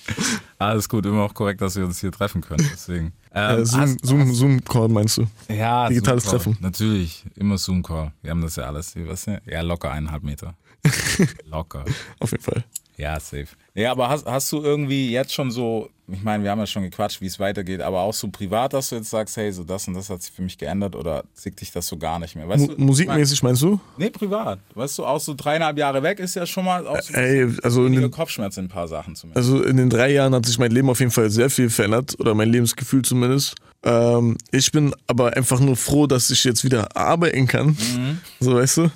Alles 0.58 0.90
gut, 0.90 1.06
immer 1.06 1.24
auch 1.24 1.34
korrekt, 1.34 1.62
dass 1.62 1.76
wir 1.76 1.86
uns 1.86 2.00
hier 2.00 2.12
treffen 2.12 2.42
können. 2.42 2.68
Deswegen. 2.72 3.14
Ähm, 3.34 3.60
Äh, 3.62 3.66
Zoom, 3.66 3.82
hast- 3.82 4.06
Zoom, 4.06 4.34
Zoom 4.34 4.64
Call 4.64 4.88
meinst 4.90 5.18
du? 5.18 5.28
Ja, 5.48 5.88
Digitales. 5.88 6.24
Treffen. 6.26 6.58
Natürlich, 6.60 7.24
immer 7.36 7.58
Zoom-Call. 7.58 8.12
Wir 8.22 8.32
haben 8.32 8.42
das 8.42 8.56
ja 8.58 8.66
alles. 8.66 8.94
Was, 8.96 9.26
ja, 9.26 9.62
locker 9.62 9.92
eineinhalb 9.92 10.24
Meter. 10.24 10.54
locker. 11.46 11.86
Auf 12.20 12.32
jeden 12.32 12.44
Fall. 12.44 12.64
Ja, 13.02 13.20
safe. 13.20 13.48
Ja, 13.74 13.92
aber 13.92 14.10
hast, 14.10 14.28
hast 14.28 14.52
du 14.52 14.62
irgendwie 14.62 15.12
jetzt 15.12 15.34
schon 15.34 15.50
so, 15.50 15.90
ich 16.08 16.22
meine, 16.22 16.44
wir 16.44 16.52
haben 16.52 16.60
ja 16.60 16.68
schon 16.68 16.84
gequatscht, 16.84 17.20
wie 17.20 17.26
es 17.26 17.40
weitergeht, 17.40 17.82
aber 17.82 18.02
auch 18.02 18.14
so 18.14 18.28
privat, 18.28 18.74
dass 18.74 18.90
du 18.90 18.98
jetzt 18.98 19.10
sagst, 19.10 19.38
hey, 19.38 19.52
so 19.52 19.64
das 19.64 19.88
und 19.88 19.96
das 19.96 20.08
hat 20.12 20.22
sich 20.22 20.32
für 20.32 20.44
mich 20.44 20.56
geändert 20.56 20.96
oder 20.96 21.24
zickt 21.34 21.62
dich 21.62 21.72
das 21.72 21.88
so 21.88 21.98
gar 21.98 22.20
nicht 22.20 22.36
mehr? 22.36 22.48
Weißt 22.48 22.68
du, 22.68 22.76
musikmäßig 22.78 23.42
meinst 23.42 23.64
du? 23.64 23.80
Nee, 23.98 24.12
privat. 24.12 24.60
Weißt 24.76 25.00
du, 25.00 25.06
auch 25.06 25.20
so 25.20 25.34
dreieinhalb 25.34 25.80
Jahre 25.80 26.04
weg 26.04 26.20
ist 26.20 26.36
ja 26.36 26.46
schon 26.46 26.64
mal 26.64 26.86
auch 26.86 27.02
so 27.02 27.14
Ey, 27.16 27.48
also 27.64 27.88
in 27.88 27.94
den, 27.94 28.12
Kopfschmerzen 28.12 28.60
in 28.60 28.66
ein 28.66 28.70
paar 28.70 28.88
Sachen 28.88 29.16
zumindest. 29.16 29.50
also 29.50 29.64
in 29.64 29.78
den 29.78 29.90
drei 29.90 30.12
Jahren 30.12 30.36
hat 30.36 30.46
sich 30.46 30.60
mein 30.60 30.72
Leben 30.72 30.88
auf 30.88 31.00
jeden 31.00 31.12
Fall 31.12 31.32
sehr 31.32 31.50
viel 31.50 31.72
verändert 31.72 32.20
oder 32.20 32.36
mein 32.36 32.50
Lebensgefühl 32.50 33.02
zumindest. 33.02 33.56
Ähm, 33.84 34.38
ich 34.52 34.72
bin 34.72 34.94
aber 35.08 35.36
einfach 35.36 35.60
nur 35.60 35.76
froh, 35.76 36.06
dass 36.06 36.30
ich 36.30 36.44
jetzt 36.44 36.64
wieder 36.64 36.96
arbeiten 36.96 37.48
kann. 37.48 37.70
Mhm. 37.70 38.20
So, 38.40 38.54
weißt 38.54 38.78
du? 38.78 38.92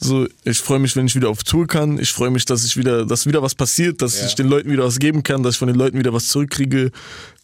So, 0.00 0.26
ich 0.44 0.58
freue 0.60 0.78
mich, 0.78 0.94
wenn 0.94 1.06
ich 1.06 1.16
wieder 1.16 1.28
auf 1.28 1.42
Tour 1.42 1.66
kann. 1.66 1.98
Ich 1.98 2.12
freue 2.12 2.30
mich, 2.30 2.44
dass 2.44 2.64
ich 2.64 2.76
wieder, 2.76 3.04
dass 3.04 3.26
wieder 3.26 3.42
was 3.42 3.54
passiert, 3.56 4.00
dass 4.00 4.20
Ja. 4.20 4.26
ich 4.26 4.34
den 4.36 4.46
Leuten 4.48 4.70
wieder 4.70 4.84
was 4.84 4.98
geben 5.00 5.22
kann, 5.24 5.42
dass 5.42 5.54
ich 5.54 5.58
von 5.58 5.66
den 5.68 5.76
Leuten 5.76 5.98
wieder 5.98 6.12
was 6.12 6.28
zurückkriege, 6.28 6.92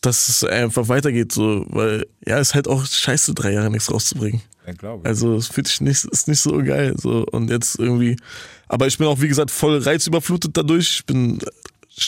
dass 0.00 0.28
es 0.28 0.44
einfach 0.44 0.88
weitergeht. 0.88 1.32
So, 1.32 1.64
weil 1.68 2.06
ja, 2.24 2.38
es 2.38 2.48
ist 2.50 2.54
halt 2.54 2.68
auch 2.68 2.86
scheiße, 2.86 3.34
drei 3.34 3.52
Jahre 3.54 3.70
nichts 3.70 3.90
rauszubringen. 3.90 4.40
ja, 4.66 4.72
glaube 4.72 5.00
ich. 5.02 5.08
Also 5.08 5.34
es 5.34 5.48
fühlt 5.48 5.66
sich 5.66 5.80
nicht, 5.80 6.04
ist 6.04 6.28
nicht 6.28 6.40
so 6.40 6.56
geil. 6.62 6.94
So. 6.96 7.26
Und 7.32 7.50
jetzt 7.50 7.78
irgendwie. 7.78 8.16
Aber 8.68 8.86
ich 8.86 8.98
bin 8.98 9.06
auch, 9.08 9.20
wie 9.20 9.28
gesagt, 9.28 9.50
voll 9.50 9.78
reizüberflutet 9.78 10.56
dadurch. 10.56 10.98
Ich 10.98 11.06
bin 11.06 11.40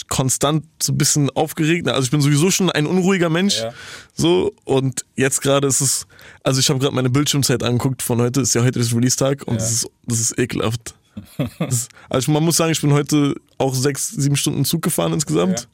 konstant 0.08 0.64
so 0.82 0.92
ein 0.92 0.98
bisschen 0.98 1.30
aufgeregt. 1.30 1.88
Also 1.88 2.02
ich 2.04 2.10
bin 2.10 2.20
sowieso 2.20 2.50
schon 2.50 2.70
ein 2.70 2.86
unruhiger 2.86 3.28
Mensch. 3.30 3.60
Ja. 3.60 3.72
So. 4.14 4.52
Und 4.64 5.04
jetzt 5.16 5.40
gerade 5.42 5.66
ist 5.68 5.80
es. 5.80 6.06
Also 6.42 6.60
ich 6.60 6.68
habe 6.68 6.78
gerade 6.78 6.94
meine 6.94 7.10
Bildschirmzeit 7.10 7.62
angeguckt 7.62 8.02
von 8.02 8.20
heute. 8.20 8.40
Ist 8.40 8.54
ja 8.54 8.62
heute 8.62 8.78
das 8.78 8.94
Release-Tag 8.94 9.42
und 9.46 9.54
Ja. 9.54 9.60
das, 9.60 9.72
ist, 9.72 9.88
das 10.06 10.20
ist 10.20 10.38
ekelhaft. 10.38 10.94
das, 11.58 11.88
also 12.10 12.30
man 12.32 12.42
muss 12.44 12.56
sagen, 12.56 12.72
ich 12.72 12.80
bin 12.80 12.92
heute 12.92 13.34
auch 13.58 13.74
sechs, 13.74 14.08
sieben 14.08 14.36
Stunden 14.36 14.64
Zug 14.64 14.82
gefahren 14.82 15.12
insgesamt. 15.12 15.60
Ja. 15.60 15.66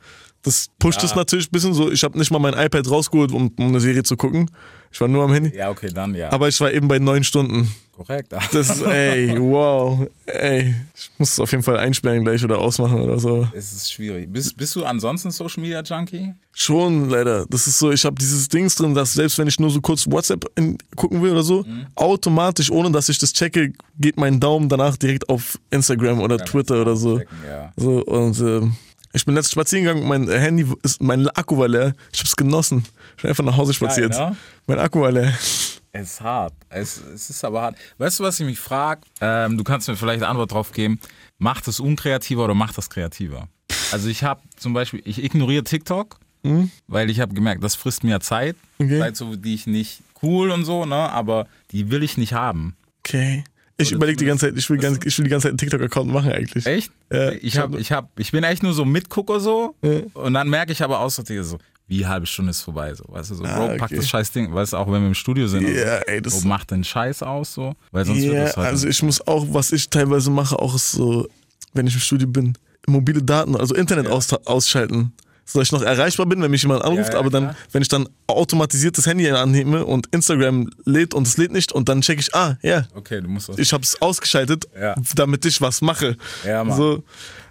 Das 0.45 0.67
pusht 0.81 1.03
es 1.05 1.15
natürlich 1.15 1.47
ein 1.49 1.53
bisschen 1.53 1.73
so. 1.73 1.91
Ich 1.93 2.03
habe 2.03 2.19
nicht 2.19 2.31
mal 2.33 2.41
mein 2.41 2.55
iPad 2.55 2.91
rausgeholt, 2.91 3.31
um, 3.31 3.53
um 3.57 3.67
eine 3.69 3.81
Serie 3.81 4.03
zu 4.03 4.17
gucken. 4.17 4.51
Ich 4.91 5.01
war 5.01 5.07
nur 5.09 5.23
am 5.25 5.33
Handy. 5.33 5.57
ja, 5.57 5.71
okay, 5.71 5.89
dann 5.95 6.15
ja. 6.15 6.33
Aber 6.33 6.49
ich 6.49 6.61
war 6.61 6.73
eben 6.73 6.89
bei 6.89 6.99
neun 6.99 7.23
Stunden. 7.25 7.73
Korrekt. 8.07 8.33
Das 8.53 8.71
ist, 8.71 8.83
ey, 8.83 9.37
wow. 9.39 10.07
Ey, 10.27 10.75
ich 10.95 11.11
muss 11.19 11.33
es 11.33 11.41
auf 11.41 11.51
jeden 11.51 11.63
Fall 11.63 11.79
einsperren 11.79 12.25
gleich 12.25 12.45
oder 12.45 12.59
ausmachen 12.59 13.01
oder 13.01 13.19
so. 13.19 13.47
es 13.55 13.73
ist 13.73 13.93
schwierig. 13.93 14.33
Bist, 14.33 14.57
bist 14.57 14.75
du 14.77 14.85
ansonsten 14.85 15.31
Social 15.31 15.63
Media 15.63 15.83
Junkie? 15.83 16.35
Schon, 16.53 17.09
leider. 17.11 17.47
Das 17.49 17.67
ist 17.67 17.79
so, 17.79 17.91
ich 17.93 18.05
habe 18.05 18.17
dieses 18.17 18.49
Dings 18.49 18.75
drin, 18.75 18.95
dass 18.95 19.13
selbst 19.15 19.39
wenn 19.39 19.49
ich 19.49 19.59
nur 19.59 19.71
so 19.71 19.81
kurz 19.81 20.07
WhatsApp 20.11 20.45
in, 20.57 20.77
gucken 20.97 21.23
will 21.23 21.33
oder 21.33 21.43
so, 21.43 21.65
automatisch, 21.95 22.71
ohne 22.71 22.91
dass 22.91 23.09
ich 23.09 23.19
das 23.19 23.33
checke, 23.33 23.73
geht 23.99 24.17
mein 24.17 24.39
Daumen 24.41 24.69
danach 24.69 24.97
direkt 24.97 25.29
auf 25.29 25.59
Instagram 25.71 26.21
oder 26.21 26.39
Twitter 26.39 26.81
oder 26.83 26.97
so. 26.97 27.19
Checken, 27.19 27.37
ja. 27.49 27.73
So, 27.77 28.03
und 28.05 28.39
ähm, 28.41 28.77
ich 29.15 29.25
bin 29.27 29.35
letztens 29.35 29.53
spazieren 29.53 29.85
gegangen, 29.85 30.09
mein 30.09 30.29
Handy 30.29 30.67
ist, 30.83 31.03
mein 31.03 31.29
Akku 31.29 31.59
war 31.59 31.69
leer. 31.69 31.93
Ich 32.13 32.21
hab's 32.21 32.35
genossen. 32.35 32.85
Ich 33.17 33.23
bin 33.23 33.29
einfach 33.31 33.45
nach 33.45 33.57
Hause 33.57 33.75
spaziert. 33.75 34.11
ne? 34.13 34.35
Mein 34.67 34.79
Akku 34.79 35.01
war 35.01 35.13
leer. 35.13 35.33
Es 35.95 36.13
ist 36.13 36.21
hart. 36.23 36.55
Es, 36.71 36.97
es 36.97 37.29
ist 37.29 37.45
aber 37.45 37.61
hart. 37.63 37.77
Weißt 37.99 38.19
du, 38.19 38.25
was 38.25 38.41
ich 38.41 38.47
mich 38.47 38.59
frage? 38.59 39.03
Ähm, 39.21 39.59
du 39.59 39.65
kannst 39.65 39.89
mir 39.89 39.97
vielleicht 39.97 40.23
eine 40.23 40.29
Antwort 40.29 40.53
drauf 40.53 40.73
geben. 40.73 40.99
Macht 41.39 41.69
es 41.69 41.81
unkreativer 41.81 42.45
oder 42.45 42.55
macht 42.55 42.79
das 42.79 42.89
kreativer? 42.89 43.49
Also 43.93 44.09
ich 44.09 44.25
habe 44.25 44.41
zum 44.57 44.73
Beispiel, 44.73 45.03
ich 45.05 45.23
ignoriere 45.23 45.65
TikTok, 45.65 46.19
weil 46.89 47.11
ich 47.11 47.21
habe 47.21 47.35
gemerkt, 47.35 47.63
das 47.63 47.75
frisst 47.75 48.05
mir 48.05 48.21
Zeit. 48.21 48.57
Okay. 48.79 48.99
Zeit, 49.01 49.17
so, 49.17 49.37
die 49.37 49.55
ich 49.55 49.67
nicht 49.67 50.01
cool 50.23 50.51
und 50.51 50.65
so, 50.65 50.87
ne? 50.87 50.95
Aber 50.95 51.47
die 51.73 51.91
will 51.91 52.03
ich 52.03 52.17
nicht 52.17 52.33
haben. 52.33 52.75
Okay. 53.05 53.45
Ich 53.77 53.89
Oder 53.89 53.97
überlege 53.97 54.19
die 54.19 54.25
ganze 54.25 54.47
Zeit, 54.47 54.59
ich 54.59 54.69
will, 54.71 54.79
ganz, 54.79 54.99
ich 55.05 55.19
will 55.19 55.25
die 55.25 55.31
ganze 55.31 55.49
Zeit 55.49 55.51
einen 55.51 55.59
TikTok-Account 55.59 56.11
machen 56.11 56.33
eigentlich. 56.33 56.65
Echt? 56.67 56.93
Ja, 57.13 57.33
ich, 57.33 57.59
hab, 57.59 57.75
ich, 57.75 57.93
hab, 57.93 58.19
ich 58.19 58.33
bin 58.33 58.45
echt 58.45 58.63
nur 58.63 58.73
so 58.73 58.85
Mitgucker 58.85 59.41
so. 59.41 59.75
Ja. 59.83 60.01
Und 60.15 60.35
dann 60.35 60.49
merke 60.49 60.73
ich 60.73 60.83
aber 60.83 61.07
Digga, 61.29 61.43
so, 61.43 61.59
wie 61.89 62.07
halbe 62.07 62.27
Stunde 62.27 62.51
ist 62.51 62.63
vorbei. 62.63 62.95
So, 62.95 63.05
weißt 63.09 63.31
du, 63.31 63.35
so, 63.37 63.45
Ah, 63.45 63.57
Bro, 63.59 63.67
pack 63.77 63.83
okay. 63.83 63.97
das 63.97 64.09
scheiß 64.09 64.31
Ding, 64.33 64.53
weißt 64.55 64.73
du, 64.73 64.77
auch 64.79 64.87
wenn 64.91 65.03
wir 65.03 65.09
im 65.09 65.15
Studio 65.15 65.47
sind. 65.47 65.65
und 65.67 65.75
Ja, 65.75 65.99
so, 65.99 66.05
ey, 66.07 66.23
das- 66.23 66.41
Bro, 66.41 66.49
mach 66.49 66.65
den 66.65 66.85
Scheiß 66.85 67.23
aus, 67.23 67.55
so. 67.55 67.75
Weil 67.91 68.05
sonst 68.05 68.23
wird 68.23 68.35
Ja, 68.35 68.45
das 68.45 68.57
halt. 68.57 68.67
also 68.69 68.89
ich 68.89 69.03
muss 69.03 69.27
auch, 69.27 69.47
was 69.51 69.73
ich 69.73 69.89
teilweise 69.91 70.31
mache, 70.31 70.59
auch 70.59 70.75
ist 70.75 70.93
so, 70.93 71.29
wenn 71.75 71.87
ich 71.87 71.95
im 71.95 72.01
Studio 72.01 72.29
bin, 72.29 72.57
mobile 72.87 73.23
Daten, 73.23 73.57
also 73.57 73.75
Internet 73.75 74.07
aus, 74.09 74.33
ausschalten. 74.33 75.13
Dass 75.55 75.65
ich 75.67 75.73
noch 75.73 75.83
erreichbar 75.83 76.25
bin, 76.27 76.41
wenn 76.41 76.51
mich 76.53 76.63
jemand 76.63 76.83
anruft, 76.85 77.09
Ja, 77.09 77.15
ja, 77.15 77.19
aber 77.19 77.29
dann, 77.29 77.43
klar. 77.49 77.57
wenn 77.73 77.83
ich 77.83 77.89
dann 77.89 78.09
automatisiert 78.29 78.97
das 78.97 79.07
Handy 79.07 79.29
annehme 79.29 79.85
und 79.85 80.07
Instagram 80.13 80.71
lädt 80.85 81.13
und 81.15 81.27
es 81.27 81.37
lädt 81.37 81.53
nicht 81.53 81.73
und 81.73 81.89
dann 81.89 82.01
checke 82.01 82.21
ich, 82.21 82.35
ah, 82.35 82.57
ja, 82.63 82.87
okay, 82.95 83.21
du 83.21 83.29
musst 83.29 83.49
was. 83.49 83.59
ich 83.59 83.73
habe 83.73 83.83
es 83.83 84.01
ausgeschaltet, 84.01 84.67
Ja. 84.81 84.95
damit 85.17 85.45
ich 85.45 85.61
was 85.61 85.83
mache. 85.83 86.17
Ja, 86.47 86.63
Mann. 86.65 86.77
So, 86.77 87.03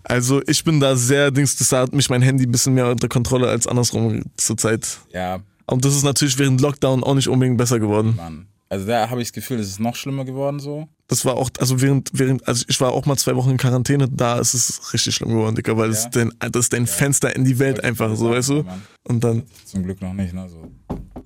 also 0.04 0.42
ich 0.48 0.64
bin 0.64 0.80
da 0.80 0.96
sehr, 0.96 1.32
Dings, 1.32 1.56
das 1.58 1.72
hat 1.72 1.94
mich 1.94 2.10
mein 2.10 2.22
Handy 2.22 2.46
ein 2.46 2.52
bisschen 2.52 2.74
mehr 2.74 2.90
unter 2.90 3.08
Kontrolle 3.08 3.48
als 3.50 3.68
andersrum 3.68 4.24
zurzeit. 4.38 5.00
ja, 5.14 5.40
Und 5.68 5.86
das 5.86 5.96
ist 5.96 6.04
natürlich 6.04 6.38
während 6.38 6.62
Lockdown 6.62 7.04
auch 7.04 7.16
nicht 7.16 7.28
unbedingt 7.30 7.58
besser 7.58 7.80
geworden. 7.80 8.16
Mann. 8.16 8.48
Also 8.70 8.88
da 8.88 9.10
habe 9.10 9.22
ich 9.22 9.28
das 9.28 9.34
Gefühl, 9.34 9.60
es 9.60 9.68
ist 9.68 9.80
noch 9.82 9.96
schlimmer 9.98 10.24
geworden 10.24 10.60
so. 10.62 10.88
Das 11.10 11.26
war 11.26 11.36
auch, 11.36 11.50
also 11.60 11.82
während, 11.82 12.10
während, 12.14 12.48
also 12.48 12.64
ich 12.70 12.80
war 12.80 12.94
auch 12.94 13.06
mal 13.06 13.18
zwei 13.18 13.36
Wochen 13.36 13.50
in 13.50 13.58
Quarantäne, 13.58 14.08
da 14.10 14.40
ist 14.40 14.54
es 14.54 14.94
richtig 14.94 15.14
schlimm 15.16 15.28
geworden, 15.32 15.56
Dicker, 15.56 15.76
weil 15.76 15.90
das, 15.90 16.04
Ja. 16.04 16.08
ist 16.08 16.16
dein, 16.16 16.52
das 16.52 16.66
ist 16.66 16.74
dein 16.74 16.88
Fenster 16.88 17.36
in 17.36 17.44
die 17.44 17.60
Welt 17.60 17.76
Wollte 17.78 17.88
einfach, 17.90 18.16
so, 18.16 18.30
weißt 18.30 18.50
du? 18.50 18.64
Mann. 18.64 18.82
Und 19.04 19.22
dann, 19.26 19.44
Zum 19.66 19.84
Glück 19.84 20.02
noch 20.02 20.14
nicht, 20.14 20.34
ne? 20.34 20.48
So. 20.48 20.72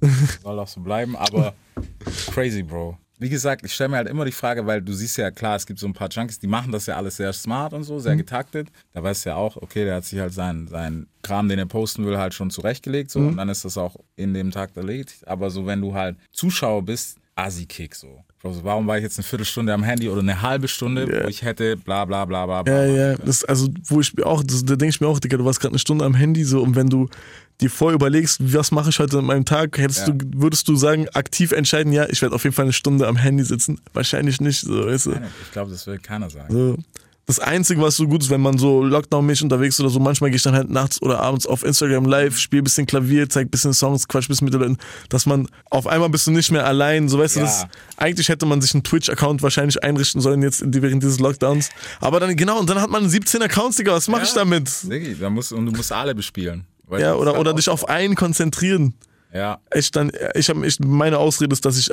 Soll 0.44 0.58
auch 0.60 0.68
so 0.68 0.82
bleiben, 0.82 1.16
aber 1.16 1.54
crazy, 2.34 2.64
Bro. 2.64 2.98
Wie 3.18 3.30
gesagt, 3.30 3.66
ich 3.66 3.74
stelle 3.74 3.90
mir 3.90 3.98
halt 3.98 4.10
immer 4.10 4.26
die 4.26 4.32
Frage, 4.32 4.66
weil 4.66 4.82
du 4.82 4.92
siehst 4.94 5.18
ja 5.18 5.32
klar, 5.32 5.56
es 5.56 5.66
gibt 5.66 5.80
so 5.80 5.88
ein 5.88 5.94
paar 5.94 6.10
Junkies, 6.10 6.40
die 6.40 6.48
machen 6.48 6.72
das 6.72 6.86
ja 6.86 6.98
alles 6.98 7.16
sehr 7.16 7.32
smart 7.32 7.74
und 7.74 7.84
so, 7.84 8.00
sehr 8.00 8.16
getaktet. 8.18 8.70
Da 8.94 9.02
weißt 9.02 9.26
du 9.26 9.30
ja 9.30 9.36
auch, 9.36 9.56
okay, 9.58 9.86
der 9.86 9.96
hat 9.96 10.06
sich 10.06 10.20
halt 10.20 10.34
seinen, 10.34 10.68
seinen 10.68 11.08
Kram, 11.22 11.48
den 11.48 11.60
er 11.60 11.66
posten 11.66 12.06
will, 12.06 12.18
halt 12.18 12.34
schon 12.34 12.50
zurechtgelegt 12.50 13.12
so 13.12 13.20
und 13.20 13.38
dann 13.38 13.50
ist 13.50 13.64
das 13.64 13.78
auch 13.78 13.96
in 14.16 14.34
dem 14.34 14.52
Tag 14.52 14.76
erledigt. 14.76 15.28
Aber 15.28 15.50
so, 15.50 15.66
wenn 15.66 15.82
du 15.82 15.94
halt 15.94 16.18
Zuschauer 16.34 16.84
bist, 16.84 17.18
Assi-Kick 17.36 17.96
so. 17.96 18.24
Bro, 18.46 18.54
so, 18.54 18.64
Warum 18.64 18.86
war 18.86 18.98
ich 18.98 19.04
jetzt 19.04 19.18
eine 19.18 19.24
Viertelstunde 19.24 19.74
am 19.74 19.82
Handy 19.84 20.08
oder 20.08 20.22
eine 20.22 20.40
halbe 20.44 20.68
Stunde, 20.68 21.12
Ja. 21.12 21.24
wo 21.24 21.28
ich 21.30 21.42
hätte 21.42 21.76
bla 21.78 22.06
bla 22.06 22.26
bla 22.26 22.46
bla 22.46 22.62
bla. 22.62 22.86
ja, 22.86 23.12
ja, 23.12 23.16
das, 23.18 23.44
also, 23.44 23.68
wo 23.86 24.00
ich 24.02 24.14
mir 24.14 24.24
auch, 24.28 24.44
das, 24.44 24.64
da 24.64 24.76
denke 24.76 24.90
ich 24.92 25.02
mir 25.02 25.08
auch, 25.08 25.20
Dicker, 25.20 25.40
du 25.40 25.46
warst 25.46 25.60
gerade 25.60 25.72
eine 25.72 25.80
Stunde 25.80 26.06
am 26.06 26.14
Handy, 26.14 26.44
so, 26.44 26.62
und 26.62 26.76
wenn 26.76 26.88
du 26.88 27.10
dir 27.60 27.72
vorher 27.72 27.96
überlegst, 27.96 28.38
was 28.54 28.72
mache 28.72 28.92
ich 28.92 29.00
heute 29.00 29.18
an 29.18 29.26
meinem 29.26 29.46
Tag, 29.46 29.76
hättest 29.80 30.08
Ja. 30.08 30.14
du, 30.14 30.26
würdest 30.40 30.68
du 30.68 30.76
sagen, 30.76 31.08
aktiv 31.14 31.54
entscheiden, 31.54 31.92
ja, 31.92 32.08
ich 32.08 32.22
werde 32.22 32.36
auf 32.36 32.44
jeden 32.44 32.56
Fall 32.56 32.66
eine 32.66 32.74
Stunde 32.74 33.08
am 33.08 33.16
Handy 33.16 33.44
sitzen? 33.44 33.82
Wahrscheinlich 33.94 34.40
nicht, 34.40 34.60
so, 34.62 34.86
weißt 34.86 35.08
du? 35.08 35.12
Ich 35.44 35.52
glaube, 35.52 35.72
das 35.72 35.88
will 35.88 35.98
keiner 35.98 36.30
sagen. 36.30 36.54
So. 36.54 36.78
Das 37.28 37.40
Einzige, 37.40 37.82
was 37.82 37.96
so 37.96 38.08
gut 38.08 38.22
ist, 38.22 38.30
wenn 38.30 38.42
man 38.42 38.60
so 38.60 38.84
Lockdown-mäßig 38.84 39.44
unterwegs 39.44 39.76
ist 39.76 39.80
oder 39.80 39.90
so, 39.90 40.00
manchmal 40.00 40.30
gehe 40.30 40.38
ich 40.38 40.44
dann 40.44 40.54
halt 40.54 40.70
nachts 40.70 41.02
oder 41.02 41.20
abends 41.22 41.48
auf 41.48 41.64
Instagram 41.64 42.06
live, 42.06 42.38
spiele 42.38 42.62
ein 42.62 42.66
bisschen 42.66 42.86
Klavier, 42.86 43.28
zeig 43.28 43.48
ein 43.48 43.50
bisschen 43.50 43.74
Songs, 43.74 44.08
quatsch 44.08 44.26
ein 44.26 44.28
bisschen 44.28 44.46
mit 44.46 44.54
den 44.54 44.62
Leuten, 44.62 44.78
dass 45.10 45.26
man 45.26 45.48
auf 45.72 45.88
einmal 45.88 46.10
bist 46.10 46.28
du 46.28 46.32
nicht 46.32 46.52
mehr 46.52 46.68
allein, 46.68 47.10
so 47.10 47.18
weißt 47.18 47.38
du, 47.38 47.40
Ja. 47.40 47.46
das, 47.48 47.66
eigentlich 47.98 48.30
hätte 48.30 48.46
man 48.46 48.62
sich 48.62 48.76
einen 48.76 48.84
Twitch-Account 48.84 49.42
wahrscheinlich 49.42 49.84
einrichten 49.84 50.22
sollen 50.22 50.44
jetzt 50.44 50.64
während 50.68 51.02
dieses 51.02 51.20
Lockdowns. 51.20 51.70
Aber 52.00 52.20
dann, 52.20 52.36
genau, 52.36 52.60
und 52.60 52.70
dann 52.70 52.80
hat 52.80 52.92
man 52.92 53.10
17 53.10 53.42
Accounts, 53.42 53.78
Digga, 53.78 53.94
was 53.94 54.08
mache 54.08 54.24
ich 54.26 54.34
damit? 54.34 54.70
Diggi, 54.84 55.16
da 55.20 55.32
musst, 55.32 55.52
und 55.52 55.66
du 55.66 55.72
musst 55.72 55.92
alle 55.92 56.14
bespielen. 56.14 56.66
Ja, 57.00 57.16
oder, 57.16 57.40
oder 57.40 57.56
dich 57.56 57.68
auf 57.70 57.90
einen 57.90 58.14
konzentrieren. 58.14 58.94
Ja, 59.36 59.60
Ich 59.74 59.92
dann, 59.92 60.12
ich 60.34 60.48
habe, 60.50 60.66
ich, 60.66 60.80
meine 60.80 61.18
Ausrede 61.18 61.52
ist, 61.52 61.66
dass 61.66 61.78
ich 61.78 61.92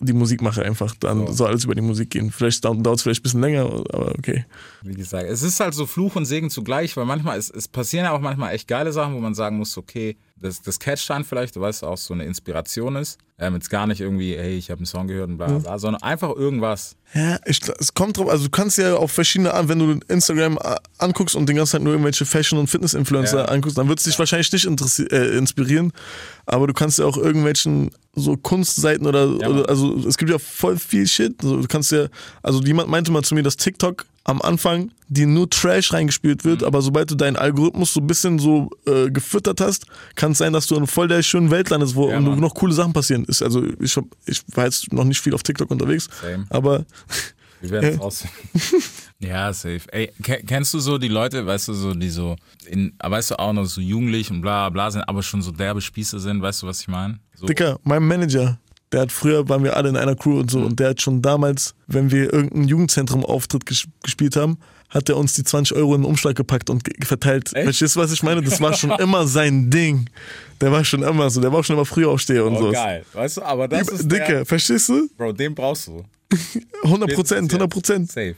die 0.00 0.12
Musik 0.12 0.42
mache 0.42 0.62
einfach, 0.62 0.96
dann 0.98 1.28
So. 1.28 1.32
soll 1.32 1.48
alles 1.48 1.64
über 1.64 1.76
die 1.76 1.80
Musik 1.80 2.10
gehen. 2.10 2.32
Vielleicht 2.32 2.64
dauert 2.64 2.86
es 2.86 3.02
vielleicht 3.02 3.20
ein 3.20 3.22
bisschen 3.22 3.40
länger, 3.40 3.64
aber 3.64 4.12
okay. 4.18 4.44
wie 4.82 4.94
gesagt, 4.94 5.26
es 5.28 5.42
ist 5.42 5.60
halt 5.60 5.74
so 5.74 5.86
Fluch 5.86 6.16
und 6.16 6.24
Segen 6.24 6.50
zugleich, 6.50 6.96
weil 6.96 7.04
manchmal, 7.04 7.38
es, 7.38 7.50
es 7.50 7.68
passieren 7.68 8.04
ja 8.06 8.12
auch 8.12 8.20
manchmal 8.20 8.52
echt 8.52 8.66
geile 8.66 8.92
Sachen, 8.92 9.14
wo 9.14 9.20
man 9.20 9.34
sagen 9.34 9.58
muss, 9.58 9.78
okay, 9.78 10.16
das, 10.38 10.60
das 10.60 10.78
catcht 10.78 11.08
dann 11.08 11.24
vielleicht, 11.24 11.56
du 11.56 11.60
weißt, 11.60 11.82
auch 11.82 11.96
so 11.96 12.12
eine 12.12 12.24
Inspiration 12.24 12.96
ist. 12.96 13.18
Ähm, 13.38 13.54
jetzt 13.54 13.68
gar 13.70 13.86
nicht 13.86 14.00
irgendwie, 14.00 14.36
hey, 14.36 14.56
ich 14.56 14.70
habe 14.70 14.78
einen 14.78 14.86
Song 14.86 15.06
gehört 15.08 15.28
und 15.28 15.36
bla 15.36 15.46
bla, 15.46 15.58
bla, 15.58 15.78
sondern 15.78 16.02
einfach 16.02 16.34
irgendwas. 16.34 16.96
Ja, 17.14 17.38
ich, 17.46 17.60
es 17.78 17.92
kommt 17.94 18.16
drauf, 18.16 18.28
also 18.30 18.44
du 18.44 18.50
kannst 18.50 18.78
ja 18.78 18.96
auf 18.96 19.12
verschiedene 19.12 19.52
Art, 19.54 19.68
wenn 19.68 19.78
du 19.78 19.98
Instagram 20.08 20.58
äh, 20.62 20.76
anguckst 20.98 21.36
und 21.36 21.48
den 21.48 21.56
ganzen 21.56 21.72
Tag 21.72 21.82
nur 21.82 21.92
irgendwelche 21.94 22.24
Fashion- 22.26 22.58
und 22.58 22.68
Fitness-Influencer 22.68 23.38
Ja. 23.40 23.44
anguckst, 23.46 23.76
dann 23.78 23.88
wird 23.88 23.98
es 23.98 24.04
dich 24.04 24.18
wahrscheinlich 24.18 24.50
nicht 24.52 24.66
äh, 25.12 25.36
inspirieren, 25.36 25.92
aber 26.46 26.66
du 26.66 26.72
kannst 26.74 26.98
ja 26.98 27.04
auch 27.06 27.16
irgendwelchen 27.16 27.90
so 28.14 28.36
Kunstseiten 28.36 29.06
oder, 29.06 29.26
Ja, 29.40 29.48
oder 29.48 29.68
also 29.68 29.96
es 30.06 30.16
gibt 30.16 30.30
ja 30.30 30.38
voll 30.38 30.78
viel 30.78 31.06
Shit, 31.06 31.34
also 31.42 31.60
du 31.60 31.68
kannst 31.68 31.92
ja, 31.92 32.06
also 32.42 32.62
jemand 32.62 32.88
meinte 32.88 33.10
mal 33.12 33.22
zu 33.22 33.34
mir, 33.34 33.42
dass 33.42 33.56
TikTok 33.56 34.06
am 34.26 34.42
Anfang 34.42 34.90
dir 35.08 35.26
nur 35.26 35.48
Trash 35.48 35.92
reingespielt 35.92 36.44
wird, 36.44 36.60
Mhm. 36.60 36.66
aber 36.66 36.82
sobald 36.82 37.10
du 37.10 37.14
deinen 37.14 37.36
Algorithmus 37.36 37.94
so 37.94 38.00
ein 38.00 38.06
bisschen 38.06 38.38
so 38.38 38.68
äh, 38.86 39.08
gefüttert 39.10 39.60
hast, 39.60 39.86
kann 40.16 40.32
es 40.32 40.38
sein, 40.38 40.52
dass 40.52 40.66
du 40.66 40.74
in 40.76 40.86
voll 40.86 41.08
der 41.08 41.22
schönen 41.22 41.50
Welt 41.50 41.70
landest, 41.70 41.94
wo 41.94 42.10
Ja, 42.10 42.20
noch 42.20 42.54
coole 42.54 42.72
Sachen 42.74 42.92
passieren. 42.92 43.24
Ist 43.26 43.42
also 43.42 43.62
ich, 43.80 43.96
hab, 43.96 44.04
ich 44.26 44.42
war 44.54 44.64
jetzt 44.64 44.92
noch 44.92 45.04
nicht 45.04 45.20
viel 45.20 45.32
auf 45.34 45.42
TikTok 45.44 45.70
unterwegs, 45.70 46.08
Same. 46.20 46.44
aber 46.50 46.84
Wir 47.60 47.70
werden 47.70 47.90
es 47.94 48.00
aussehen. 48.00 48.30
ja, 49.20 49.52
safe. 49.52 49.80
Ey, 49.92 50.12
ke- 50.22 50.42
kennst 50.46 50.74
du 50.74 50.80
so 50.80 50.98
die 50.98 51.08
Leute, 51.08 51.46
weißt 51.46 51.68
du, 51.68 51.74
so, 51.74 51.94
die 51.94 52.10
so, 52.10 52.34
in, 52.66 52.92
weißt 53.02 53.30
du, 53.30 53.38
auch 53.38 53.52
noch 53.52 53.64
so 53.66 53.80
jugendlich 53.80 54.30
und 54.30 54.40
bla 54.42 54.68
bla 54.70 54.90
sind, 54.90 55.02
aber 55.08 55.22
schon 55.22 55.40
so 55.40 55.52
derbe 55.52 55.80
Spieße 55.80 56.18
sind, 56.18 56.42
weißt 56.42 56.62
du, 56.62 56.66
was 56.66 56.80
ich 56.80 56.88
meine? 56.88 57.18
So, 57.36 57.46
Dicker, 57.46 57.78
mein 57.84 58.02
Manager, 58.06 58.58
der 58.96 59.02
hat 59.02 59.12
früher, 59.12 59.46
waren 59.50 59.62
wir 59.62 59.76
alle 59.76 59.90
in 59.90 59.96
einer 59.96 60.14
Crew 60.16 60.40
und 60.40 60.50
so, 60.50 60.58
und 60.60 60.80
der 60.80 60.88
hat 60.90 61.02
schon 61.02 61.20
damals, 61.20 61.74
wenn 61.86 62.10
wir 62.10 62.32
irgendeinen 62.32 62.66
Jugendzentrum-Auftritt 62.66 63.66
ges 63.66 63.84
gespielt 64.02 64.36
haben, 64.36 64.56
hat 64.88 65.10
er 65.10 65.18
uns 65.18 65.34
die 65.34 65.44
20 65.44 65.76
Euro 65.76 65.94
in 65.96 66.00
den 66.00 66.08
Umschlag 66.08 66.34
gepackt 66.34 66.70
und 66.70 66.82
verteilt. 67.04 67.50
Verstehst 67.50 67.94
du, 67.94 68.00
was 68.00 68.10
ich 68.10 68.22
meine? 68.22 68.40
Das 68.40 68.58
war 68.58 68.72
schon 68.72 68.90
immer 68.98 69.26
sein 69.26 69.68
Ding. 69.68 70.08
Der 70.62 70.72
war 70.72 70.82
schon 70.82 71.02
immer 71.02 71.28
so, 71.28 71.42
der 71.42 71.52
war 71.52 71.60
auch 71.60 71.64
schon 71.64 71.76
immer 71.76 71.84
früher 71.84 72.08
aufsteher 72.08 72.46
und 72.46 72.54
Oh, 72.54 72.62
so. 72.62 72.72
geil. 72.72 73.04
Weißt 73.12 73.36
du, 73.36 73.42
aber 73.42 73.68
das 73.68 73.86
ist 73.88 74.10
Dicke, 74.10 74.32
der, 74.32 74.46
verstehst 74.46 74.88
du? 74.88 75.06
Bro, 75.18 75.32
den 75.32 75.54
brauchst 75.54 75.88
du. 75.88 76.02
100 76.84 77.12
Prozent, 77.12 77.52
100 77.52 77.68
Prozent. 77.70 78.10
Safe. 78.10 78.34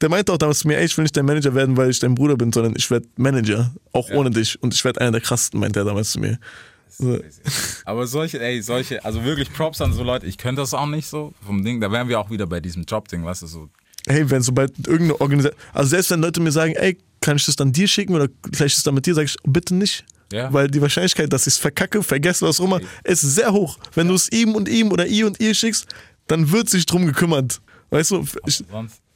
Der 0.00 0.08
meinte 0.08 0.32
auch 0.32 0.38
damals 0.38 0.58
zu 0.58 0.66
mir, 0.66 0.78
ey, 0.78 0.86
ich 0.86 0.96
will 0.98 1.04
nicht 1.04 1.16
dein 1.16 1.24
Manager 1.26 1.54
werden, 1.54 1.76
weil 1.76 1.88
ich 1.90 2.00
dein 2.00 2.16
Bruder 2.16 2.36
bin, 2.36 2.52
sondern 2.52 2.74
ich 2.76 2.90
werde 2.90 3.06
Manager, 3.16 3.70
auch 3.92 4.10
ohne 4.10 4.30
dich. 4.30 4.60
Und 4.60 4.74
ich 4.74 4.84
werde 4.84 5.00
einer 5.00 5.12
der 5.12 5.20
krassesten, 5.20 5.60
meinte 5.60 5.78
er 5.78 5.84
damals 5.84 6.10
zu 6.10 6.18
mir. 6.18 6.38
So. 7.00 7.18
Aber 7.84 8.06
solche, 8.06 8.40
ey, 8.40 8.62
solche, 8.62 9.04
also 9.04 9.24
wirklich 9.24 9.52
Props 9.52 9.80
an 9.80 9.92
so 9.92 10.02
Leute, 10.02 10.26
ich 10.26 10.38
könnte 10.38 10.60
das 10.60 10.74
auch 10.74 10.86
nicht 10.86 11.06
so 11.06 11.32
vom 11.44 11.64
Ding, 11.64 11.80
da 11.80 11.90
wären 11.90 12.08
wir 12.08 12.20
auch 12.20 12.30
wieder 12.30 12.46
bei 12.46 12.60
diesem 12.60 12.84
Job-Ding, 12.84 13.24
weißt 13.24 13.42
du, 13.42 13.46
so. 13.46 13.68
Hey, 14.06 14.28
wenn 14.30 14.42
sobald 14.42 14.72
irgendeine 14.86 15.20
Organisation, 15.20 15.58
also 15.72 15.90
selbst 15.90 16.10
wenn 16.10 16.20
Leute 16.20 16.40
mir 16.40 16.52
sagen, 16.52 16.74
ey, 16.74 16.98
kann 17.20 17.36
ich 17.36 17.46
das 17.46 17.56
dann 17.56 17.72
dir 17.72 17.86
schicken 17.86 18.14
oder 18.14 18.28
gleich 18.28 18.74
das 18.74 18.82
dann 18.82 18.94
mit 18.94 19.06
dir, 19.06 19.14
sage 19.14 19.26
ich, 19.26 19.36
bitte 19.44 19.74
nicht. 19.74 20.04
Ja. 20.32 20.52
Weil 20.52 20.68
die 20.68 20.80
Wahrscheinlichkeit, 20.80 21.32
dass 21.32 21.46
ich 21.46 21.54
es 21.54 21.58
verkacke, 21.58 22.02
vergesse, 22.02 22.46
was 22.46 22.60
auch 22.60 22.64
immer, 22.64 22.80
ist 23.04 23.20
sehr 23.20 23.52
hoch. 23.52 23.78
Wenn 23.94 24.08
du 24.08 24.14
es 24.14 24.30
ihm 24.30 24.54
und 24.54 24.68
ihm 24.68 24.92
oder 24.92 25.06
ihr 25.06 25.26
und 25.26 25.40
ihr 25.40 25.54
schickst, 25.54 25.86
dann 26.28 26.52
wird 26.52 26.68
sich 26.68 26.86
drum 26.86 27.06
gekümmert. 27.06 27.60
Weißt 27.90 28.12
du, 28.12 28.24
ich, 28.46 28.64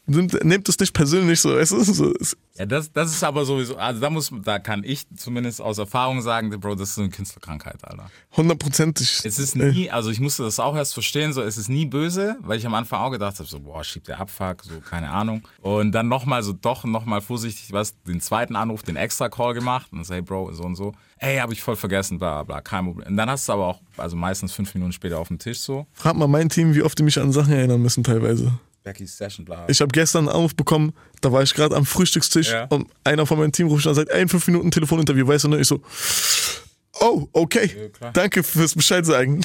Nimmt, 0.07 0.45
nehmt 0.45 0.69
es 0.69 0.79
nicht 0.79 0.93
persönlich 0.93 1.41
so, 1.41 1.55
weißt 1.57 1.73
du? 1.73 1.83
So, 1.83 2.13
es- 2.21 2.37
Ja, 2.59 2.67
das, 2.67 2.93
das 2.93 3.11
ist 3.11 3.25
aber 3.25 3.47
sowieso, 3.47 3.77
also 3.77 4.01
da 4.03 4.11
muss, 4.11 4.31
da 4.45 4.59
kann 4.59 4.85
ich 4.85 5.07
zumindest 5.17 5.63
aus 5.63 5.79
Erfahrung 5.79 6.21
sagen, 6.21 6.51
Bro, 6.61 6.75
das 6.75 6.91
ist 6.91 6.95
so 6.97 7.01
eine 7.01 7.11
Künstlerkrankheit, 7.11 7.83
Alter. 7.83 8.11
Hundertprozentig. 8.37 9.21
Es 9.25 9.39
ist 9.39 9.57
nie, 9.57 9.91
also 9.91 10.11
ich 10.11 10.21
musste 10.21 10.43
das 10.43 10.61
auch 10.61 10.77
erst 10.77 10.93
verstehen, 10.93 11.33
so 11.33 11.41
es 11.41 11.57
ist 11.57 11.69
nie 11.71 11.87
böse, 11.87 12.37
weil 12.43 12.59
ich 12.59 12.67
am 12.67 12.75
Anfang 12.75 13.01
auch 13.01 13.11
gedacht 13.11 13.39
habe, 13.39 13.49
so 13.49 13.59
boah, 13.61 13.83
schiebt 13.83 14.09
der 14.09 14.21
Abfuck, 14.21 14.63
so 14.65 14.79
keine 14.81 15.11
Ahnung. 15.11 15.43
Und 15.63 15.93
dann 15.93 16.09
nochmal 16.09 16.43
so 16.43 16.53
doch 16.53 16.85
nochmal 16.85 17.23
vorsichtig, 17.23 17.73
was, 17.73 17.95
den 18.03 18.21
zweiten 18.21 18.57
Anruf, 18.57 18.83
den 18.83 18.97
extra 18.97 19.31
Call 19.31 19.55
gemacht 19.55 19.89
und 19.91 20.05
so, 20.05 20.13
hey 20.13 20.21
Bro, 20.23 20.53
so 20.53 20.65
und 20.65 20.77
so. 20.77 20.93
Ey, 21.17 21.39
habe 21.39 21.55
ich 21.55 21.63
voll 21.63 21.77
vergessen, 21.77 22.19
bla 22.19 22.43
bla, 22.43 22.61
kein 22.61 22.85
Problem. 22.85 23.09
Und 23.09 23.17
dann 23.17 23.31
hast 23.31 23.49
du 23.49 23.53
aber 23.55 23.67
auch, 23.69 23.81
also 23.97 24.17
meistens 24.17 24.53
fünf 24.53 24.75
Minuten 24.75 24.93
später 24.93 25.19
auf 25.19 25.29
dem 25.29 25.39
Tisch 25.39 25.61
so, 25.61 25.87
Frag 25.95 26.15
mal 26.17 26.29
mein 26.29 26.51
Team, 26.51 26.75
wie 26.75 26.83
oft 26.83 26.99
die 26.99 27.03
mich 27.05 27.19
an 27.19 27.33
Sachen 27.33 27.55
erinnern 27.55 27.81
müssen 27.81 28.05
teilweise. 28.05 28.53
Becky's 28.85 29.17
Session, 29.17 29.45
bla. 29.47 29.65
Ich 29.69 29.81
habe 29.81 29.91
gestern 29.91 30.29
einen 30.29 30.37
Anruf 30.37 30.55
bekommen, 30.55 30.93
da 31.23 31.33
war 31.33 31.43
ich 31.43 31.55
gerade 31.55 31.75
am 31.75 31.87
Frühstückstisch 31.87 32.51
Ja. 32.53 32.65
und 32.67 32.87
einer 33.03 33.25
von 33.27 33.39
meinem 33.39 33.51
Team 33.51 33.67
ruft 33.69 33.87
an 33.87 33.91
und 33.91 33.95
sagt, 33.97 34.11
ey, 34.11 34.23
in 34.23 34.29
fünf 34.29 34.47
Minuten 34.47 34.71
Telefoninterview, 34.71 35.27
weißt 35.27 35.45
du, 35.45 35.49
ne? 35.49 35.59
Ich 35.61 35.69
so, 35.69 35.81
oh, 37.01 37.27
okay, 37.33 37.91
klar. 37.95 38.13
danke 38.13 38.43
fürs 38.43 38.75
Bescheid 38.75 39.07
sagen. 39.07 39.41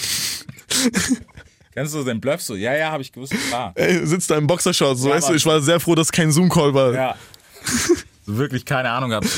Kennst 1.73 1.93
du 1.93 2.03
den 2.03 2.19
Bluff 2.19 2.41
so? 2.41 2.55
Ja, 2.55 2.75
ja, 2.75 2.91
habe 2.91 3.01
ich 3.01 3.11
gewusst, 3.13 3.33
klar. 3.47 3.71
Ey, 3.75 4.05
sitzt 4.05 4.29
da 4.29 4.37
im 4.37 4.45
Boxershorts, 4.45 5.01
so, 5.01 5.07
Ja, 5.09 5.15
weißt 5.15 5.29
du, 5.29 5.33
ich 5.33 5.45
war 5.45 5.61
sehr 5.61 5.79
froh, 5.79 5.95
dass 5.95 6.07
es 6.07 6.11
kein 6.11 6.31
Zoom-Call 6.31 6.73
war. 6.73 6.93
Ja. 6.93 7.15
so 8.25 8.37
wirklich 8.37 8.65
keine 8.65 8.89
Ahnung 8.89 9.11
gehabt. 9.11 9.29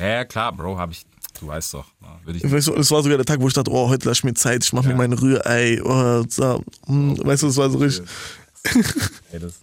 Ja, 0.00 0.24
klar, 0.24 0.52
Bro, 0.52 0.76
habe 0.76 0.90
ich, 0.90 1.02
du 1.38 1.46
weißt 1.46 1.74
doch. 1.74 1.86
Ja, 2.02 2.18
Würde 2.24 2.38
ich 2.38 2.52
Weißt 2.52 2.66
du, 2.66 2.74
es 2.74 2.90
war 2.90 3.00
sogar 3.02 3.18
der 3.18 3.26
Tag, 3.26 3.40
wo 3.40 3.46
ich 3.46 3.54
dachte, 3.54 3.70
oh, 3.70 3.88
heute 3.88 4.08
lass 4.08 4.18
ich 4.18 4.24
mir 4.24 4.34
Zeit, 4.34 4.64
ich 4.64 4.72
mache 4.72 4.88
mir 4.88 4.96
meine 4.96 5.20
Rührei. 5.20 5.80
Oh, 5.84 6.24
so, 6.28 6.64
hm, 6.86 7.16
weißt 7.24 7.44
du, 7.44 7.46
es 7.46 7.56
war 7.56 7.70
so 7.70 7.78
richtig. 7.78 8.04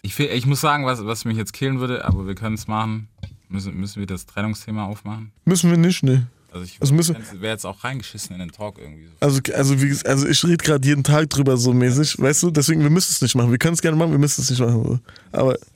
Ich, 0.02 0.18
will- 0.20 0.30
ich 0.32 0.46
muss 0.46 0.62
sagen, 0.62 0.86
was, 0.86 1.04
was 1.06 1.26
mich 1.26 1.38
jetzt 1.38 1.54
killen 1.54 1.80
würde, 1.80 2.06
aber 2.06 2.28
wir 2.28 2.36
können 2.36 2.56
es 2.56 2.68
machen. 2.68 3.08
Müssen, 3.50 3.76
müssen 3.76 4.00
wir 4.00 4.08
das 4.08 4.26
Trennungsthema 4.26 4.86
aufmachen? 4.86 5.32
Müssen 5.46 5.70
wir 5.70 5.78
nicht, 5.78 6.04
ne? 6.04 6.28
Also 6.52 6.66
ich 6.66 6.78
Also 6.82 6.94
müssen- 6.94 7.16
wäre 7.42 7.54
jetzt 7.54 7.66
auch 7.66 7.84
reingeschissen 7.84 8.34
in 8.34 8.40
den 8.40 8.52
Talk 8.52 8.78
irgendwie. 8.78 9.06
So. 9.06 9.12
Also, 9.20 9.40
also, 9.56 9.82
wie, 9.82 9.98
also 10.08 10.28
ich 10.28 10.44
rede 10.44 10.58
gerade 10.58 10.88
jeden 10.88 11.04
Tag 11.04 11.30
drüber 11.30 11.58
so 11.58 11.74
mäßig, 11.74 12.20
weißt 12.20 12.44
du, 12.44 12.52
deswegen, 12.52 12.82
wir 12.82 12.90
müssen 12.90 13.12
es 13.12 13.22
nicht 13.22 13.36
machen. 13.36 13.52
Wir 13.52 13.58
können 13.58 13.74
es 13.74 13.82
gerne 13.82 13.98
machen, 13.98 14.12
wir 14.12 14.20
müssen 14.20 14.42
es 14.42 14.50
nicht 14.50 14.60
machen. 14.60 15.02
Aber 15.32 15.58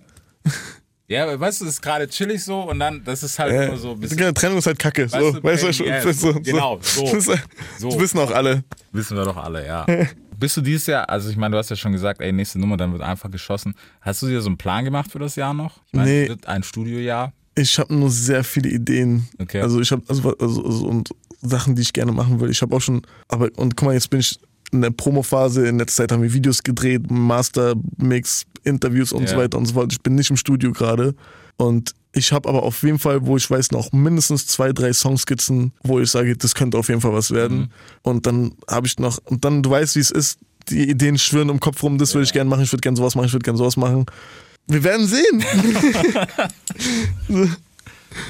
Ja, 1.10 1.24
aber 1.24 1.40
weißt 1.40 1.62
du, 1.62 1.66
das 1.66 1.76
ist 1.76 1.82
gerade 1.82 2.06
chillig 2.10 2.44
so 2.44 2.64
und 2.70 2.80
dann, 2.80 3.02
das 3.06 3.24
ist 3.24 3.40
halt 3.40 3.54
äh, 3.54 3.68
nur 3.70 3.78
so 3.78 3.92
ein 3.92 4.00
bisschen. 4.02 4.18
die 4.18 4.34
Trennung 4.34 4.58
ist 4.58 4.68
halt 4.68 4.78
kacke. 4.78 5.04
Weißt 5.04 5.14
so, 5.14 5.32
du, 5.32 5.44
weißt 5.44 5.64
du, 5.64 5.68
weißt 5.70 5.80
ja, 5.80 6.14
so, 6.14 6.34
genau, 6.42 6.80
so. 6.82 7.06
Das, 7.14 7.26
So. 7.80 7.90
das 7.90 8.00
wissen 8.00 8.20
auch 8.20 8.32
alle. 8.32 8.64
Wissen 8.92 9.16
wir 9.16 9.24
doch 9.24 9.38
alle, 9.38 9.66
ja. 9.66 9.86
Bist 10.40 10.56
du 10.58 10.62
dieses 10.62 10.86
Jahr, 10.88 11.10
also 11.10 11.30
ich 11.30 11.38
meine, 11.38 11.54
du 11.54 11.58
hast 11.58 11.70
ja 11.70 11.76
schon 11.76 11.92
gesagt, 11.92 12.22
ey, 12.22 12.32
nächste 12.32 12.60
Nummer, 12.60 12.78
dann 12.78 12.92
wird 12.92 13.02
einfach 13.02 13.32
geschossen. 13.32 13.74
Hast 14.02 14.22
du 14.22 14.28
dir 14.28 14.42
so 14.42 14.48
einen 14.50 14.58
Plan 14.58 14.86
gemacht 14.86 15.12
für 15.12 15.20
das 15.20 15.36
Jahr 15.36 15.54
noch? 15.54 15.82
Ich 15.88 15.94
meine, 15.94 16.10
Nee. 16.10 16.24
es 16.24 16.30
wird 16.30 16.48
ein 16.48 16.64
Studiojahr. 16.64 17.34
Ich 17.56 17.80
habe 17.80 17.94
nur 17.96 18.12
sehr 18.12 18.44
viele 18.44 18.70
Ideen. 18.70 19.28
Okay. 19.40 19.62
Also 19.62 19.82
ich 19.82 19.92
habe 19.92 20.04
also, 20.08 20.36
also, 20.38 20.64
also 20.64 20.86
und 20.88 21.10
Sachen, 21.42 21.76
die 21.76 21.82
ich 21.82 21.92
gerne 21.94 22.12
machen 22.12 22.40
will. 22.40 22.50
Ich 22.52 22.62
habe 22.62 22.76
auch 22.76 22.82
schon, 22.82 23.02
aber 23.30 23.50
und 23.58 23.76
guck 23.76 23.88
mal, 23.88 23.94
jetzt 23.94 24.10
bin 24.12 24.20
ich 24.20 24.40
in 24.72 24.82
der 24.82 24.92
Promophase. 24.92 25.68
In 25.68 25.80
letzter 25.80 26.04
Zeit 26.04 26.12
haben 26.12 26.22
wir 26.22 26.34
Videos 26.34 26.62
gedreht, 26.62 27.10
Master 27.10 27.74
Mix, 27.98 28.46
Interviews 28.64 29.12
und 29.12 29.24
Ja. 29.24 29.28
so 29.30 29.38
weiter 29.38 29.58
und 29.58 29.66
so 29.66 29.74
fort. 29.74 29.92
Ich 29.92 30.02
bin 30.02 30.14
nicht 30.16 30.30
im 30.30 30.38
Studio 30.38 30.72
gerade 30.72 31.16
und 31.58 31.94
ich 32.18 32.32
habe 32.32 32.50
aber 32.50 32.64
auf 32.64 32.82
jeden 32.84 33.00
Fall, 33.00 33.26
wo 33.26 33.38
ich 33.38 33.50
weiß, 33.50 33.72
noch 33.72 33.92
mindestens 33.92 34.48
zwei, 34.48 34.72
drei 34.74 34.92
Songskizzen, 34.94 35.72
wo 35.84 36.00
ich 36.00 36.10
sage, 36.12 36.36
das 36.36 36.56
könnte 36.56 36.78
auf 36.78 36.90
jeden 36.90 37.02
Fall 37.02 37.14
was 37.14 37.32
werden. 37.32 37.58
Mhm. 37.60 37.68
Und 38.02 38.26
dann 38.26 38.54
habe 38.70 38.88
ich 38.88 38.98
noch, 39.00 39.20
und 39.26 39.46
dann, 39.46 39.64
du 39.64 39.70
weißt, 39.70 39.96
wie 39.96 40.00
es 40.00 40.12
ist, 40.12 40.40
die 40.70 40.90
Ideen 40.90 41.18
schwirren 41.18 41.50
im 41.50 41.60
Kopf 41.60 41.82
rum, 41.84 41.98
das 41.98 42.14
würde 42.14 42.26
ich 42.26 42.34
gerne 42.34 42.50
machen, 42.50 42.64
ich 42.64 42.72
würde 42.74 42.82
gerne 42.82 42.98
sowas 42.98 43.16
machen, 43.16 43.28
ich 43.28 43.34
würde 43.34 43.44
gerne 43.44 43.58
sowas 43.58 43.78
machen. 43.78 44.06
Wir 44.68 44.84
werden 44.84 45.08
sehen. 45.08 45.44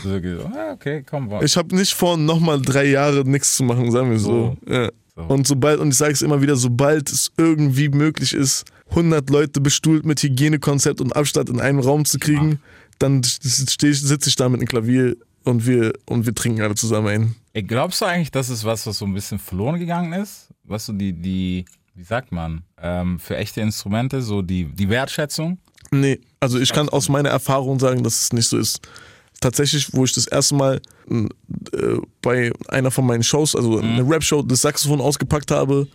So 0.04 0.10
ah, 0.10 0.74
okay, 0.74 1.04
komm, 1.10 1.30
wa- 1.30 1.42
Ich 1.42 1.56
habe 1.56 1.74
nicht 1.76 1.94
vor, 1.94 2.18
nochmal 2.18 2.62
drei 2.62 2.86
Jahre 2.86 3.24
nichts 3.28 3.56
zu 3.56 3.64
machen, 3.64 3.90
sagen 3.92 4.12
wir 4.12 4.20
so. 4.20 4.58
Ja. 4.68 4.90
So. 5.16 5.22
Und 5.24 5.48
sobald, 5.48 5.80
und 5.80 5.90
ich 5.90 5.98
sage 5.98 6.14
es 6.14 6.22
immer 6.22 6.42
wieder, 6.42 6.56
sobald 6.56 7.10
es 7.10 7.32
irgendwie 7.38 7.90
möglich 7.90 8.34
ist, 8.34 8.66
100 8.90 9.30
Leute 9.30 9.62
bestuhlt 9.62 10.06
mit 10.06 10.22
Hygienekonzept 10.22 11.02
und 11.02 11.16
Abstand 11.16 11.50
in 11.50 11.60
einen 11.60 11.80
Raum 11.80 12.06
zu 12.06 12.20
kriegen, 12.20 12.60
dann 13.00 13.24
sitze 13.24 13.88
ich 13.88 14.36
da 14.36 14.50
mit 14.50 14.60
einem 14.60 14.68
Klavier 14.68 15.16
und 15.44 15.66
wir, 15.66 15.94
und 16.06 16.26
wir 16.26 16.36
trinken 16.36 16.62
alle 16.62 16.76
zusammen 16.76 17.08
ein. 17.08 17.36
Ey, 17.54 17.64
glaubst 17.64 18.02
du 18.02 18.06
eigentlich, 18.06 18.32
das 18.32 18.50
ist 18.50 18.64
was, 18.64 18.86
was 18.86 18.98
so 18.98 19.06
ein 19.06 19.14
bisschen 19.14 19.40
verloren 19.40 19.80
gegangen 19.80 20.14
ist? 20.14 20.50
Was 20.64 20.86
so 20.86 20.94
die, 20.94 21.14
die, 21.14 21.66
wie 21.96 22.04
sagt 22.04 22.32
man, 22.32 22.64
ähm, 22.82 23.20
für 23.20 23.38
echte 23.38 23.62
Instrumente, 23.62 24.22
so 24.22 24.42
die, 24.42 24.66
die 24.66 24.90
Wertschätzung? 24.90 25.58
Nee, 25.92 26.20
also 26.40 26.60
ich 26.60 26.74
kann 26.74 26.90
aus 26.90 27.10
meiner 27.10 27.30
Erfahrung 27.30 27.80
sagen, 27.80 28.04
dass 28.04 28.22
es 28.22 28.34
nicht 28.34 28.48
so 28.48 28.58
ist. 28.58 28.82
Tatsächlich, 29.40 29.94
wo 29.94 30.04
ich 30.04 30.14
das 30.14 30.28
erste 30.28 30.56
Mal 30.56 30.82
äh, 31.10 31.98
bei 32.22 32.52
einer 32.68 32.92
von 32.92 33.06
meinen 33.06 33.24
Shows, 33.24 33.56
also 33.56 33.78
eine 33.78 34.08
Rap-Show, 34.08 34.42
das 34.42 34.62
Saxophon 34.62 35.00
ausgepackt 35.00 35.52
habe, 35.52 35.88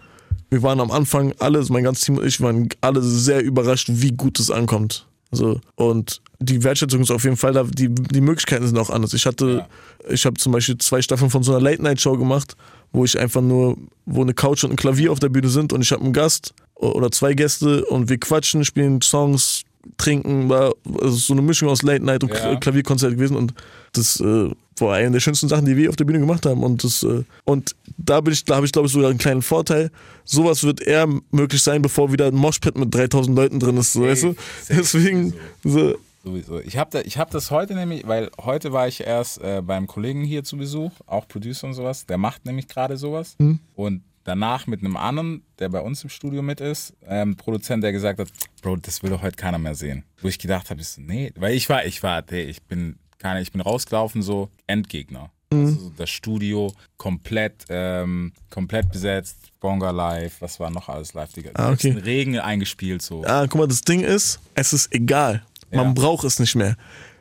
wir 0.48 0.62
waren 0.62 0.80
am 0.80 0.90
Anfang 0.90 1.32
alle, 1.38 1.64
mein 1.70 1.84
ganzes 1.84 2.04
Team 2.04 2.18
und 2.18 2.26
ich 2.26 2.40
waren 2.40 2.68
alle 2.80 3.02
sehr 3.02 3.42
überrascht, 3.42 3.88
wie 3.90 4.12
gut 4.12 4.38
es 4.38 4.50
ankommt. 4.50 5.06
Also, 5.30 5.60
und 5.76 6.20
die 6.42 6.62
Wertschätzung 6.64 7.00
ist 7.00 7.10
auf 7.10 7.24
jeden 7.24 7.36
Fall 7.36 7.52
da, 7.52 7.64
die, 7.64 7.88
die 7.88 8.20
Möglichkeiten 8.20 8.66
sind 8.66 8.78
auch 8.78 8.90
anders. 8.90 9.14
Ich 9.14 9.26
hatte, 9.26 9.66
ich 10.08 10.24
habe 10.26 10.36
zum 10.36 10.52
Beispiel 10.52 10.78
zwei 10.78 11.00
Staffeln 11.02 11.30
von 11.30 11.42
so 11.42 11.52
einer 11.52 11.60
Late-Night-Show 11.62 12.16
gemacht, 12.18 12.56
wo 12.92 13.04
ich 13.04 13.18
einfach 13.18 13.40
nur, 13.40 13.76
wo 14.06 14.22
eine 14.22 14.34
Couch 14.34 14.64
und 14.64 14.70
ein 14.70 14.76
Klavier 14.76 15.12
auf 15.12 15.18
der 15.18 15.28
Bühne 15.28 15.48
sind 15.48 15.72
und 15.72 15.82
ich 15.82 15.92
habe 15.92 16.02
einen 16.02 16.12
Gast 16.12 16.54
oder 16.74 17.10
zwei 17.10 17.34
Gäste 17.34 17.84
und 17.86 18.08
wir 18.08 18.18
quatschen, 18.18 18.64
spielen 18.64 19.00
Songs, 19.02 19.62
trinken, 19.96 20.48
war 20.48 20.72
also 21.00 21.16
so 21.16 21.32
eine 21.32 21.42
Mischung 21.42 21.68
aus 21.68 21.82
Late 21.82 22.04
Night 22.04 22.22
und 22.22 22.32
Ja. 22.32 22.56
Klavierkonzert 22.56 23.12
gewesen 23.14 23.36
und 23.36 23.52
das 23.92 24.20
äh, 24.20 24.50
war 24.78 24.94
eine 24.94 25.10
der 25.12 25.20
schönsten 25.20 25.48
Sachen, 25.48 25.64
die 25.66 25.76
wir 25.76 25.90
auf 25.90 25.96
der 25.96 26.04
Bühne 26.04 26.20
gemacht 26.20 26.46
haben 26.46 26.62
und 26.62 26.84
das 26.84 27.02
äh, 27.02 27.24
und 27.44 27.74
da 27.98 28.20
bin 28.20 28.32
ich, 28.32 28.44
da 28.44 28.56
habe 28.56 28.66
ich 28.66 28.72
glaube 28.72 28.86
ich 28.86 28.92
sogar 28.92 29.10
einen 29.10 29.18
kleinen 29.18 29.42
Vorteil. 29.42 29.90
Sowas 30.24 30.62
wird 30.62 30.80
eher 30.80 31.08
möglich 31.30 31.62
sein, 31.62 31.82
bevor 31.82 32.12
wieder 32.12 32.26
ein 32.26 32.34
Moshpit 32.34 32.76
mit 32.78 32.94
3000 32.94 33.36
Leuten 33.36 33.60
drin 33.60 33.76
ist, 33.76 33.92
so, 33.92 34.02
weißt 34.02 34.22
du? 34.24 34.34
Deswegen 34.68 35.34
so, 35.64 35.94
Sowieso. 36.24 36.60
Ich 36.60 36.76
habe 36.76 36.90
da, 36.90 37.00
ich 37.00 37.18
hab 37.18 37.30
das 37.30 37.50
heute 37.50 37.74
nämlich, 37.74 38.06
weil 38.06 38.30
heute 38.40 38.72
war 38.72 38.86
ich 38.86 39.00
erst 39.00 39.40
äh, 39.42 39.60
beim 39.64 39.86
Kollegen 39.86 40.24
hier 40.24 40.44
zu 40.44 40.56
Besuch, 40.56 40.92
auch 41.06 41.26
Producer 41.26 41.66
und 41.66 41.74
sowas. 41.74 42.06
Der 42.06 42.18
macht 42.18 42.44
nämlich 42.46 42.68
gerade 42.68 42.96
sowas. 42.96 43.36
Und 43.74 44.02
danach 44.24 44.66
mit 44.66 44.80
einem 44.80 44.96
anderen, 44.96 45.42
der 45.58 45.68
bei 45.68 45.80
uns 45.80 46.04
im 46.04 46.10
Studio 46.10 46.42
mit 46.42 46.60
ist, 46.60 46.94
ähm, 47.06 47.36
Produzent, 47.36 47.82
der 47.82 47.92
gesagt 47.92 48.20
hat, 48.20 48.28
Bro, 48.62 48.76
das 48.76 49.02
will 49.02 49.10
doch 49.10 49.22
heute 49.22 49.36
keiner 49.36 49.58
mehr 49.58 49.74
sehen. 49.74 50.04
Wo 50.20 50.28
ich 50.28 50.38
gedacht 50.38 50.70
habe, 50.70 50.82
so, 50.82 51.00
nee, 51.00 51.32
weil 51.36 51.54
ich 51.54 51.68
war, 51.68 51.84
ich 51.84 52.02
war, 52.02 52.22
hey, 52.28 52.44
ich 52.44 52.62
bin 52.62 52.98
keine, 53.18 53.40
ich 53.40 53.52
bin 53.52 53.60
rausgelaufen 53.60 54.22
so 54.22 54.48
Endgegner. 54.66 55.30
Also 55.52 55.80
so 55.80 55.92
das 55.96 56.08
Studio 56.08 56.72
komplett, 56.96 57.66
ähm, 57.68 58.32
komplett 58.48 58.90
besetzt, 58.90 59.36
Bonga 59.60 59.90
live, 59.90 60.40
was 60.40 60.58
war 60.58 60.70
noch 60.70 60.88
alles 60.88 61.12
live, 61.12 61.30
Digga. 61.32 61.50
Ah, 61.54 61.72
okay. 61.72 61.90
Regen 61.90 62.38
eingespielt 62.38 63.02
so. 63.02 63.22
ah, 63.26 63.46
guck 63.46 63.60
mal, 63.60 63.68
das 63.68 63.82
Ding 63.82 64.00
ist, 64.00 64.40
es 64.54 64.72
ist 64.72 64.94
egal. 64.94 65.44
Man 65.72 65.86
Ja. 65.88 65.92
braucht 65.92 66.24
es 66.24 66.38
nicht 66.38 66.54
mehr. 66.54 66.76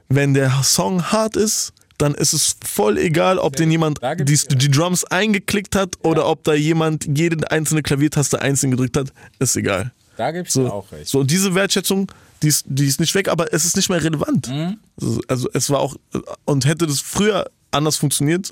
Wenn 0.10 0.34
der 0.34 0.52
Song 0.64 1.04
hart 1.12 1.36
ist, 1.36 1.74
dann 1.98 2.16
ist 2.16 2.34
es 2.34 2.56
voll 2.66 2.98
egal, 2.98 3.38
ob 3.38 3.56
den 3.56 3.70
jemand 3.72 4.00
die, 4.02 4.26
gibt's- 4.26 4.48
die 4.48 4.70
Drums 4.72 5.04
eingeklickt 5.06 5.76
hat 5.76 5.96
oder 6.04 6.28
ob 6.28 6.44
da 6.44 6.54
jemand 6.54 7.06
jede 7.18 7.50
einzelne 7.52 7.84
Klaviertaste 7.84 8.42
einzeln 8.42 8.72
gedrückt 8.72 8.98
hat, 8.98 9.14
ist 9.40 9.56
egal. 9.56 9.92
Da 10.18 10.32
gibst 10.32 10.56
du 10.56 10.64
So, 10.64 10.72
auch 10.72 10.92
recht. 10.92 11.08
so 11.08 11.20
und 11.20 11.32
diese 11.32 11.54
Wertschätzung, 11.56 12.12
die 12.44 12.48
ist, 12.48 12.66
die 12.68 12.88
ist 12.88 13.00
nicht 13.00 13.14
weg, 13.16 13.30
aber 13.30 13.54
es 13.54 13.66
ist 13.66 13.76
nicht 13.76 13.90
mehr 13.90 14.04
relevant. 14.04 14.50
Mhm. 14.50 14.78
Also, 15.28 15.48
es 15.54 15.70
war 15.70 15.80
auch, 15.80 15.96
und 16.46 16.66
hätte 16.66 16.88
das 16.88 17.00
früher 17.00 17.46
anders 17.70 17.98
funktioniert, 17.98 18.50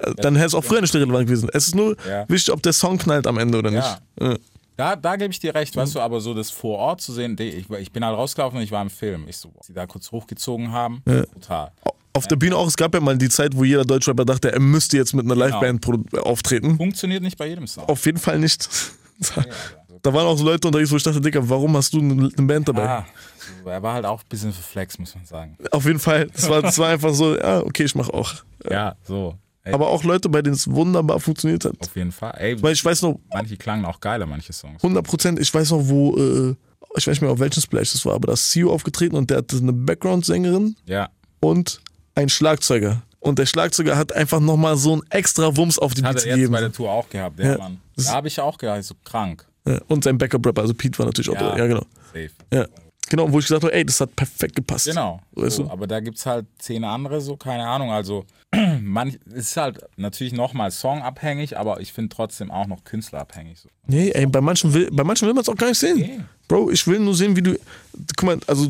äh, 0.00 0.14
dann 0.16 0.36
hätte 0.36 0.46
es 0.48 0.54
auch 0.54 0.64
früher 0.64 0.80
nicht 0.80 0.94
relevant 0.94 1.26
gewesen. 1.26 1.48
Es 1.52 1.66
ist 1.66 1.74
nur 1.74 1.96
Ja. 2.08 2.24
wichtig, 2.28 2.52
ob 2.54 2.62
der 2.62 2.72
Song 2.72 2.98
knallt 2.98 3.26
am 3.26 3.36
Ende 3.38 3.58
oder 3.58 3.70
nicht. 3.72 3.98
Ja. 4.20 4.36
Ja. 4.78 4.94
Da, 4.94 4.96
da 4.96 5.16
gebe 5.16 5.32
ich 5.32 5.38
dir 5.40 5.54
recht, 5.54 5.76
weißt 5.76 5.94
du, 5.94 6.00
aber 6.00 6.20
so 6.20 6.34
das 6.34 6.50
vor 6.50 6.78
Ort 6.78 7.00
zu 7.00 7.12
sehen, 7.12 7.36
ich, 7.38 7.68
ich 7.70 7.92
bin 7.92 8.04
halt 8.04 8.16
rausgelaufen 8.16 8.58
und 8.58 8.64
ich 8.64 8.70
war 8.72 8.82
im 8.82 8.90
Film. 8.90 9.24
Ich 9.28 9.36
so, 9.36 9.50
boah, 9.50 9.60
die 9.68 9.72
da 9.74 9.86
kurz 9.86 10.10
hochgezogen 10.10 10.72
haben, 10.72 11.02
brutal. 11.32 11.72
Auf 12.14 12.26
der 12.26 12.36
Bühne 12.36 12.56
auch, 12.56 12.66
es 12.66 12.76
gab 12.76 12.92
ja 12.94 13.00
mal 13.00 13.16
die 13.16 13.28
Zeit, 13.30 13.56
wo 13.56 13.64
jeder 13.64 13.84
Deutschrapper 13.84 14.24
dachte, 14.26 14.52
er 14.52 14.60
müsste 14.60 14.96
jetzt 14.98 15.14
mit 15.14 15.24
einer 15.24 15.34
Liveband 15.34 15.82
produ- 15.84 16.18
auftreten. 16.18 16.76
Funktioniert 16.76 17.22
nicht 17.22 17.38
bei 17.38 17.46
jedem 17.48 17.66
Song. 17.66 17.84
Auf 17.88 18.04
jeden 18.06 18.18
Fall 18.18 18.38
nicht. 18.38 18.68
Da, 19.36 19.44
da 20.02 20.12
waren 20.14 20.26
auch 20.26 20.36
so 20.36 20.44
Leute 20.44 20.66
unterwegs, 20.66 20.90
wo 20.90 20.96
ich 20.96 21.02
dachte, 21.04 21.20
Digga, 21.20 21.40
warum 21.48 21.76
hast 21.76 21.92
du 21.94 22.00
eine 22.00 22.28
Band 22.30 22.66
dabei? 22.66 22.88
Ah, 22.88 23.06
er 23.64 23.80
war 23.80 23.94
halt 23.94 24.04
auch 24.04 24.20
ein 24.20 24.28
bisschen 24.28 24.52
für 24.52 24.62
Flex, 24.62 24.98
muss 24.98 25.14
man 25.14 25.24
sagen. 25.24 25.56
Auf 25.70 25.84
jeden 25.84 26.00
Fall. 26.00 26.26
Das 26.34 26.48
war, 26.48 26.60
das 26.60 26.76
war 26.78 26.88
einfach 26.88 27.14
so, 27.14 27.36
ja, 27.36 27.60
okay, 27.60 27.84
ich 27.84 27.94
mache 27.94 28.12
auch. 28.12 28.32
Ja, 28.68 28.96
so. 29.04 29.36
Ey, 29.64 29.72
Aber 29.74 29.88
auch 29.88 30.02
Leute, 30.02 30.28
bei 30.28 30.42
denen 30.42 30.54
es 30.54 30.68
wunderbar 30.68 31.20
funktioniert 31.20 31.64
hat. 31.64 31.74
auf 31.80 31.94
jeden 31.94 32.10
Fall. 32.12 32.34
Ey, 32.38 32.60
Weil 32.62 32.72
ich 32.72 32.84
weiß 32.84 33.02
noch, 33.02 33.20
manche 33.32 33.56
klangen 33.56 33.84
auch 33.84 34.00
geiler, 34.00 34.26
manche 34.26 34.52
Songs. 34.52 34.82
100 34.82 35.04
Prozent, 35.06 35.38
ich 35.38 35.52
weiß 35.54 35.70
noch, 35.70 35.88
wo, 35.88 36.16
äh, 36.16 36.54
ich 36.96 37.06
weiß 37.06 37.12
nicht 37.12 37.20
mehr, 37.22 37.30
auf 37.30 37.38
welchem 37.38 37.60
Splash 37.60 37.92
das 37.92 38.04
war, 38.04 38.14
aber 38.14 38.26
da 38.28 38.32
ist 38.32 38.50
CEO 38.50 38.72
aufgetreten 38.72 39.14
und 39.16 39.30
der 39.30 39.38
hatte 39.38 39.56
eine 39.58 39.72
Background-Sängerin 39.72 40.74
Ja. 40.86 41.10
und 41.40 41.80
ein 42.16 42.28
Schlagzeuger. 42.28 43.02
Und 43.20 43.38
der 43.38 43.46
Schlagzeuger 43.46 43.96
hat 43.96 44.12
einfach 44.12 44.40
nochmal 44.40 44.76
so 44.76 44.94
einen 44.94 45.02
extra 45.10 45.56
Wumms 45.56 45.78
auf 45.78 45.94
die 45.94 46.02
Hat 46.02 46.14
Beats 46.14 46.24
er 46.24 46.30
jetzt 46.30 46.36
gegeben. 46.38 46.52
bei 46.54 46.60
der 46.60 46.72
Tour 46.72 46.90
auch 46.90 47.08
gehabt, 47.08 47.38
ja, 47.38 47.52
Ja. 47.52 47.58
Mann. 47.58 47.80
Da 47.96 48.04
habe 48.14 48.26
ich 48.26 48.40
auch 48.40 48.58
gedacht, 48.58 48.82
so 48.82 48.94
krank. 49.04 49.46
Ja, 49.64 49.78
und 49.86 50.02
sein 50.02 50.18
Backup-Rapper, 50.18 50.60
also 50.62 50.74
Pete 50.74 50.98
war 50.98 51.06
natürlich 51.06 51.30
auch 51.30 51.36
da. 51.38 51.56
Ja, 51.56 51.66
genau. 51.68 51.86
Safe. 52.12 52.30
Ja. 52.52 52.66
Genau, 53.08 53.30
wo 53.30 53.38
ich 53.38 53.46
gesagt 53.46 53.64
habe, 53.64 53.74
ey, 53.74 53.84
das 53.84 54.00
hat 54.00 54.14
perfekt 54.16 54.56
gepasst. 54.56 54.86
Genau. 54.86 55.20
Weißt 55.32 55.56
so, 55.56 55.64
du? 55.64 55.70
Aber 55.70 55.86
da 55.86 56.00
gibt 56.00 56.18
es 56.18 56.24
halt 56.24 56.46
zehn 56.58 56.84
andere, 56.84 57.20
so, 57.20 57.36
keine 57.36 57.66
Ahnung. 57.66 57.90
Also, 57.90 58.24
manch, 58.80 59.18
es 59.30 59.50
ist 59.50 59.56
halt 59.56 59.80
natürlich 59.96 60.32
nochmal 60.32 60.70
songabhängig, 60.70 61.58
aber 61.58 61.80
ich 61.80 61.92
finde 61.92 62.14
trotzdem 62.14 62.50
auch 62.50 62.66
noch 62.66 62.84
künstlerabhängig. 62.84 63.60
So. 63.60 63.68
Nee, 63.86 64.10
ey, 64.10 64.26
bei 64.26 64.40
manchen 64.40 64.72
will, 64.72 64.88
bei 64.90 65.04
manchen 65.04 65.26
will 65.26 65.34
man 65.34 65.42
es 65.42 65.48
auch 65.48 65.56
gar 65.56 65.68
nicht 65.68 65.78
sehen. 65.78 65.98
Nee. 65.98 66.20
Bro, 66.48 66.70
ich 66.70 66.86
will 66.86 67.00
nur 67.00 67.14
sehen, 67.14 67.36
wie 67.36 67.42
du. 67.42 67.58
Guck 68.16 68.26
mal, 68.26 68.38
also 68.46 68.68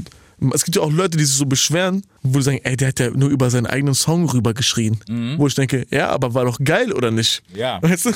es 0.52 0.64
gibt 0.64 0.76
ja 0.76 0.82
auch 0.82 0.90
Leute, 0.90 1.16
die 1.16 1.24
sich 1.24 1.36
so 1.36 1.46
beschweren, 1.46 2.02
wo 2.22 2.38
die 2.38 2.44
sagen, 2.44 2.60
ey, 2.64 2.76
der 2.76 2.88
hat 2.88 2.98
ja 2.98 3.10
nur 3.10 3.28
über 3.28 3.50
seinen 3.50 3.66
eigenen 3.66 3.94
Song 3.94 4.28
rübergeschrien. 4.28 4.98
Wo 5.36 5.46
ich 5.46 5.54
denke, 5.54 5.86
ja, 5.90 6.08
aber 6.08 6.34
war 6.34 6.44
doch 6.44 6.58
geil, 6.62 6.92
oder 6.92 7.10
nicht? 7.10 7.42
Mhm. 7.50 7.58
Ja. 7.58 7.82
Weißt 7.82 8.06
du? 8.06 8.12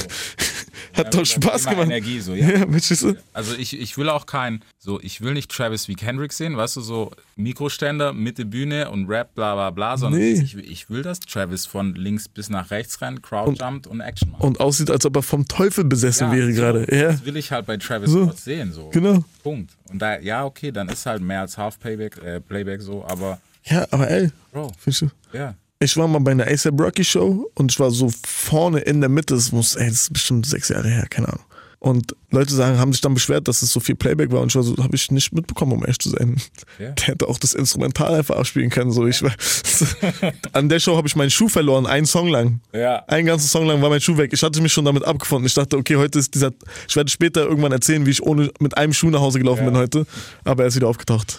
Hat 0.95 1.15
doch 1.15 1.25
Spaß 1.25 1.65
gemacht. 1.67 1.87
Energie, 1.87 2.21
so, 2.21 2.35
ja. 2.35 2.49
ja? 2.51 2.67
Also 3.33 3.55
ich, 3.57 3.79
ich 3.79 3.97
will 3.99 4.09
auch 4.09 4.27
kein, 4.27 4.63
so 4.79 5.01
ich 5.01 5.21
will 5.21 5.33
nicht 5.35 5.51
Travis 5.51 5.89
wie 5.89 5.95
Kendrick 5.95 6.33
sehen, 6.33 6.57
weißt 6.57 6.77
du, 6.77 6.81
so 6.81 7.11
Mikroständer, 7.37 8.13
Mitte 8.13 8.45
Bühne 8.45 8.91
und 8.91 9.09
Rap, 9.09 9.35
bla 9.35 9.55
bla 9.55 9.71
bla, 9.71 9.97
sondern 9.97 10.21
Nee. 10.21 10.33
ich, 10.33 10.57
ich 10.57 10.91
will, 10.91 11.03
dass 11.03 11.21
Travis 11.21 11.67
von 11.67 11.95
links 11.95 12.29
bis 12.29 12.49
nach 12.51 12.71
rechts 12.71 13.01
rennt, 13.01 13.23
Crowdjumpt 13.23 13.87
und, 13.87 14.01
Action 14.01 14.31
macht. 14.33 14.43
Und 14.43 14.61
aussieht, 14.61 14.91
als 14.91 15.05
ob 15.07 15.17
er 15.17 15.23
vom 15.23 15.47
Teufel 15.47 15.85
besessen 15.85 16.29
Ja, 16.29 16.35
wäre 16.35 16.53
so. 16.53 16.61
gerade. 16.61 16.87
Das 16.87 17.25
will 17.25 17.37
ich 17.37 17.53
halt 17.53 17.67
bei 17.67 17.77
Travis 17.77 18.11
So. 18.11 18.31
Sehen, 18.33 18.73
so. 18.73 18.89
genau. 18.91 19.25
Punkt. 19.43 19.73
Und 19.91 20.01
da, 20.01 20.19
ja, 20.19 20.45
okay, 20.45 20.73
dann 20.73 20.89
ist 20.89 21.07
halt 21.07 21.23
mehr 21.23 21.43
als 21.43 21.57
Half 21.59 21.79
Playback, 21.79 22.17
äh, 22.23 22.41
Playback 22.41 22.81
so, 22.83 23.05
aber 23.07 23.39
Ja, 23.65 23.87
aber 23.91 24.11
ey, 24.11 24.31
Bro, 24.53 24.73
findest 24.79 25.03
du? 25.03 25.09
ja. 25.33 25.55
Ich 25.79 25.97
war 25.97 26.09
mal 26.09 26.21
bei 26.21 26.31
einer 26.31 26.47
ASAP 26.47 26.81
Rocky 26.81 27.05
Show 27.05 27.51
und 27.55 27.71
ich 27.71 27.79
war 27.79 27.91
so 27.91 28.11
vorne 28.27 28.81
in 28.81 29.01
der 29.01 29.11
Mitte. 29.11 29.35
Es 29.35 29.53
muss, 29.53 29.77
ey, 29.77 29.89
das 29.89 30.03
ist 30.03 30.13
bestimmt 30.13 30.47
sechs 30.47 30.71
Jahre 30.71 30.89
her, 30.89 31.07
keine 31.11 31.29
Ahnung. 31.29 31.45
Und 31.79 32.17
Leute 32.31 32.55
sagen, 32.55 32.79
haben 32.79 32.93
sich 32.93 33.03
dann 33.03 33.13
beschwert, 33.13 33.47
dass 33.47 33.61
es 33.61 33.71
so 33.71 33.81
viel 33.81 33.95
Playback 33.95 34.33
war 34.33 34.41
und 34.41 34.49
ich 34.49 34.57
war 34.57 34.63
so, 34.63 34.75
habe 34.79 34.97
ich 34.97 35.11
nicht 35.11 35.35
mitbekommen, 35.35 35.73
um 35.73 35.83
ehrlich 35.83 35.99
zu 35.99 36.09
sein. 36.09 36.41
Ja. 36.79 36.93
Der 36.93 37.07
hätte 37.09 37.29
auch 37.29 37.39
das 37.39 37.53
Instrumental 37.53 38.15
einfach 38.15 38.37
abspielen 38.37 38.71
können. 38.71 38.91
So, 38.91 39.07
ich 39.07 39.23
war, 39.23 39.33
an 40.53 40.71
der 40.71 40.81
Show 40.81 40.97
habe 40.97 41.07
ich 41.07 41.15
meinen 41.15 41.31
Schuh 41.31 41.49
verloren, 41.49 41.87
einen 41.87 42.07
Song 42.07 42.29
lang. 42.29 42.61
Ja. 42.73 43.05
Einen 43.07 43.27
ganzen 43.27 43.47
Song 43.47 43.67
lang 43.67 43.83
war 43.83 43.91
mein 43.91 44.01
Schuh 44.01 44.17
weg. 44.17 44.33
Ich 44.33 44.43
hatte 44.43 44.63
mich 44.63 44.73
schon 44.73 44.87
damit 44.87 45.05
abgefunden. 45.05 45.47
Ich 45.47 45.55
dachte, 45.55 45.77
okay, 45.77 45.97
heute 45.97 46.19
ist 46.19 46.35
dieser. 46.35 46.53
Ich 46.89 46.97
werde 46.97 47.11
später 47.11 47.43
irgendwann 47.43 47.73
erzählen, 47.73 48.07
wie 48.07 48.11
ich 48.11 48.23
ohne 48.23 48.51
mit 48.59 48.77
einem 48.79 48.95
Schuh 48.95 49.11
nach 49.11 49.21
Hause 49.21 49.39
gelaufen 49.39 49.67
bin 49.67 49.77
heute. 49.77 50.07
Aber 50.45 50.63
er 50.63 50.69
ist 50.69 50.77
wieder 50.77 50.89
aufgetaucht. 50.89 51.39